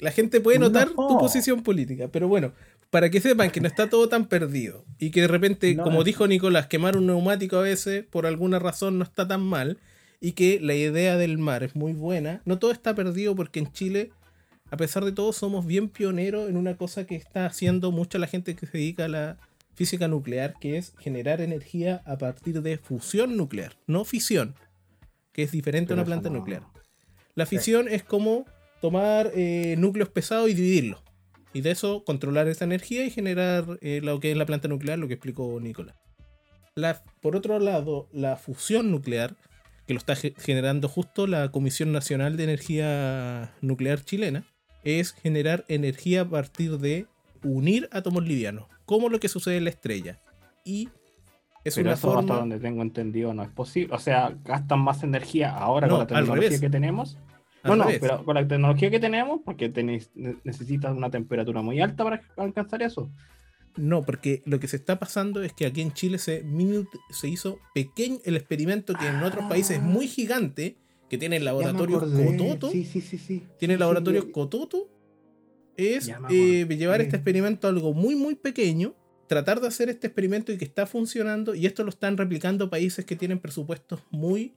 la 0.00 0.10
gente 0.10 0.40
puede 0.40 0.58
notar 0.58 0.90
tu 0.90 1.18
posición 1.18 1.62
política, 1.62 2.08
pero 2.08 2.28
bueno, 2.28 2.52
para 2.90 3.10
que 3.10 3.20
sepan 3.20 3.50
que 3.50 3.60
no 3.60 3.68
está 3.68 3.88
todo 3.88 4.08
tan 4.08 4.26
perdido 4.26 4.84
y 4.98 5.10
que 5.10 5.22
de 5.22 5.28
repente, 5.28 5.76
como 5.76 6.04
dijo 6.04 6.28
Nicolás, 6.28 6.66
quemar 6.66 6.96
un 6.96 7.06
neumático 7.06 7.56
a 7.56 7.62
veces 7.62 8.04
por 8.04 8.26
alguna 8.26 8.58
razón 8.58 8.98
no 8.98 9.04
está 9.04 9.26
tan 9.26 9.40
mal 9.40 9.78
y 10.24 10.32
que 10.32 10.58
la 10.58 10.72
idea 10.72 11.18
del 11.18 11.36
mar 11.36 11.62
es 11.64 11.76
muy 11.76 11.92
buena. 11.92 12.40
No 12.46 12.58
todo 12.58 12.70
está 12.70 12.94
perdido 12.94 13.36
porque 13.36 13.60
en 13.60 13.70
Chile, 13.70 14.10
a 14.70 14.78
pesar 14.78 15.04
de 15.04 15.12
todo, 15.12 15.34
somos 15.34 15.66
bien 15.66 15.90
pioneros 15.90 16.48
en 16.48 16.56
una 16.56 16.78
cosa 16.78 17.04
que 17.04 17.14
está 17.14 17.44
haciendo 17.44 17.92
mucha 17.92 18.18
la 18.18 18.26
gente 18.26 18.56
que 18.56 18.64
se 18.64 18.78
dedica 18.78 19.04
a 19.04 19.08
la 19.08 19.36
física 19.74 20.08
nuclear, 20.08 20.54
que 20.58 20.78
es 20.78 20.94
generar 20.98 21.42
energía 21.42 22.00
a 22.06 22.16
partir 22.16 22.62
de 22.62 22.78
fusión 22.78 23.36
nuclear, 23.36 23.76
no 23.86 24.06
fisión, 24.06 24.54
que 25.32 25.42
es 25.42 25.52
diferente 25.52 25.92
a 25.92 25.96
una 25.96 26.06
planta 26.06 26.30
nuclear. 26.30 26.62
La 27.34 27.44
fisión 27.44 27.86
es 27.86 28.02
como 28.02 28.46
tomar 28.80 29.30
eh, 29.34 29.74
núcleos 29.76 30.08
pesados 30.08 30.48
y 30.48 30.54
dividirlos. 30.54 31.02
Y 31.52 31.60
de 31.60 31.72
eso 31.72 32.02
controlar 32.02 32.48
esa 32.48 32.64
energía 32.64 33.04
y 33.04 33.10
generar 33.10 33.78
eh, 33.82 34.00
lo 34.02 34.20
que 34.20 34.30
es 34.30 34.38
la 34.38 34.46
planta 34.46 34.68
nuclear, 34.68 34.98
lo 34.98 35.06
que 35.06 35.14
explicó 35.14 35.60
Nicolás. 35.60 35.96
por 37.20 37.36
otro 37.36 37.58
lado, 37.58 38.08
la 38.10 38.36
fusión 38.36 38.90
nuclear 38.90 39.36
que 39.86 39.94
lo 39.94 39.98
está 39.98 40.14
generando 40.16 40.88
justo 40.88 41.26
la 41.26 41.50
Comisión 41.50 41.92
Nacional 41.92 42.36
de 42.36 42.44
Energía 42.44 43.52
Nuclear 43.60 44.00
chilena, 44.02 44.44
es 44.82 45.12
generar 45.12 45.64
energía 45.68 46.22
a 46.22 46.28
partir 46.28 46.78
de 46.78 47.06
unir 47.42 47.88
átomos 47.92 48.24
livianos, 48.24 48.66
como 48.86 49.08
lo 49.08 49.20
que 49.20 49.28
sucede 49.28 49.56
en 49.58 49.64
la 49.64 49.70
estrella. 49.70 50.20
Y 50.64 50.88
es 51.64 51.76
una 51.76 51.96
forma... 51.96 52.20
hasta 52.20 52.34
donde 52.34 52.58
tengo 52.58 52.82
entendido 52.82 53.34
no 53.34 53.42
es 53.42 53.50
posible. 53.50 53.94
O 53.94 53.98
sea, 53.98 54.34
gastan 54.44 54.80
más 54.80 55.02
energía 55.02 55.50
ahora 55.50 55.88
con 55.88 55.98
la 56.00 56.06
tecnología 56.06 56.60
que 56.60 56.70
tenemos. 56.70 57.18
no, 57.62 57.76
no, 57.76 57.86
pero 58.00 58.24
con 58.24 58.34
la 58.34 58.46
tecnología 58.46 58.90
que 58.90 59.00
tenemos, 59.00 59.40
porque 59.44 59.68
necesitas 60.44 60.94
una 60.94 61.10
temperatura 61.10 61.62
muy 61.62 61.80
alta 61.80 62.04
para 62.04 62.22
alcanzar 62.36 62.82
eso. 62.82 63.10
No, 63.76 64.02
porque 64.02 64.42
lo 64.46 64.60
que 64.60 64.68
se 64.68 64.76
está 64.76 64.98
pasando 64.98 65.42
es 65.42 65.52
que 65.52 65.66
aquí 65.66 65.80
en 65.80 65.92
Chile 65.92 66.18
se, 66.18 66.44
se 67.10 67.28
hizo 67.28 67.58
pequeño 67.74 68.18
el 68.24 68.36
experimento 68.36 68.94
que 68.94 69.06
en 69.06 69.22
otros 69.22 69.46
países 69.46 69.78
es 69.78 69.82
muy 69.82 70.06
gigante, 70.06 70.76
que 71.08 71.18
tiene 71.18 71.36
el 71.36 71.44
laboratorio 71.44 72.00
Cototo. 72.00 72.70
Sí, 72.70 72.84
sí, 72.84 73.00
sí, 73.00 73.18
sí. 73.18 73.42
Tiene 73.58 73.74
el 73.74 73.80
laboratorio 73.80 74.30
Cototo. 74.32 74.90
Es 75.76 76.08
eh, 76.30 76.66
llevar 76.68 77.00
este 77.00 77.16
experimento 77.16 77.66
a 77.66 77.70
algo 77.70 77.92
muy, 77.94 78.14
muy 78.14 78.36
pequeño, 78.36 78.94
tratar 79.26 79.60
de 79.60 79.66
hacer 79.66 79.88
este 79.88 80.06
experimento 80.06 80.52
y 80.52 80.56
que 80.56 80.64
está 80.64 80.86
funcionando, 80.86 81.56
y 81.56 81.66
esto 81.66 81.82
lo 81.82 81.90
están 81.90 82.16
replicando 82.16 82.70
países 82.70 83.04
que 83.04 83.16
tienen 83.16 83.40
presupuestos 83.40 84.00
muy, 84.10 84.54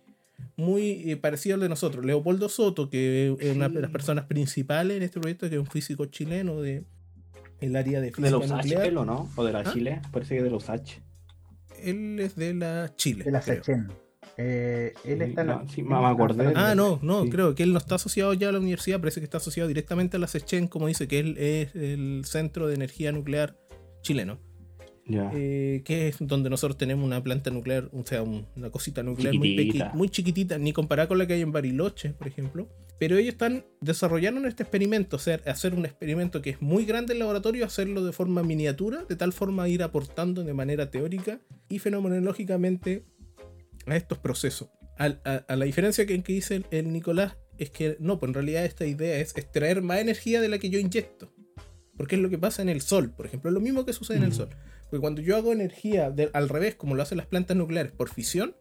muy 0.55 1.09
eh, 1.09 1.17
parecidos 1.17 1.55
al 1.55 1.61
de 1.61 1.69
nosotros. 1.69 2.05
Leopoldo 2.05 2.49
Soto, 2.49 2.91
que 2.91 3.35
es 3.39 3.55
una 3.55 3.67
de 3.67 3.81
las 3.81 3.89
personas 3.89 4.25
principales 4.25 4.97
en 4.97 5.03
este 5.03 5.19
proyecto, 5.19 5.49
que 5.49 5.55
es 5.55 5.61
un 5.61 5.65
físico 5.65 6.05
chileno 6.05 6.61
de 6.61 6.83
el 7.61 7.75
área 7.75 8.01
de 8.01 8.11
física 8.11 8.27
¿De 8.27 8.31
los 8.31 8.51
H, 8.51 8.97
o 8.97 9.05
no? 9.05 9.29
¿O 9.35 9.43
de 9.43 9.53
la 9.53 9.59
¿Ah? 9.59 9.73
Chile? 9.73 10.01
Parece 10.11 10.37
que 10.37 10.43
de 10.43 10.49
los 10.49 10.69
H. 10.69 11.01
Él 11.83 12.19
es 12.19 12.35
de 12.35 12.53
la 12.53 12.93
Chile. 12.95 13.23
De 13.23 13.31
la 13.31 13.41
Sechen. 13.41 13.87
Eh, 14.37 14.93
él 15.03 15.21
está 15.23 15.41
en 15.41 15.47
la. 15.47 15.67
Sí, 15.67 15.81
me 15.81 15.95
acordé. 15.95 16.53
Ah, 16.55 16.75
no, 16.75 16.99
no, 17.01 17.27
creo 17.27 17.55
que 17.55 17.63
él 17.63 17.71
no 17.71 17.79
está 17.79 17.95
asociado 17.95 18.33
ya 18.33 18.49
a 18.49 18.51
la 18.51 18.59
universidad, 18.59 18.99
parece 18.99 19.19
que 19.19 19.25
está 19.25 19.37
asociado 19.37 19.67
directamente 19.67 20.17
a 20.17 20.19
la 20.19 20.27
Sechen, 20.27 20.67
como 20.67 20.87
dice 20.87 21.07
que 21.07 21.19
él 21.19 21.37
es 21.37 21.75
el 21.75 22.21
centro 22.25 22.67
de 22.67 22.75
energía 22.75 23.11
nuclear 23.11 23.57
chileno. 24.01 24.39
Eh, 25.09 25.83
que 25.85 26.09
es 26.09 26.17
donde 26.19 26.49
nosotros 26.49 26.77
tenemos 26.77 27.05
una 27.05 27.23
planta 27.23 27.49
nuclear, 27.49 27.89
o 27.93 28.05
sea, 28.05 28.23
una 28.23 28.69
cosita 28.69 29.03
nuclear 29.03 29.33
muy, 29.35 29.81
muy 29.93 30.09
chiquitita, 30.09 30.57
ni 30.57 30.73
comparada 30.73 31.07
con 31.07 31.17
la 31.17 31.25
que 31.25 31.33
hay 31.33 31.41
en 31.41 31.51
Bariloche, 31.51 32.09
por 32.09 32.27
ejemplo. 32.27 32.67
Pero 32.99 33.17
ellos 33.17 33.33
están 33.33 33.65
desarrollando 33.79 34.47
este 34.47 34.63
experimento, 34.63 35.17
o 35.17 35.19
sea, 35.19 35.39
hacer 35.45 35.75
un 35.75 35.85
experimento 35.85 36.41
que 36.41 36.51
es 36.51 36.61
muy 36.61 36.85
grande 36.85 37.13
en 37.13 37.17
el 37.17 37.19
laboratorio, 37.19 37.65
hacerlo 37.65 38.03
de 38.03 38.11
forma 38.11 38.41
miniatura, 38.41 39.05
de 39.07 39.15
tal 39.15 39.33
forma 39.33 39.69
ir 39.69 39.83
aportando 39.83 40.43
de 40.43 40.53
manera 40.53 40.89
teórica 40.89 41.39
y 41.69 41.79
fenomenológicamente 41.79 43.05
a 43.85 43.95
estos 43.95 44.17
procesos. 44.17 44.69
A, 44.97 45.55
la 45.55 45.65
diferencia 45.65 46.07
que, 46.07 46.23
que 46.23 46.33
dice 46.33 46.63
el, 46.71 46.91
Nicolás 46.91 47.37
es 47.59 47.69
que 47.69 47.97
no, 47.99 48.19
pues 48.19 48.29
en 48.29 48.33
realidad 48.33 48.65
esta 48.65 48.85
idea 48.85 49.19
es 49.19 49.37
extraer 49.37 49.83
más 49.83 49.99
energía 49.99 50.41
de 50.41 50.49
la 50.49 50.57
que 50.57 50.69
yo 50.69 50.79
inyecto. 50.79 51.31
Porque 51.95 52.15
es 52.15 52.21
lo 52.21 52.29
que 52.29 52.37
pasa 52.37 52.61
en 52.61 52.69
el 52.69 52.81
sol, 52.81 53.11
por 53.11 53.25
ejemplo, 53.25 53.49
es 53.49 53.53
lo 53.53 53.59
mismo 53.59 53.85
que 53.85 53.93
sucede 53.93 54.17
en 54.17 54.23
el 54.23 54.33
sol. 54.33 54.49
Porque 54.89 55.01
cuando 55.01 55.21
yo 55.21 55.35
hago 55.35 55.51
energía 55.51 56.13
al 56.33 56.49
revés, 56.49 56.75
como 56.75 56.95
lo 56.95 57.01
hacen 57.01 57.17
las 57.17 57.27
plantas 57.27 57.57
nucleares, 57.57 57.91
por 57.91 58.09
fisión, 58.09 58.55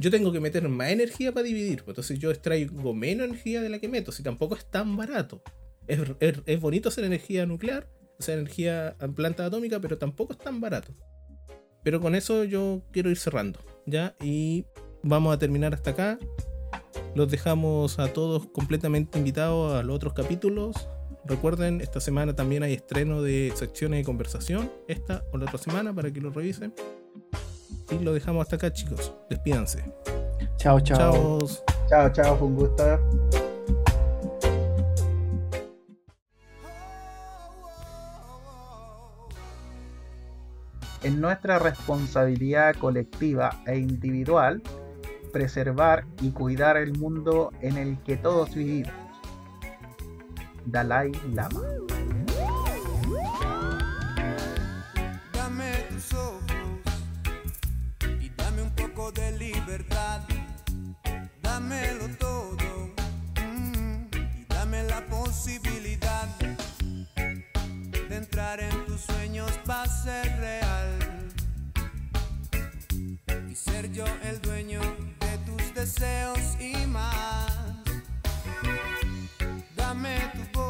yo 0.00 0.10
tengo 0.10 0.32
que 0.32 0.40
meter 0.40 0.66
más 0.68 0.90
energía 0.90 1.32
para 1.32 1.44
dividir. 1.44 1.84
Pues 1.84 1.90
entonces 1.90 2.18
yo 2.18 2.30
extraigo 2.30 2.94
menos 2.94 3.26
energía 3.26 3.60
de 3.60 3.68
la 3.68 3.78
que 3.78 3.88
meto, 3.88 4.12
si 4.12 4.22
tampoco 4.22 4.56
es 4.56 4.64
tan 4.64 4.96
barato. 4.96 5.42
Es, 5.86 6.00
es 6.46 6.60
bonito 6.60 6.88
hacer 6.88 7.04
energía 7.04 7.44
nuclear, 7.46 7.88
hacer 8.18 8.38
energía 8.38 8.96
en 9.00 9.14
planta 9.14 9.44
atómica, 9.44 9.78
pero 9.80 9.98
tampoco 9.98 10.32
es 10.32 10.38
tan 10.38 10.60
barato. 10.60 10.94
Pero 11.82 12.00
con 12.00 12.14
eso 12.14 12.44
yo 12.44 12.82
quiero 12.92 13.10
ir 13.10 13.18
cerrando, 13.18 13.60
¿ya? 13.86 14.16
Y 14.22 14.64
vamos 15.02 15.34
a 15.34 15.38
terminar 15.38 15.74
hasta 15.74 15.90
acá. 15.90 16.18
Los 17.14 17.30
dejamos 17.30 17.98
a 17.98 18.12
todos 18.12 18.46
completamente 18.48 19.18
invitados 19.18 19.74
a 19.74 19.82
los 19.82 19.96
otros 19.96 20.14
capítulos. 20.14 20.88
Recuerden, 21.26 21.80
esta 21.80 22.00
semana 22.00 22.34
también 22.34 22.62
hay 22.62 22.72
estreno 22.72 23.22
de 23.22 23.52
secciones 23.54 24.00
de 24.00 24.04
conversación, 24.04 24.72
esta 24.88 25.24
o 25.32 25.38
la 25.38 25.44
otra 25.44 25.58
semana, 25.58 25.94
para 25.94 26.10
que 26.10 26.20
lo 26.20 26.30
revisen. 26.30 26.72
Y 27.90 27.98
lo 27.98 28.12
dejamos 28.12 28.42
hasta 28.42 28.56
acá, 28.56 28.72
chicos. 28.72 29.12
Despídanse. 29.28 29.84
Chao, 30.56 30.80
chao. 30.80 31.38
Chao, 31.88 32.12
chao, 32.12 32.36
fue 32.36 32.46
un 32.46 32.56
gusto. 32.56 33.00
En 41.02 41.20
nuestra 41.20 41.58
responsabilidad 41.58 42.76
colectiva 42.76 43.62
e 43.66 43.78
individual, 43.78 44.62
preservar 45.32 46.04
y 46.20 46.30
cuidar 46.30 46.76
el 46.76 46.92
mundo 46.98 47.52
en 47.62 47.78
el 47.78 47.98
que 48.02 48.16
todos 48.16 48.54
vivimos 48.54 48.92
Dalai 50.66 51.10
Lama. 51.32 51.62
Dame 55.32 55.72
y 55.90 56.39
de 59.12 59.32
libertad. 59.32 60.20
Dámelo 61.42 62.08
todo 62.18 62.90
mm, 63.36 64.04
y 64.14 64.44
dame 64.48 64.82
la 64.84 65.04
posibilidad 65.06 66.28
de 68.08 68.16
entrar 68.16 68.60
en 68.60 68.86
tus 68.86 69.00
sueños 69.02 69.50
para 69.66 69.90
ser 69.90 70.26
real 70.38 70.98
y 73.50 73.54
ser 73.54 73.90
yo 73.92 74.04
el 74.24 74.40
dueño 74.40 74.80
de 75.20 75.38
tus 75.46 75.74
deseos 75.74 76.56
y 76.60 76.86
más. 76.86 77.52
Dame 79.76 80.18
tu 80.34 80.60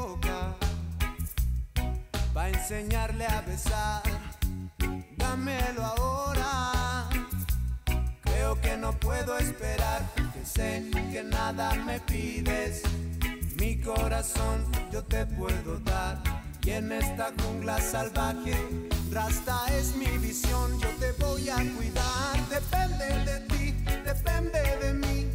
enseñarle 2.70 3.26
a 3.26 3.40
besar. 3.40 4.02
Dámelo 5.16 5.84
ahora 5.84 6.89
que 8.70 8.76
no 8.76 8.92
puedo 8.92 9.36
esperar, 9.38 10.00
que 10.32 10.46
sé 10.46 10.88
que 11.12 11.24
nada 11.24 11.74
me 11.74 11.98
pides. 12.00 12.82
Mi 13.58 13.80
corazón 13.80 14.64
yo 14.92 15.02
te 15.02 15.26
puedo 15.26 15.80
dar 15.80 16.22
y 16.64 16.70
en 16.70 16.92
esta 16.92 17.32
jungla 17.42 17.80
salvaje, 17.80 18.54
Rasta 19.10 19.56
es 19.76 19.96
mi 19.96 20.18
visión, 20.18 20.78
yo 20.80 20.88
te 21.00 21.10
voy 21.24 21.48
a 21.48 21.56
cuidar. 21.56 22.36
Depende 22.48 23.06
de 23.28 23.40
ti, 23.50 23.72
depende 24.04 24.60
de 24.82 24.94
mí. 24.94 25.26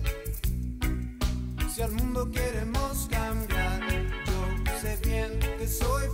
Si 1.73 1.81
al 1.81 1.91
mundo 1.91 2.31
queremos 2.31 3.07
cambiar, 3.11 3.81
yo 4.27 4.79
sé 4.79 4.97
bien 5.03 5.39
que 5.57 5.67
soy 5.67 6.05